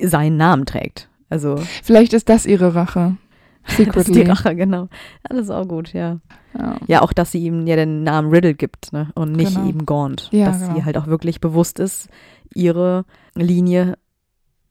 seinen 0.00 0.36
Namen 0.36 0.66
trägt. 0.66 1.08
Also 1.30 1.56
Vielleicht 1.82 2.12
ist 2.12 2.28
das 2.28 2.46
ihre 2.46 2.74
Rache. 2.74 3.16
Das 3.68 3.78
ist 3.78 3.78
die 3.80 3.84
Secretly. 4.14 4.22
Rache, 4.22 4.56
genau. 4.56 4.88
Alles 5.28 5.50
auch 5.50 5.68
gut, 5.68 5.92
ja. 5.92 6.20
Ja. 6.58 6.76
Ja, 6.86 7.02
auch, 7.02 7.12
dass 7.12 7.32
sie 7.32 7.44
ihm 7.44 7.66
ja 7.66 7.76
den 7.76 8.02
Namen 8.02 8.30
Riddle 8.30 8.54
gibt, 8.54 8.94
ne? 8.94 9.10
Und 9.14 9.32
nicht 9.32 9.54
Genau. 9.56 9.68
eben 9.68 9.84
Gaunt. 9.84 10.28
Ja, 10.32 10.46
dass 10.46 10.60
genau. 10.60 10.74
sie 10.76 10.84
halt 10.86 10.96
auch 10.96 11.06
wirklich 11.06 11.40
bewusst 11.42 11.78
ist, 11.78 12.08
ihre 12.54 13.04
Linie 13.34 13.98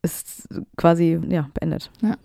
ist 0.02 0.48
quasi, 0.78 1.20
ja, 1.30 1.48
beendet. 1.54 1.92
Ja. 2.02 2.16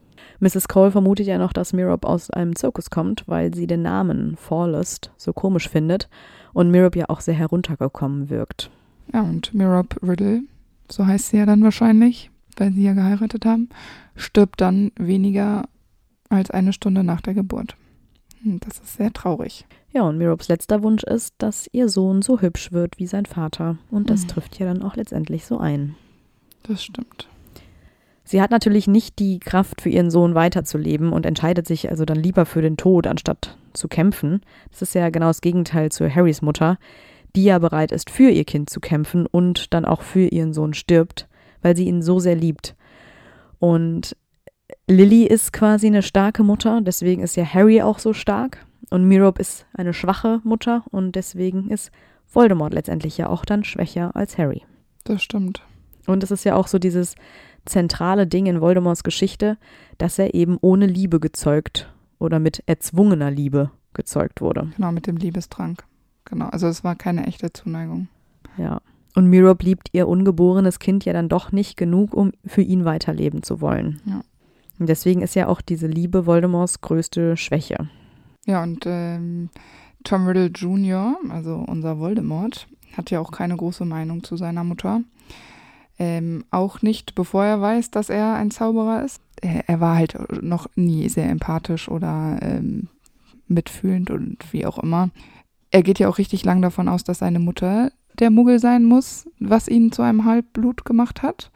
Mrs. 0.43 0.66
Cole 0.68 0.90
vermutet 0.90 1.26
ja 1.26 1.38
noch, 1.38 1.53
dass 1.53 1.72
Mirab 1.72 2.05
aus 2.05 2.30
einem 2.30 2.57
Zirkus 2.57 2.90
kommt, 2.90 3.22
weil 3.26 3.55
sie 3.55 3.66
den 3.68 3.82
Namen 3.82 4.36
Forlest 4.36 5.11
so 5.16 5.32
komisch 5.32 5.68
findet 5.68 6.09
und 6.53 6.70
Mirab 6.70 6.97
ja 6.97 7.09
auch 7.09 7.20
sehr 7.20 7.34
heruntergekommen 7.34 8.28
wirkt. 8.28 8.70
ja, 9.14 9.22
und 9.22 9.55
Mirab 9.55 9.97
Riddle, 10.03 10.43
so 10.90 11.07
heißt 11.07 11.28
sie 11.28 11.36
ja 11.38 11.47
dann 11.47 11.62
wahrscheinlich, 11.62 12.30
weil 12.57 12.72
sie 12.72 12.82
ja 12.82 12.93
geheiratet 12.93 13.45
haben, 13.47 13.68
stirbt 14.16 14.61
dann 14.61 14.90
weniger 14.97 15.64
als 16.28 16.51
eine 16.51 16.72
Stunde 16.72 17.05
nach 17.05 17.20
der 17.20 17.34
Geburt. 17.34 17.76
Hm, 18.43 18.59
Das 18.61 18.78
ist 18.80 18.97
sehr 18.97 19.12
traurig. 19.12 19.64
Ja, 19.93 20.03
und 20.03 20.18
Mirabs 20.18 20.49
letzter 20.49 20.82
Wunsch 20.82 21.05
ist, 21.05 21.34
dass 21.38 21.68
ihr 21.72 21.88
Sohn 21.88 22.20
so 22.22 22.40
hübsch 22.40 22.72
wird 22.72 22.99
wie 22.99 23.07
sein 23.07 23.26
Vater. 23.26 23.76
Und 23.90 24.11
das 24.11 24.22
Mhm. 24.24 24.28
trifft 24.28 24.59
ja 24.59 24.66
dann 24.66 24.82
auch 24.82 24.97
letztendlich 24.97 25.45
so 25.45 25.59
ein. 25.59 25.95
Das 26.64 26.82
stimmt. 26.82 27.28
Sie 28.33 28.41
hat 28.41 28.51
natürlich 28.51 28.87
nicht 28.87 29.18
die 29.18 29.41
Kraft, 29.41 29.83
für 29.83 29.91
ihren 29.91 30.11
Sohn 30.11 30.35
weiterzuleben 30.35 31.12
und 31.12 31.26
entscheidet 31.26 31.66
sich 31.66 31.91
also 31.91 32.07
dann 32.07 32.16
lieber 32.16 32.47
für 32.47 32.62
den 32.62 32.78
Tod, 32.78 33.07
anstatt 33.07 33.59
zu 33.74 33.89
kämpfen. 33.89 34.41
Das 34.70 34.80
ist 34.80 34.95
ja 34.95 35.11
genau 35.11 35.26
das 35.26 35.43
Gegenteil 35.43 35.93
zu 35.93 36.09
Harrys 36.09 36.41
Mutter, 36.41 36.78
die 37.37 37.45
ja 37.45 37.59
bereit 37.59 37.93
ist, 37.93 38.09
für 38.09 38.30
ihr 38.30 38.45
Kind 38.45 38.70
zu 38.70 38.80
kämpfen 38.80 39.26
und 39.26 39.74
dann 39.74 39.85
auch 39.85 40.01
für 40.01 40.28
ihren 40.28 40.55
Sohn 40.55 40.72
stirbt, 40.72 41.28
weil 41.61 41.76
sie 41.76 41.85
ihn 41.85 42.01
so 42.01 42.20
sehr 42.20 42.35
liebt. 42.35 42.74
Und 43.59 44.16
Lily 44.87 45.24
ist 45.24 45.53
quasi 45.53 45.89
eine 45.89 46.03
starke 46.03 46.43
Mutter, 46.43 46.80
deswegen 46.80 47.22
ist 47.22 47.37
ja 47.37 47.45
Harry 47.45 47.83
auch 47.83 47.99
so 47.99 48.14
stark. 48.14 48.64
Und 48.89 49.07
Mirab 49.07 49.41
ist 49.41 49.66
eine 49.74 49.93
schwache 49.93 50.41
Mutter 50.43 50.85
und 50.91 51.16
deswegen 51.16 51.68
ist 51.68 51.93
Voldemort 52.33 52.72
letztendlich 52.72 53.18
ja 53.18 53.28
auch 53.28 53.45
dann 53.45 53.62
schwächer 53.62 54.16
als 54.16 54.39
Harry. 54.39 54.62
Das 55.05 55.22
stimmt. 55.22 55.62
Und 56.07 56.24
es 56.24 56.30
ist 56.30 56.45
ja 56.45 56.57
auch 56.57 56.66
so 56.66 56.78
dieses 56.78 57.14
zentrale 57.65 58.27
Ding 58.27 58.47
in 58.47 58.61
Voldemorts 58.61 59.05
Geschichte, 59.05 59.59
dass 59.99 60.19
er 60.19 60.35
eben 60.35 60.59
ohne 60.61 60.87
Liebe 60.87 61.21
gezeugt 61.21 61.93
oder 62.19 62.39
mit 62.39 62.63
erzwungener 62.67 63.31
Liebe 63.31 63.71
gezeugt 63.95 64.41
wurde. 64.41 64.73
Genau, 64.77 64.93
mit 64.93 65.07
dem 65.07 65.17
Liebestrank. 65.17 65.85
Genau, 66.25 66.47
also 66.47 66.67
es 66.67 66.85
war 66.85 66.97
keine 66.97 67.27
echte 67.27 67.53
Zuneigung. 67.53 68.09
Ja. 68.57 68.81
Und 69.15 69.29
Mirab 69.29 69.63
liebt 69.63 69.91
ihr 69.93 70.09
ungeborenes 70.09 70.79
Kind 70.79 71.05
ja 71.05 71.13
dann 71.13 71.29
doch 71.29 71.53
nicht 71.53 71.77
genug, 71.77 72.15
um 72.15 72.33
für 72.47 72.63
ihn 72.63 72.85
weiterleben 72.85 73.43
zu 73.43 73.61
wollen. 73.61 74.01
Ja. 74.07 74.23
Und 74.79 74.89
deswegen 74.89 75.21
ist 75.23 75.35
ja 75.35 75.49
auch 75.49 75.61
diese 75.61 75.87
Liebe 75.87 76.27
Voldemorts 76.27 76.81
größte 76.81 77.37
Schwäche. 77.37 77.89
Ja, 78.47 78.63
und 78.63 78.85
ähm, 78.87 79.51
Tom 80.03 80.27
Riddle 80.27 80.47
Jr., 80.47 81.17
also 81.29 81.57
unser 81.57 81.99
Voldemort, 81.99 82.67
hat 82.97 83.11
ja 83.11 83.21
auch 83.21 83.31
keine 83.31 83.57
große 83.57 83.85
Meinung 83.85 84.25
zu 84.25 84.37
seiner 84.37 84.65
Mutter. 84.65 85.03
Ähm, 86.03 86.44
auch 86.50 86.82
nicht, 86.82 87.14
bevor 87.14 87.44
er 87.44 87.61
weiß, 87.61 87.92
dass 87.92 88.09
er 88.09 88.34
ein 88.34 88.50
Zauberer 88.50 89.05
ist. 89.05 89.22
Er, 89.40 89.68
er 89.68 89.78
war 89.78 89.94
halt 89.94 90.18
noch 90.42 90.66
nie 90.74 91.09
sehr 91.09 91.30
empathisch 91.30 91.88
oder 91.88 92.40
ähm, 92.42 92.88
mitfühlend 93.46 94.11
und 94.11 94.53
wie 94.53 94.66
auch 94.66 94.78
immer. 94.78 95.11
Er 95.70 95.84
geht 95.84 96.00
ja 96.00 96.09
auch 96.09 96.18
richtig 96.18 96.44
lang 96.44 96.61
davon 96.61 96.88
aus, 96.88 97.05
dass 97.05 97.20
seine 97.20 97.38
Mutter 97.38 97.92
der 98.18 98.30
Muggel 98.30 98.59
sein 98.59 98.82
muss, 98.82 99.28
was 99.38 99.68
ihn 99.68 99.92
zu 99.92 100.03
einem 100.03 100.24
Halbblut 100.24 100.84
gemacht 100.84 101.22
hat. 101.22 101.53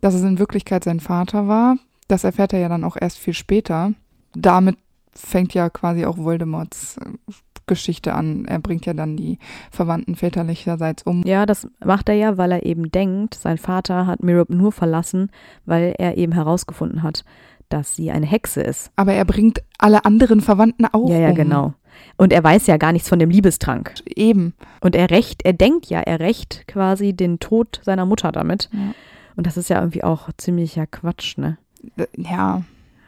Dass 0.00 0.14
es 0.14 0.24
in 0.24 0.40
Wirklichkeit 0.40 0.82
sein 0.82 0.98
Vater 0.98 1.46
war, 1.46 1.76
das 2.08 2.24
erfährt 2.24 2.52
er 2.52 2.58
ja 2.58 2.68
dann 2.68 2.82
auch 2.82 2.96
erst 3.00 3.18
viel 3.20 3.32
später. 3.32 3.92
Damit 4.34 4.76
fängt 5.12 5.54
ja 5.54 5.70
quasi 5.70 6.04
auch 6.04 6.18
Voldemorts 6.18 6.96
äh, 6.96 7.32
Geschichte 7.66 8.14
an. 8.14 8.44
Er 8.46 8.58
bringt 8.58 8.86
ja 8.86 8.94
dann 8.94 9.16
die 9.16 9.38
Verwandten 9.70 10.14
väterlicherseits 10.16 11.02
um. 11.04 11.22
Ja, 11.24 11.46
das 11.46 11.68
macht 11.84 12.08
er 12.08 12.14
ja, 12.14 12.36
weil 12.38 12.52
er 12.52 12.64
eben 12.66 12.90
denkt, 12.90 13.34
sein 13.34 13.58
Vater 13.58 14.06
hat 14.06 14.22
Mirab 14.22 14.50
nur 14.50 14.72
verlassen, 14.72 15.30
weil 15.64 15.94
er 15.98 16.16
eben 16.16 16.32
herausgefunden 16.32 17.02
hat, 17.02 17.24
dass 17.68 17.96
sie 17.96 18.10
eine 18.10 18.26
Hexe 18.26 18.60
ist. 18.60 18.90
Aber 18.96 19.12
er 19.14 19.24
bringt 19.24 19.62
alle 19.78 20.04
anderen 20.04 20.40
Verwandten 20.40 20.86
auch 20.86 21.08
Ja, 21.08 21.18
ja, 21.18 21.28
um. 21.30 21.34
genau. 21.34 21.74
Und 22.16 22.32
er 22.32 22.42
weiß 22.42 22.66
ja 22.66 22.76
gar 22.76 22.92
nichts 22.92 23.08
von 23.08 23.18
dem 23.18 23.30
Liebestrank. 23.30 23.94
Eben. 24.06 24.54
Und 24.80 24.96
er 24.96 25.10
rächt, 25.10 25.44
er 25.44 25.52
denkt 25.52 25.86
ja, 25.86 26.00
er 26.00 26.20
rächt 26.20 26.66
quasi 26.66 27.12
den 27.12 27.38
Tod 27.40 27.80
seiner 27.82 28.04
Mutter 28.04 28.32
damit. 28.32 28.68
Ja. 28.72 28.94
Und 29.36 29.46
das 29.46 29.56
ist 29.56 29.70
ja 29.70 29.78
irgendwie 29.78 30.04
auch 30.04 30.28
ziemlicher 30.36 30.86
Quatsch, 30.86 31.38
ne? 31.38 31.56
Äh, 31.96 32.06
Ja. 32.16 32.62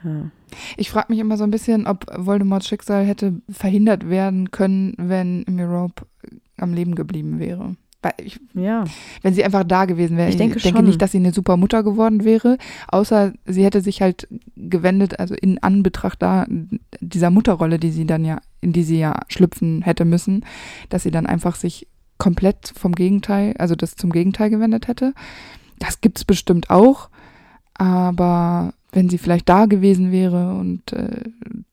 Ja. 0.05 0.31
Ich 0.77 0.91
frage 0.91 1.07
mich 1.11 1.19
immer 1.19 1.37
so 1.37 1.45
ein 1.45 1.51
bisschen, 1.51 1.87
ob 1.87 2.07
Voldemorts 2.17 2.69
Schicksal 2.69 3.05
hätte 3.05 3.41
verhindert 3.49 4.09
werden 4.09 4.51
können, 4.51 4.95
wenn 4.99 5.45
Mirope 5.49 6.07
am 6.57 6.73
Leben 6.73 6.95
geblieben 6.95 7.39
wäre. 7.39 7.77
Ich, 8.19 8.39
ja. 8.55 8.85
wenn 9.23 9.35
sie 9.35 9.45
einfach 9.45 9.65
da 9.65 9.85
gewesen 9.85 10.17
wäre. 10.17 10.29
Ich 10.29 10.37
denke 10.37 10.61
denke 10.61 10.79
schon. 10.79 10.87
nicht, 10.87 11.03
dass 11.03 11.13
sie 11.13 11.19
eine 11.19 11.33
super 11.33 11.57
Mutter 11.57 11.83
geworden 11.83 12.25
wäre, 12.25 12.57
außer 12.87 13.33
sie 13.47 13.65
hätte 13.65 13.81
sich 13.81 14.01
halt 14.01 14.29
gewendet, 14.55 15.19
also 15.19 15.35
in 15.35 15.61
Anbetracht 15.61 16.23
da 16.23 16.47
dieser 17.01 17.31
Mutterrolle, 17.31 17.79
die 17.79 17.91
sie 17.91 18.07
dann 18.07 18.25
ja, 18.25 18.39
in 18.61 18.73
die 18.73 18.85
sie 18.85 18.99
ja 18.99 19.21
schlüpfen 19.29 19.83
hätte 19.83 20.05
müssen, 20.05 20.45
dass 20.89 21.03
sie 21.03 21.11
dann 21.11 21.27
einfach 21.27 21.57
sich 21.57 21.89
komplett 22.19 22.73
vom 22.77 22.95
Gegenteil, 22.95 23.55
also 23.59 23.75
das 23.75 23.97
zum 23.97 24.11
Gegenteil 24.11 24.51
gewendet 24.51 24.89
hätte. 24.89 25.13
Das 25.79 26.01
gibt's 26.01 26.25
bestimmt 26.25 26.71
auch, 26.71 27.11
aber 27.75 28.73
wenn 28.93 29.09
sie 29.09 29.19
vielleicht 29.19 29.49
da 29.49 29.67
gewesen 29.67 30.13
wäre 30.13 30.55
und 30.55 30.93
äh, 30.93 31.23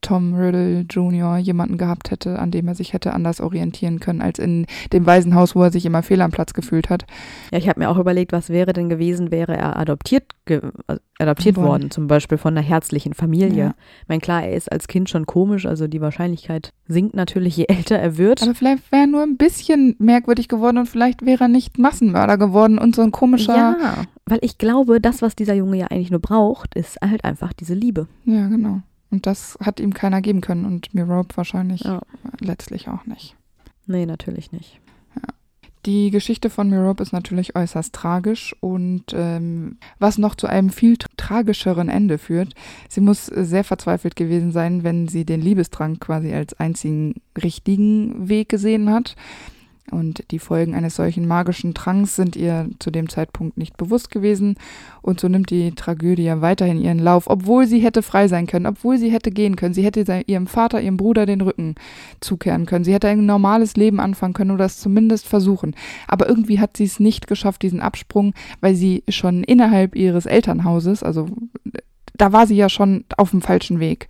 Tom 0.01 0.33
Riddle 0.33 0.85
Jr. 0.89 1.37
jemanden 1.37 1.77
gehabt 1.77 2.11
hätte, 2.11 2.39
an 2.39 2.51
dem 2.51 2.67
er 2.67 2.75
sich 2.75 2.93
hätte 2.93 3.13
anders 3.13 3.39
orientieren 3.39 3.99
können 3.99 4.21
als 4.21 4.39
in 4.39 4.65
dem 4.91 5.05
Waisenhaus, 5.05 5.55
wo 5.55 5.63
er 5.63 5.71
sich 5.71 5.85
immer 5.85 6.03
fehl 6.03 6.21
am 6.21 6.31
Platz 6.31 6.53
gefühlt 6.53 6.89
hat. 6.89 7.05
Ja, 7.51 7.57
ich 7.57 7.69
habe 7.69 7.79
mir 7.79 7.89
auch 7.89 7.97
überlegt, 7.97 8.33
was 8.33 8.49
wäre 8.49 8.73
denn 8.73 8.89
gewesen, 8.89 9.31
wäre 9.31 9.55
er 9.55 9.77
adoptiert, 9.77 10.31
ge 10.45 10.61
äh, 10.87 10.97
adoptiert 11.19 11.55
Worden. 11.55 11.67
worden, 11.67 11.91
zum 11.91 12.07
Beispiel 12.07 12.37
von 12.37 12.57
einer 12.57 12.65
herzlichen 12.65 13.13
Familie. 13.13 13.63
Ja. 13.63 13.75
Ich 14.01 14.09
meine, 14.09 14.21
klar, 14.21 14.43
er 14.43 14.53
ist 14.53 14.71
als 14.71 14.87
Kind 14.87 15.09
schon 15.09 15.25
komisch, 15.25 15.65
also 15.65 15.87
die 15.87 16.01
Wahrscheinlichkeit 16.01 16.73
sinkt 16.87 17.15
natürlich, 17.15 17.55
je 17.55 17.65
älter 17.69 17.97
er 17.97 18.17
wird. 18.17 18.43
Aber 18.43 18.55
vielleicht 18.55 18.91
wäre 18.91 19.03
er 19.03 19.07
nur 19.07 19.23
ein 19.23 19.37
bisschen 19.37 19.95
merkwürdig 19.99 20.49
geworden 20.49 20.77
und 20.79 20.87
vielleicht 20.87 21.25
wäre 21.25 21.45
er 21.45 21.47
nicht 21.47 21.77
Massenmörder 21.77 22.37
geworden 22.37 22.77
und 22.77 22.95
so 22.95 23.01
ein 23.01 23.11
komischer. 23.11 23.55
ja, 23.55 24.05
weil 24.25 24.39
ich 24.41 24.57
glaube, 24.57 25.01
das, 25.01 25.21
was 25.21 25.35
dieser 25.35 25.53
Junge 25.53 25.77
ja 25.77 25.87
eigentlich 25.87 26.11
nur 26.11 26.21
braucht, 26.21 26.75
ist 26.75 27.01
halt 27.09 27.23
einfach 27.25 27.53
diese 27.53 27.73
Liebe. 27.73 28.07
Ja, 28.25 28.47
genau. 28.47 28.81
Und 29.11 29.25
das 29.27 29.57
hat 29.61 29.79
ihm 29.79 29.93
keiner 29.93 30.21
geben 30.21 30.41
können 30.41 30.65
und 30.65 30.93
Mirope 30.95 31.37
wahrscheinlich 31.37 31.81
Ja. 31.81 32.01
letztlich 32.39 32.87
auch 32.89 33.05
nicht. 33.05 33.35
Nee, 33.85 34.05
natürlich 34.05 34.51
nicht. 34.51 34.79
Die 35.85 36.11
Geschichte 36.11 36.49
von 36.49 36.69
Mirope 36.69 37.03
ist 37.03 37.11
natürlich 37.11 37.57
äußerst 37.57 37.93
tragisch 37.93 38.55
und 38.61 39.03
ähm, 39.13 39.75
was 39.99 40.17
noch 40.17 40.35
zu 40.35 40.47
einem 40.47 40.69
viel 40.69 40.93
tra- 40.93 41.07
tragischeren 41.17 41.89
Ende 41.89 42.17
führt. 42.17 42.53
Sie 42.87 43.01
muss 43.01 43.25
sehr 43.25 43.65
verzweifelt 43.65 44.15
gewesen 44.15 44.53
sein, 44.53 44.83
wenn 44.85 45.09
sie 45.09 45.25
den 45.25 45.41
Liebestrank 45.41 45.99
quasi 45.99 46.33
als 46.33 46.53
einzigen 46.57 47.15
richtigen 47.37 48.29
Weg 48.29 48.47
gesehen 48.47 48.89
hat. 48.91 49.17
Und 49.91 50.23
die 50.31 50.39
Folgen 50.39 50.75
eines 50.75 50.95
solchen 50.95 51.27
magischen 51.27 51.73
Tranks 51.73 52.15
sind 52.15 52.35
ihr 52.35 52.69
zu 52.79 52.89
dem 52.89 53.09
Zeitpunkt 53.09 53.57
nicht 53.57 53.75
bewusst 53.75 54.09
gewesen. 54.11 54.55
Und 55.01 55.19
so 55.19 55.27
nimmt 55.27 55.49
die 55.49 55.71
Tragödie 55.71 56.31
weiterhin 56.37 56.81
ihren 56.81 56.99
Lauf, 56.99 57.29
obwohl 57.29 57.67
sie 57.67 57.79
hätte 57.79 58.01
frei 58.01 58.27
sein 58.27 58.47
können, 58.47 58.65
obwohl 58.65 58.97
sie 58.97 59.11
hätte 59.11 59.29
gehen 59.29 59.55
können. 59.55 59.73
Sie 59.73 59.83
hätte 59.83 60.23
ihrem 60.25 60.47
Vater, 60.47 60.81
ihrem 60.81 60.97
Bruder 60.97 61.25
den 61.25 61.41
Rücken 61.41 61.75
zukehren 62.21 62.65
können. 62.65 62.85
Sie 62.85 62.93
hätte 62.93 63.09
ein 63.09 63.25
normales 63.25 63.75
Leben 63.75 63.99
anfangen 63.99 64.33
können 64.33 64.51
oder 64.51 64.65
es 64.65 64.79
zumindest 64.79 65.27
versuchen. 65.27 65.75
Aber 66.07 66.29
irgendwie 66.29 66.59
hat 66.59 66.77
sie 66.77 66.85
es 66.85 66.99
nicht 66.99 67.27
geschafft, 67.27 67.61
diesen 67.61 67.81
Absprung, 67.81 68.33
weil 68.61 68.75
sie 68.75 69.03
schon 69.09 69.43
innerhalb 69.43 69.95
ihres 69.95 70.25
Elternhauses, 70.25 71.03
also 71.03 71.27
da 72.15 72.31
war 72.31 72.47
sie 72.47 72.55
ja 72.55 72.69
schon 72.69 73.05
auf 73.17 73.31
dem 73.31 73.41
falschen 73.41 73.79
Weg. 73.79 74.07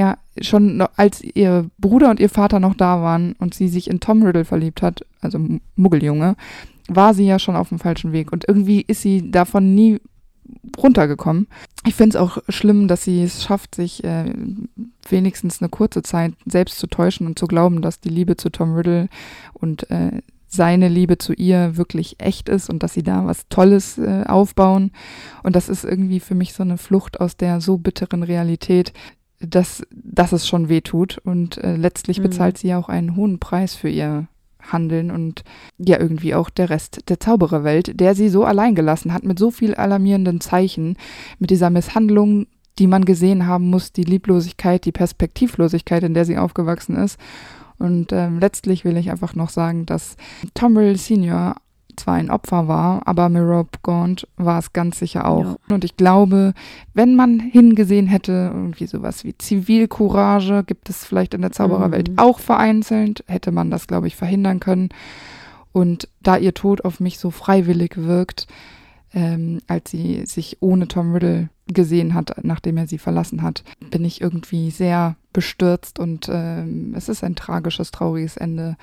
Ja, 0.00 0.16
schon 0.40 0.80
als 0.96 1.20
ihr 1.20 1.68
Bruder 1.76 2.08
und 2.08 2.20
ihr 2.20 2.30
Vater 2.30 2.58
noch 2.58 2.72
da 2.72 3.02
waren 3.02 3.34
und 3.34 3.52
sie 3.52 3.68
sich 3.68 3.90
in 3.90 4.00
Tom 4.00 4.22
Riddle 4.22 4.46
verliebt 4.46 4.80
hat, 4.80 5.04
also 5.20 5.38
Muggeljunge, 5.76 6.36
war 6.88 7.12
sie 7.12 7.26
ja 7.26 7.38
schon 7.38 7.54
auf 7.54 7.68
dem 7.68 7.78
falschen 7.78 8.10
Weg. 8.10 8.32
Und 8.32 8.46
irgendwie 8.48 8.80
ist 8.80 9.02
sie 9.02 9.30
davon 9.30 9.74
nie 9.74 10.00
runtergekommen. 10.78 11.48
Ich 11.86 11.96
finde 11.96 12.16
es 12.16 12.22
auch 12.22 12.38
schlimm, 12.48 12.88
dass 12.88 13.04
sie 13.04 13.22
es 13.22 13.44
schafft, 13.44 13.74
sich 13.74 14.02
äh, 14.02 14.32
wenigstens 15.06 15.60
eine 15.60 15.68
kurze 15.68 16.02
Zeit 16.02 16.32
selbst 16.46 16.78
zu 16.78 16.86
täuschen 16.86 17.26
und 17.26 17.38
zu 17.38 17.46
glauben, 17.46 17.82
dass 17.82 18.00
die 18.00 18.08
Liebe 18.08 18.38
zu 18.38 18.48
Tom 18.48 18.74
Riddle 18.74 19.10
und 19.52 19.90
äh, 19.90 20.22
seine 20.48 20.88
Liebe 20.88 21.18
zu 21.18 21.34
ihr 21.34 21.76
wirklich 21.76 22.16
echt 22.20 22.48
ist 22.48 22.70
und 22.70 22.82
dass 22.82 22.94
sie 22.94 23.02
da 23.02 23.26
was 23.26 23.48
Tolles 23.50 23.98
äh, 23.98 24.24
aufbauen. 24.26 24.92
Und 25.42 25.56
das 25.56 25.68
ist 25.68 25.84
irgendwie 25.84 26.20
für 26.20 26.34
mich 26.34 26.54
so 26.54 26.62
eine 26.62 26.78
Flucht 26.78 27.20
aus 27.20 27.36
der 27.36 27.60
so 27.60 27.76
bitteren 27.76 28.22
Realität, 28.22 28.94
dass, 29.40 29.82
dass 29.90 30.32
es 30.32 30.46
schon 30.46 30.68
weh 30.68 30.80
tut. 30.80 31.18
Und 31.18 31.58
äh, 31.58 31.76
letztlich 31.76 32.18
Mhm. 32.18 32.24
bezahlt 32.24 32.58
sie 32.58 32.68
ja 32.68 32.78
auch 32.78 32.88
einen 32.88 33.16
hohen 33.16 33.38
Preis 33.38 33.74
für 33.74 33.88
ihr 33.88 34.28
Handeln 34.60 35.10
und 35.10 35.42
ja 35.78 35.98
irgendwie 35.98 36.34
auch 36.34 36.50
der 36.50 36.68
Rest 36.70 37.08
der 37.08 37.18
Zaubererwelt, 37.18 37.98
der 37.98 38.14
sie 38.14 38.28
so 38.28 38.44
allein 38.44 38.74
gelassen 38.74 39.12
hat 39.12 39.24
mit 39.24 39.38
so 39.38 39.50
viel 39.50 39.74
alarmierenden 39.74 40.40
Zeichen, 40.40 40.96
mit 41.38 41.50
dieser 41.50 41.70
Misshandlung, 41.70 42.46
die 42.78 42.86
man 42.86 43.04
gesehen 43.06 43.46
haben 43.46 43.70
muss, 43.70 43.92
die 43.92 44.04
Lieblosigkeit, 44.04 44.84
die 44.84 44.92
Perspektivlosigkeit, 44.92 46.02
in 46.02 46.14
der 46.14 46.24
sie 46.26 46.38
aufgewachsen 46.38 46.96
ist. 46.96 47.18
Und 47.78 48.12
ähm, 48.12 48.38
letztlich 48.38 48.84
will 48.84 48.98
ich 48.98 49.10
einfach 49.10 49.34
noch 49.34 49.48
sagen, 49.48 49.86
dass 49.86 50.16
Tom 50.54 50.76
Riddle 50.76 50.98
Senior 50.98 51.56
zwar 52.00 52.14
ein 52.14 52.30
Opfer 52.30 52.68
war, 52.68 53.06
aber 53.06 53.28
Mirope 53.28 53.78
Gaunt 53.82 54.26
war 54.36 54.58
es 54.58 54.72
ganz 54.72 54.98
sicher 54.98 55.26
auch. 55.28 55.44
Ja. 55.44 55.74
Und 55.74 55.84
ich 55.84 55.96
glaube, 55.96 56.52
wenn 56.94 57.16
man 57.16 57.40
hingesehen 57.40 58.06
hätte, 58.06 58.50
irgendwie 58.52 58.86
sowas 58.86 59.24
wie 59.24 59.36
Zivilcourage 59.38 60.64
gibt 60.64 60.90
es 60.90 61.04
vielleicht 61.04 61.34
in 61.34 61.42
der 61.42 61.52
Zaubererwelt 61.52 62.10
Mhm. 62.10 62.18
auch 62.18 62.38
vereinzelt, 62.38 63.24
hätte 63.26 63.52
man 63.52 63.70
das, 63.70 63.86
glaube 63.86 64.06
ich, 64.06 64.16
verhindern 64.16 64.60
können. 64.60 64.90
Und 65.72 66.08
da 66.22 66.36
ihr 66.36 66.54
Tod 66.54 66.84
auf 66.84 67.00
mich 67.00 67.18
so 67.18 67.30
freiwillig 67.30 67.96
wirkt, 67.96 68.46
ähm, 69.12 69.60
als 69.66 69.90
sie 69.90 70.24
sich 70.26 70.58
ohne 70.60 70.86
Tom 70.88 71.12
Riddle 71.12 71.48
gesehen 71.66 72.14
hat, 72.14 72.34
nachdem 72.44 72.76
er 72.76 72.86
sie 72.86 72.98
verlassen 72.98 73.42
hat, 73.42 73.62
bin 73.90 74.04
ich 74.04 74.20
irgendwie 74.20 74.70
sehr 74.70 75.16
bestürzt 75.32 75.98
und 75.98 76.28
ähm, 76.32 76.94
es 76.96 77.08
ist 77.08 77.22
ein 77.24 77.36
tragisches, 77.36 77.90
trauriges 77.92 78.36
Ende. 78.36 78.76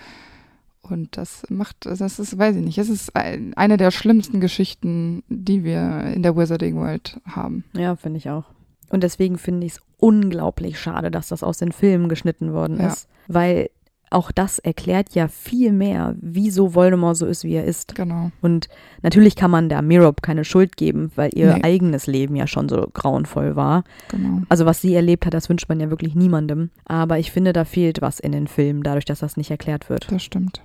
Und 0.90 1.18
das 1.18 1.44
macht, 1.50 1.86
das 1.86 2.02
ist, 2.02 2.38
weiß 2.38 2.56
ich 2.56 2.64
nicht, 2.64 2.78
es 2.78 2.90
ist 2.90 3.16
ein, 3.16 3.54
eine 3.56 3.78
der 3.78 3.92
schlimmsten 3.92 4.40
Geschichten, 4.40 5.24
die 5.30 5.64
wir 5.64 6.02
in 6.16 6.24
der 6.24 6.36
Wizarding 6.36 6.76
World 6.78 7.20
haben. 7.26 7.64
Ja, 7.74 7.96
finde 7.96 8.18
ich 8.18 8.30
auch. 8.30 8.46
Und 8.90 9.04
deswegen 9.04 9.38
finde 9.38 9.66
ich 9.68 9.74
es 9.74 9.82
unglaublich 9.98 10.80
schade, 10.80 11.12
dass 11.12 11.28
das 11.28 11.44
aus 11.44 11.58
den 11.58 11.72
Filmen 11.72 12.08
geschnitten 12.10 12.54
worden 12.54 12.80
Ja. 12.80 12.88
ist. 12.88 13.08
Weil 13.28 13.70
auch 14.10 14.32
das 14.32 14.58
erklärt 14.60 15.16
ja 15.16 15.28
viel 15.28 15.74
mehr, 15.74 16.16
wieso 16.22 16.74
Voldemort 16.74 17.18
so 17.18 17.26
ist, 17.26 17.44
wie 17.44 17.56
er 17.56 17.66
ist. 17.66 17.94
Genau. 17.96 18.32
Und 18.42 18.70
natürlich 19.02 19.36
kann 19.36 19.52
man 19.52 19.68
der 19.68 19.82
Mirope 19.82 20.22
keine 20.22 20.46
Schuld 20.46 20.78
geben, 20.78 21.12
weil 21.16 21.32
ihr 21.34 21.56
Nee. 21.56 21.64
eigenes 21.64 22.08
Leben 22.08 22.38
ja 22.38 22.48
schon 22.48 22.70
so 22.70 22.88
grauenvoll 22.94 23.58
war. 23.58 23.84
Genau. 24.10 24.44
Also 24.48 24.66
was 24.66 24.80
sie 24.80 24.96
erlebt 24.96 25.26
hat, 25.26 25.34
das 25.34 25.50
wünscht 25.50 25.68
man 25.68 25.82
ja 25.82 25.90
wirklich 25.90 26.16
niemandem. 26.16 26.70
Aber 26.86 27.20
ich 27.20 27.32
finde, 27.34 27.52
da 27.52 27.66
fehlt 27.66 28.02
was 28.02 28.22
in 28.22 28.32
den 28.32 28.48
Filmen, 28.48 28.84
dadurch, 28.84 29.04
dass 29.04 29.20
das 29.20 29.36
nicht 29.36 29.52
erklärt 29.52 29.90
wird. 29.90 30.10
Das 30.10 30.24
stimmt. 30.24 30.62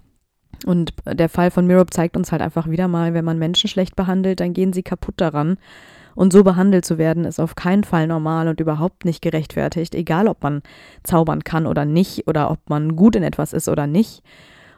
Und 0.65 0.93
der 1.05 1.29
Fall 1.29 1.51
von 1.51 1.67
Mirab 1.67 1.93
zeigt 1.93 2.17
uns 2.17 2.33
halt 2.33 2.43
einfach 2.43 2.69
wieder 2.69 2.89
mal, 2.89 3.15
wenn 3.15 3.25
man 3.25 3.39
Menschen 3.39 3.69
schlecht 3.69 3.97
behandelt, 3.97 4.41
dann 4.41 4.53
gehen 4.53 4.73
sie 4.73 4.83
kaputt 4.83 5.15
daran. 5.17 5.59
Und 6.15 6.33
so 6.33 6.45
behandelt 6.45 6.85
zu 6.85 6.99
werden, 6.99 7.25
ist 7.25 7.41
auf 7.41 7.55
keinen 7.55 7.85
Fall 7.85 8.07
normal 8.07 8.49
und 8.49 8.61
überhaupt 8.61 9.07
nicht 9.07 9.23
gerechtfertigt, 9.23 9.95
egal 9.95 10.29
ob 10.29 10.43
man 10.43 10.63
zaubern 11.03 11.43
kann 11.43 11.67
oder 11.67 11.87
nicht 11.87 12.27
oder 12.29 12.51
ob 12.51 12.69
man 12.69 12.97
gut 12.97 13.17
in 13.17 13.23
etwas 13.23 13.55
ist 13.55 13.69
oder 13.69 13.87
nicht. 13.87 14.23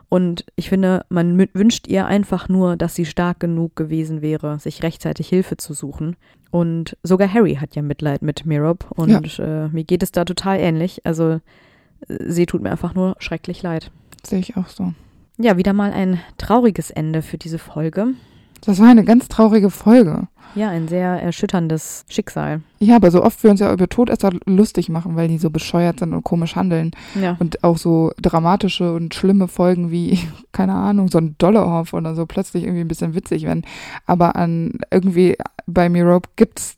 Und 0.08 0.44
ich 0.54 0.68
finde, 0.68 1.04
man 1.08 1.36
wünscht 1.54 1.88
ihr 1.88 2.06
einfach 2.06 2.48
nur, 2.48 2.76
dass 2.76 2.94
sie 2.94 3.04
stark 3.04 3.40
genug 3.40 3.74
gewesen 3.74 4.22
wäre, 4.22 4.60
sich 4.60 4.84
rechtzeitig 4.84 5.28
Hilfe 5.28 5.56
zu 5.56 5.74
suchen. 5.74 6.14
Und 6.52 6.96
sogar 7.02 7.32
Harry 7.32 7.56
hat 7.56 7.74
ja 7.74 7.82
Mitleid 7.82 8.22
mit 8.22 8.46
Mirob 8.46 8.86
und 8.90 9.38
ja. 9.38 9.64
äh, 9.64 9.68
mir 9.70 9.82
geht 9.82 10.04
es 10.04 10.12
da 10.12 10.24
total 10.24 10.60
ähnlich. 10.60 11.04
Also 11.04 11.40
sie 12.08 12.46
tut 12.46 12.62
mir 12.62 12.70
einfach 12.70 12.94
nur 12.94 13.16
schrecklich 13.18 13.62
leid. 13.62 13.90
Sehe 14.24 14.38
ich 14.38 14.56
auch 14.56 14.68
so. 14.68 14.92
Ja, 15.36 15.56
wieder 15.56 15.72
mal 15.72 15.92
ein 15.92 16.20
trauriges 16.38 16.90
Ende 16.90 17.22
für 17.22 17.38
diese 17.38 17.58
Folge. 17.58 18.08
Das 18.64 18.78
war 18.78 18.88
eine 18.88 19.04
ganz 19.04 19.28
traurige 19.28 19.68
Folge. 19.68 20.28
Ja, 20.54 20.70
ein 20.70 20.88
sehr 20.88 21.20
erschütterndes 21.20 22.04
Schicksal. 22.08 22.62
Ja, 22.78 22.96
aber 22.96 23.10
so 23.10 23.22
oft 23.22 23.42
wir 23.42 23.50
uns 23.50 23.60
ja 23.60 23.72
über 23.72 23.88
Todesser 23.88 24.30
lustig 24.46 24.88
machen, 24.88 25.16
weil 25.16 25.28
die 25.28 25.38
so 25.38 25.50
bescheuert 25.50 25.98
sind 25.98 26.14
und 26.14 26.22
komisch 26.22 26.54
handeln. 26.54 26.92
Ja. 27.20 27.36
Und 27.40 27.64
auch 27.64 27.76
so 27.76 28.12
dramatische 28.22 28.94
und 28.94 29.14
schlimme 29.14 29.48
Folgen 29.48 29.90
wie, 29.90 30.18
keine 30.52 30.74
Ahnung, 30.74 31.08
so 31.08 31.18
ein 31.18 31.34
Dollarhoff 31.38 31.92
oder 31.92 32.14
so 32.14 32.24
plötzlich 32.26 32.64
irgendwie 32.64 32.82
ein 32.82 32.88
bisschen 32.88 33.14
witzig 33.14 33.42
werden. 33.42 33.64
Aber 34.06 34.36
an 34.36 34.78
irgendwie 34.90 35.36
bei 35.66 35.88
Mirope 35.88 36.30
gibt's 36.36 36.76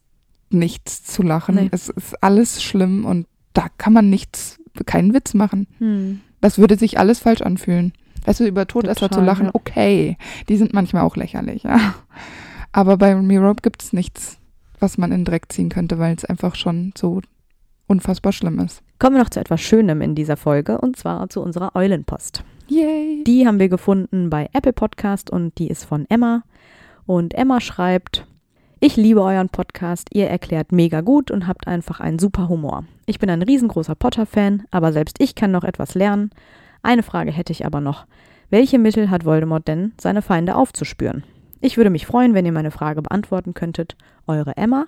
nichts 0.51 1.05
zu 1.05 1.23
lachen. 1.23 1.57
Nee. 1.57 1.69
Es 1.71 1.89
ist 1.89 2.23
alles 2.23 2.63
schlimm 2.63 3.05
und 3.05 3.27
da 3.53 3.67
kann 3.79 3.93
man 3.93 4.11
nichts, 4.11 4.59
keinen 4.87 5.13
Witz 5.13 5.35
machen. 5.35 5.67
Hm. 5.79 6.21
Das 6.41 6.59
würde 6.59 6.77
sich 6.77 6.99
alles 6.99 7.21
falsch 7.21 7.43
anfühlen. 7.43 7.93
Weißt 8.27 8.41
du, 8.41 8.47
über 8.47 8.67
Todesser 8.67 9.09
Total, 9.09 9.19
zu 9.19 9.25
lachen, 9.25 9.51
okay. 9.53 10.19
Die 10.49 10.57
sind 10.57 10.75
manchmal 10.75 11.03
auch 11.03 11.17
lächerlich, 11.17 11.63
ja. 11.63 11.95
Aber 12.73 12.99
bei 12.99 13.15
Mirope 13.15 13.63
gibt 13.63 13.83
es 13.83 13.93
nichts, 13.93 14.39
was 14.81 14.99
man 14.99 15.13
in 15.13 15.21
den 15.21 15.25
Dreck 15.25 15.51
ziehen 15.51 15.71
könnte, 15.71 15.99
weil 15.99 16.15
es 16.15 16.25
einfach 16.25 16.57
schon 16.57 16.93
so 16.97 17.23
unfassbar 17.87 18.33
schlimm 18.33 18.59
ist. 18.59 18.83
Kommen 18.99 19.17
wir 19.17 19.23
noch 19.23 19.31
zu 19.31 19.41
etwas 19.41 19.61
Schönem 19.61 20.03
in 20.03 20.15
dieser 20.15 20.37
Folge 20.37 20.79
und 20.79 20.97
zwar 20.97 21.29
zu 21.31 21.41
unserer 21.41 21.75
Eulenpost. 21.75 22.43
Yay! 22.69 23.23
Die 23.25 23.47
haben 23.47 23.61
wir 23.61 23.69
gefunden 23.69 24.29
bei 24.29 24.49
Apple 24.53 24.73
Podcast 24.73 25.31
und 25.31 25.57
die 25.59 25.69
ist 25.69 25.85
von 25.85 26.05
Emma. 26.09 26.43
Und 27.07 27.33
Emma 27.35 27.61
schreibt, 27.61 28.27
ich 28.81 28.97
liebe 28.97 29.23
euren 29.23 29.49
Podcast, 29.49 30.09
ihr 30.13 30.29
erklärt 30.29 30.73
mega 30.73 31.01
gut 31.01 31.31
und 31.31 31.47
habt 31.47 31.69
einfach 31.69 32.01
einen 32.01 32.19
super 32.19 32.49
Humor. 32.49 32.85
Ich 33.07 33.21
bin 33.21 33.31
ein 33.31 33.43
riesengroßer 33.43 33.95
Potter-Fan, 33.95 34.65
aber 34.73 34.93
selbst 34.93 35.17
ich 35.21 35.35
kann 35.37 35.53
noch 35.53 35.65
etwas 35.65 35.95
lernen. 35.95 36.31
Eine 36.87 37.03
Frage 37.03 37.33
hätte 37.33 37.53
ich 37.53 37.67
aber 37.67 37.81
noch. 37.81 38.07
Welche 38.49 38.79
Mittel 38.79 39.11
hat 39.11 39.25
Voldemort 39.25 39.67
denn, 39.67 39.93
seine 40.01 40.23
Feinde 40.23 40.55
aufzuspüren? 40.55 41.25
Ich 41.61 41.77
würde 41.77 41.91
mich 41.91 42.07
freuen, 42.07 42.33
wenn 42.33 42.47
ihr 42.47 42.53
meine 42.53 42.71
Frage 42.71 43.03
beantworten 43.03 43.55
könntet. 43.55 43.97
Eure 44.29 44.57
Emma. 44.57 44.87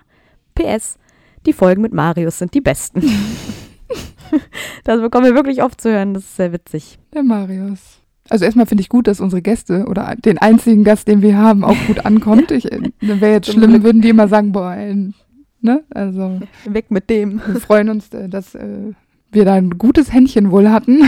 PS. 0.55 0.97
Die 1.45 1.53
Folgen 1.53 1.83
mit 1.83 1.93
Marius 1.93 2.39
sind 2.39 2.55
die 2.55 2.61
besten. 2.61 3.03
das 4.85 5.01
bekommen 5.01 5.27
wir 5.27 5.35
wirklich 5.35 5.61
oft 5.65 5.81
zu 5.81 5.91
hören. 5.91 6.15
Das 6.15 6.23
ist 6.23 6.37
sehr 6.37 6.53
witzig. 6.53 7.01
Der 7.13 7.25
Marius. 7.25 7.99
Also 8.29 8.45
erstmal 8.45 8.67
finde 8.67 8.83
ich 8.83 8.89
gut, 8.89 9.09
dass 9.09 9.19
unsere 9.19 9.43
Gäste 9.43 9.87
oder 9.87 10.15
den 10.15 10.39
einzigen 10.39 10.85
Gast, 10.85 11.09
den 11.09 11.21
wir 11.21 11.37
haben, 11.37 11.65
auch 11.65 11.77
gut 11.89 12.07
ankommt. 12.07 12.53
Ich 12.53 12.71
äh, 12.71 12.93
wäre 13.01 13.33
jetzt 13.33 13.51
schlimm, 13.51 13.83
würden 13.83 14.03
die 14.03 14.11
immer 14.11 14.29
sagen, 14.29 14.53
boah, 14.53 14.77
ne? 14.77 15.85
Also 15.91 16.43
weg 16.65 16.93
mit 16.93 17.11
dem. 17.11 17.43
Wir 17.45 17.61
freuen 17.61 17.89
uns, 17.89 18.15
äh, 18.15 18.29
dass 18.29 18.55
äh, 18.55 18.93
wir 19.33 19.45
da 19.45 19.55
ein 19.55 19.71
gutes 19.79 20.13
Händchen 20.13 20.53
wohl 20.53 20.71
hatten. 20.71 21.03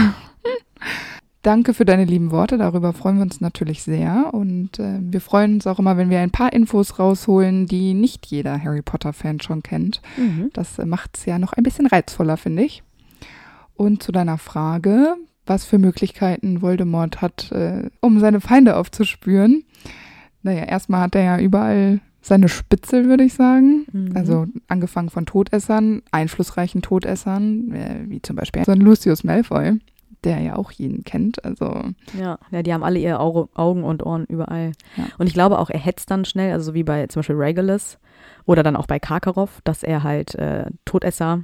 Danke 1.43 1.73
für 1.73 1.87
deine 1.87 2.05
lieben 2.05 2.33
Worte, 2.33 2.59
darüber 2.59 2.93
freuen 2.93 3.17
wir 3.17 3.23
uns 3.23 3.41
natürlich 3.41 3.83
sehr 3.83 4.35
und 4.35 4.79
äh, 4.79 4.99
wir 5.01 5.23
freuen 5.23 5.55
uns 5.55 5.67
auch 5.67 5.79
immer, 5.79 5.97
wenn 5.97 6.11
wir 6.11 6.21
ein 6.21 6.31
paar 6.31 6.53
Infos 6.53 6.99
rausholen, 6.99 7.67
die 7.67 7.95
nicht 7.95 8.27
jeder 8.27 8.63
Harry 8.63 8.83
Potter-Fan 8.83 9.41
schon 9.41 9.63
kennt. 9.63 10.03
Mhm. 10.19 10.51
Das 10.53 10.77
macht 10.85 11.17
es 11.17 11.25
ja 11.25 11.39
noch 11.39 11.55
ein 11.55 11.63
bisschen 11.63 11.87
reizvoller, 11.87 12.37
finde 12.37 12.65
ich. 12.65 12.83
Und 13.75 14.03
zu 14.03 14.13
deiner 14.13 14.37
Frage, 14.37 15.17
was 15.47 15.65
für 15.65 15.79
Möglichkeiten 15.79 16.61
Voldemort 16.61 17.23
hat, 17.23 17.51
äh, 17.53 17.89
um 18.01 18.21
seine 18.21 18.43
Feinde 18.43 18.77
aufzuspüren. 18.77 19.65
Naja, 20.43 20.65
erstmal 20.65 21.01
hat 21.01 21.15
er 21.15 21.23
ja 21.23 21.39
überall 21.39 22.01
seine 22.21 22.51
Spitzel, 22.51 23.09
würde 23.09 23.25
ich 23.25 23.33
sagen. 23.33 23.87
Mhm. 23.91 24.13
Also 24.15 24.47
angefangen 24.69 25.09
von 25.09 25.25
Todessern, 25.25 26.03
einflussreichen 26.11 26.83
Todessern, 26.83 27.73
äh, 27.73 28.05
wie 28.09 28.21
zum 28.21 28.37
Beispiel 28.37 28.63
so 28.67 28.73
ein 28.73 28.81
Lucius 28.81 29.25
Malfoy 29.25 29.79
der 30.25 30.41
ja 30.41 30.57
auch 30.57 30.71
jeden 30.71 31.05
kennt. 31.05 31.45
Also 31.45 31.85
ja, 32.19 32.39
ja 32.51 32.63
die 32.63 32.73
haben 32.73 32.83
alle 32.83 32.99
ihre 32.99 33.21
Augen 33.21 33.85
und 33.85 34.05
Ohren 34.05 34.25
überall. 34.27 34.73
Ja. 34.97 35.05
Und 35.19 35.27
ich 35.27 35.35
glaube 35.35 35.59
auch, 35.59 35.71
er 35.71 35.79
hetzt 35.79 36.11
dann 36.11 36.25
schnell, 36.25 36.53
also 36.53 36.75
wie 36.75 36.85
bei 36.85 37.07
zum 37.07 37.21
Beispiel 37.21 37.37
Regulus 37.37 37.99
oder 38.47 38.63
dann 38.63 38.77
auch 38.77 38.87
bei 38.87 38.99
Karkaroff, 38.99 39.61
dass 39.65 39.83
er 39.83 40.03
halt 40.03 40.35
äh, 40.35 40.67
Todesser 40.85 41.43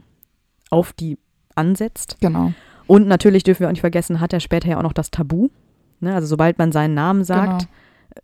auf 0.71 0.93
die 0.93 1.19
ansetzt. 1.55 2.17
Genau. 2.21 2.53
Und 2.87 3.09
natürlich 3.09 3.43
dürfen 3.43 3.61
wir 3.61 3.69
auch 3.69 3.73
nicht 3.73 3.81
vergessen, 3.81 4.21
hat 4.21 4.33
er 4.33 4.41
später 4.41 4.69
ja 4.69 4.79
auch 4.79 4.83
noch 4.83 4.93
das 4.93 5.11
Tabu. 5.11 5.49
Ne? 6.01 6.15
Also 6.15 6.29
sobald 6.29 6.59
man 6.59 6.73
seinen 6.73 6.95
Namen 6.95 7.25
sagt, 7.25 7.69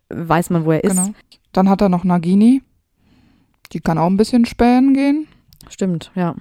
genau. 0.09 0.27
weiß 0.29 0.49
man, 0.49 0.65
wo 0.65 0.71
er 0.71 0.83
ist. 0.83 0.95
Genau. 0.95 1.09
Dann 1.51 1.69
hat 1.69 1.81
er 1.81 1.89
noch 1.89 2.03
Nagini. 2.03 2.61
Die 3.71 3.79
kann 3.79 3.97
auch 3.97 4.07
ein 4.07 4.17
bisschen 4.17 4.45
spähen 4.45 4.93
gehen. 4.93 5.27
Stimmt, 5.69 6.11
ja 6.15 6.35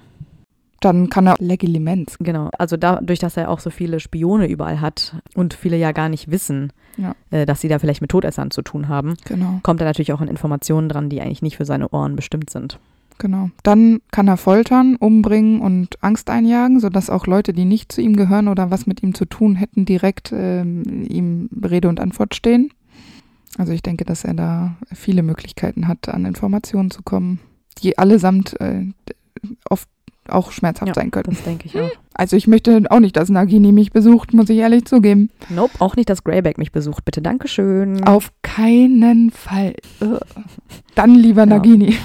dann 0.85 1.09
kann 1.11 1.27
er 1.27 1.37
Legilimens. 1.39 2.17
Genau, 2.19 2.51
also 2.59 2.77
dadurch, 2.77 3.19
dass 3.19 3.37
er 3.37 3.51
auch 3.51 3.61
so 3.61 3.71
viele 3.71 4.01
Spione 4.01 4.49
überall 4.49 4.81
hat 4.81 5.17
und 5.35 5.55
viele 5.55 5.77
ja 5.77 5.93
gar 5.93 6.09
nicht 6.09 6.31
wissen, 6.31 6.73
ja. 6.97 7.15
äh, 7.31 7.47
dass 7.47 7.61
sie 7.61 7.69
da 7.69 7.79
vielleicht 7.79 8.01
mit 8.01 8.11
Todessern 8.11 8.51
zu 8.51 8.63
tun 8.63 8.89
haben, 8.89 9.15
genau. 9.25 9.61
kommt 9.63 9.81
er 9.81 9.87
natürlich 9.87 10.13
auch 10.13 10.21
an 10.21 10.29
Informationen 10.29 10.89
dran, 10.89 11.09
die 11.09 11.21
eigentlich 11.21 11.43
nicht 11.43 11.57
für 11.57 11.65
seine 11.65 11.89
Ohren 11.89 12.17
bestimmt 12.17 12.51
sind. 12.51 12.79
Genau. 13.19 13.51
Dann 13.63 14.01
kann 14.11 14.27
er 14.27 14.37
foltern, 14.37 14.97
umbringen 14.97 15.61
und 15.61 16.03
Angst 16.03 16.29
einjagen, 16.29 16.81
sodass 16.81 17.11
auch 17.11 17.27
Leute, 17.27 17.53
die 17.53 17.65
nicht 17.65 17.93
zu 17.93 18.01
ihm 18.01 18.17
gehören 18.17 18.49
oder 18.49 18.71
was 18.71 18.87
mit 18.87 19.03
ihm 19.03 19.15
zu 19.15 19.27
tun 19.27 19.55
hätten, 19.55 19.85
direkt 19.85 20.33
ähm, 20.35 20.83
ihm 21.09 21.49
Rede 21.63 21.89
und 21.89 22.01
Antwort 22.01 22.35
stehen. 22.35 22.71
Also 23.59 23.73
ich 23.73 23.83
denke, 23.83 24.05
dass 24.05 24.25
er 24.25 24.35
da 24.35 24.77
viele 24.93 25.23
Möglichkeiten 25.23 25.87
hat, 25.87 26.09
an 26.09 26.25
Informationen 26.25 26.91
zu 26.91 27.03
kommen, 27.03 27.39
die 27.83 27.99
allesamt 27.99 28.59
äh, 28.61 28.87
oft 29.69 29.89
auch 30.29 30.53
schmerzhaft 30.53 30.89
ja, 30.89 30.95
sein 30.95 31.11
könnten. 31.11 31.31
Das 31.31 31.43
denke 31.43 31.67
ich 31.67 31.79
auch. 31.79 31.91
Also 32.15 32.37
ich 32.37 32.47
möchte 32.47 32.83
auch 32.91 33.01
nicht, 33.01 33.17
dass 33.17 33.31
Nagini 33.31 33.73
mich 33.73 33.91
besucht, 33.91 34.35
muss 34.35 34.51
ich 34.51 34.59
ehrlich 34.59 34.85
zugeben. 34.85 35.31
Nope, 35.49 35.73
auch 35.79 35.97
nicht, 35.97 36.11
dass 36.11 36.23
Greyback 36.25 36.59
mich 36.59 36.71
besucht. 36.71 37.07
Bitte, 37.07 37.23
Dankeschön. 37.23 38.05
Auf 38.05 38.31
keinen 38.43 39.31
Fall. 39.31 39.77
Dann 40.95 41.15
lieber 41.15 41.47
Nagini. 41.47 41.97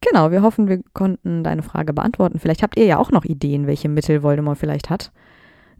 Genau, 0.00 0.30
wir 0.30 0.42
hoffen, 0.42 0.68
wir 0.68 0.80
konnten 0.92 1.42
deine 1.42 1.64
Frage 1.64 1.92
beantworten. 1.92 2.38
Vielleicht 2.38 2.62
habt 2.62 2.78
ihr 2.78 2.84
ja 2.84 2.98
auch 2.98 3.10
noch 3.10 3.24
Ideen, 3.24 3.66
welche 3.66 3.88
Mittel 3.88 4.22
Voldemort 4.22 4.58
vielleicht 4.58 4.90
hat. 4.90 5.10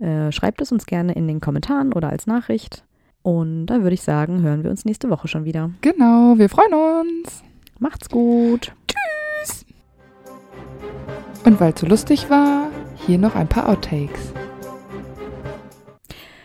Äh, 0.00 0.32
schreibt 0.32 0.60
es 0.60 0.72
uns 0.72 0.86
gerne 0.86 1.12
in 1.12 1.28
den 1.28 1.40
Kommentaren 1.40 1.92
oder 1.92 2.08
als 2.08 2.26
Nachricht. 2.26 2.84
Und 3.22 3.66
da 3.66 3.82
würde 3.82 3.94
ich 3.94 4.02
sagen, 4.02 4.42
hören 4.42 4.64
wir 4.64 4.70
uns 4.70 4.84
nächste 4.84 5.08
Woche 5.10 5.28
schon 5.28 5.44
wieder. 5.44 5.70
Genau, 5.80 6.34
wir 6.36 6.48
freuen 6.48 6.74
uns. 6.74 7.44
Macht's 7.78 8.08
gut. 8.08 8.72
Und 11.44 11.60
weil 11.60 11.72
es 11.72 11.80
so 11.80 11.86
lustig 11.86 12.30
war, 12.30 12.68
hier 13.06 13.18
noch 13.18 13.34
ein 13.34 13.48
paar 13.48 13.68
Outtakes. 13.68 14.32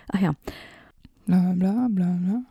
Ach 0.10 0.20
ja. 0.20 0.34
Bla 1.26 1.54
bla 1.56 1.88
bla 1.90 2.18
bla. 2.20 2.42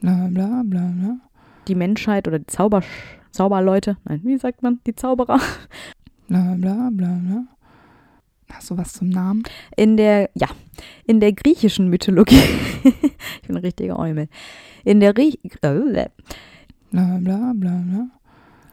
Bla 0.00 0.28
bla 0.28 0.62
bla 0.64 0.92
bla. 0.94 1.16
Die 1.68 1.74
Menschheit 1.74 2.28
oder 2.28 2.38
die 2.38 2.46
Zauber 2.46 2.82
Zauberleute, 3.36 3.98
nein, 4.04 4.22
wie 4.24 4.38
sagt 4.38 4.62
man, 4.62 4.80
die 4.86 4.94
Zauberer. 4.94 5.38
Bla 6.28 6.54
bla 6.56 6.88
bla 6.90 7.20
bla. 7.22 7.44
Hast 8.50 8.70
du 8.70 8.78
was 8.78 8.94
zum 8.94 9.10
Namen? 9.10 9.42
In 9.76 9.98
der, 9.98 10.30
ja, 10.34 10.48
in 11.06 11.20
der 11.20 11.32
griechischen 11.32 11.88
Mythologie. 11.88 12.40
ich 12.84 13.46
bin 13.46 13.56
ein 13.56 13.62
richtiger 13.62 13.98
Eumel. 13.98 14.28
In 14.84 15.00
der 15.00 15.16
Rie 15.16 15.38
äh, 15.44 16.08
bla 16.90 17.18
bla 17.18 17.52
bla 17.54 17.82
bla. 17.84 18.08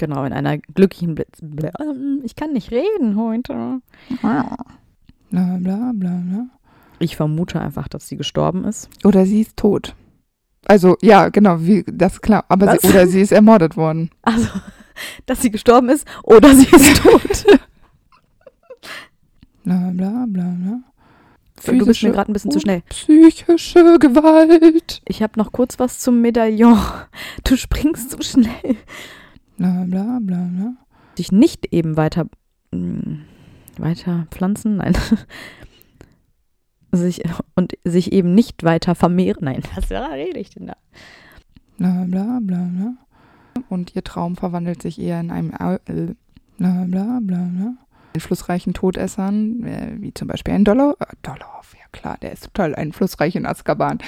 Genau, 0.04 0.26
in 0.26 0.34
einer 0.34 0.58
glücklichen 0.58 1.16
Blitz. 1.16 1.40
Ich 2.24 2.36
kann 2.36 2.52
nicht 2.52 2.72
reden 2.72 3.16
heute. 3.16 3.80
Bla 4.20 4.58
bla 5.30 5.92
bla 5.94 6.22
bla. 6.26 6.48
Ich 7.00 7.16
vermute 7.16 7.62
einfach, 7.62 7.88
dass 7.88 8.10
sie 8.10 8.18
gestorben 8.18 8.66
ist. 8.66 8.90
Oder 9.06 9.26
sie 9.26 9.40
ist 9.40 9.56
tot. 9.56 9.96
Also, 10.66 10.98
ja, 11.02 11.30
genau, 11.30 11.62
wie, 11.62 11.86
das 11.88 12.16
ist 12.16 12.22
klar. 12.22 12.44
Aber 12.50 12.78
sie, 12.78 12.90
oder 12.90 13.08
sie 13.08 13.22
ist 13.22 13.32
ermordet 13.32 13.78
worden. 13.78 14.10
Also, 14.24 14.50
dass 15.26 15.42
sie 15.42 15.52
gestorben 15.52 15.88
ist 15.88 16.06
oder 16.24 16.54
sie 16.54 16.68
ist 16.68 16.98
tot. 17.02 17.46
bla 19.64 19.90
bla 19.94 20.26
bla 20.28 20.56
bla. 20.58 20.80
Physische 21.56 21.78
du 21.78 21.86
bist 21.86 22.04
mir 22.04 22.12
gerade 22.12 22.30
ein 22.30 22.34
bisschen 22.34 22.52
zu 22.52 22.60
schnell. 22.60 22.82
Psychische 22.90 23.98
Gewalt. 24.00 25.02
Ich 25.08 25.24
habe 25.24 25.40
noch 25.40 25.54
kurz 25.54 25.80
was 25.80 26.00
zum 26.00 26.20
Medaillon. 26.20 26.78
Du 27.46 27.56
springst 27.56 28.12
zu 28.12 28.22
schnell 28.22 28.76
bla 29.64 29.86
bla 29.86 30.20
bla 30.22 30.50
bla. 30.52 30.74
Sich 31.16 31.32
nicht 31.32 31.74
eben 31.74 31.96
weiter, 31.96 32.26
mh, 32.72 33.02
hm, 33.04 33.22
weiter 33.78 34.28
pflanzen, 34.32 34.78
nein. 34.78 34.96
sich 36.92 37.24
und 37.56 37.74
sich 37.84 38.12
eben 38.12 38.36
nicht 38.36 38.64
weiter 38.64 38.96
vermehren. 38.96 39.46
Nein, 39.46 39.64
was 39.76 39.90
rede 39.90 40.40
ich 40.40 40.50
denn 40.52 40.68
da? 40.68 40.76
Bla 41.78 42.06
bla 42.06 42.40
bla 42.42 42.70
bla. 42.72 42.94
Und 43.70 43.96
ihr 43.96 44.04
Traum 44.04 44.36
verwandelt 44.36 44.82
sich 44.82 45.00
eher 45.00 45.20
in 45.20 45.32
einem 45.32 45.54
Au- 45.54 45.80
äh, 45.86 46.14
bla 46.58 46.86
bla 46.86 47.20
bla 47.22 47.50
bla. 47.52 47.74
Einflussreichen 48.16 48.74
Todessern, 48.74 49.64
äh, 49.64 49.96
wie 50.00 50.14
zum 50.14 50.28
Beispiel 50.28 50.54
ein 50.54 50.66
Dollar. 50.66 50.96
Äh, 51.00 51.06
Dollarov, 51.24 51.74
ja 51.74 51.86
klar, 51.92 52.18
der 52.22 52.34
ist 52.34 52.44
total 52.46 52.76
einflussreich 52.76 53.36
in 53.36 53.46
Azkaban. 53.46 54.00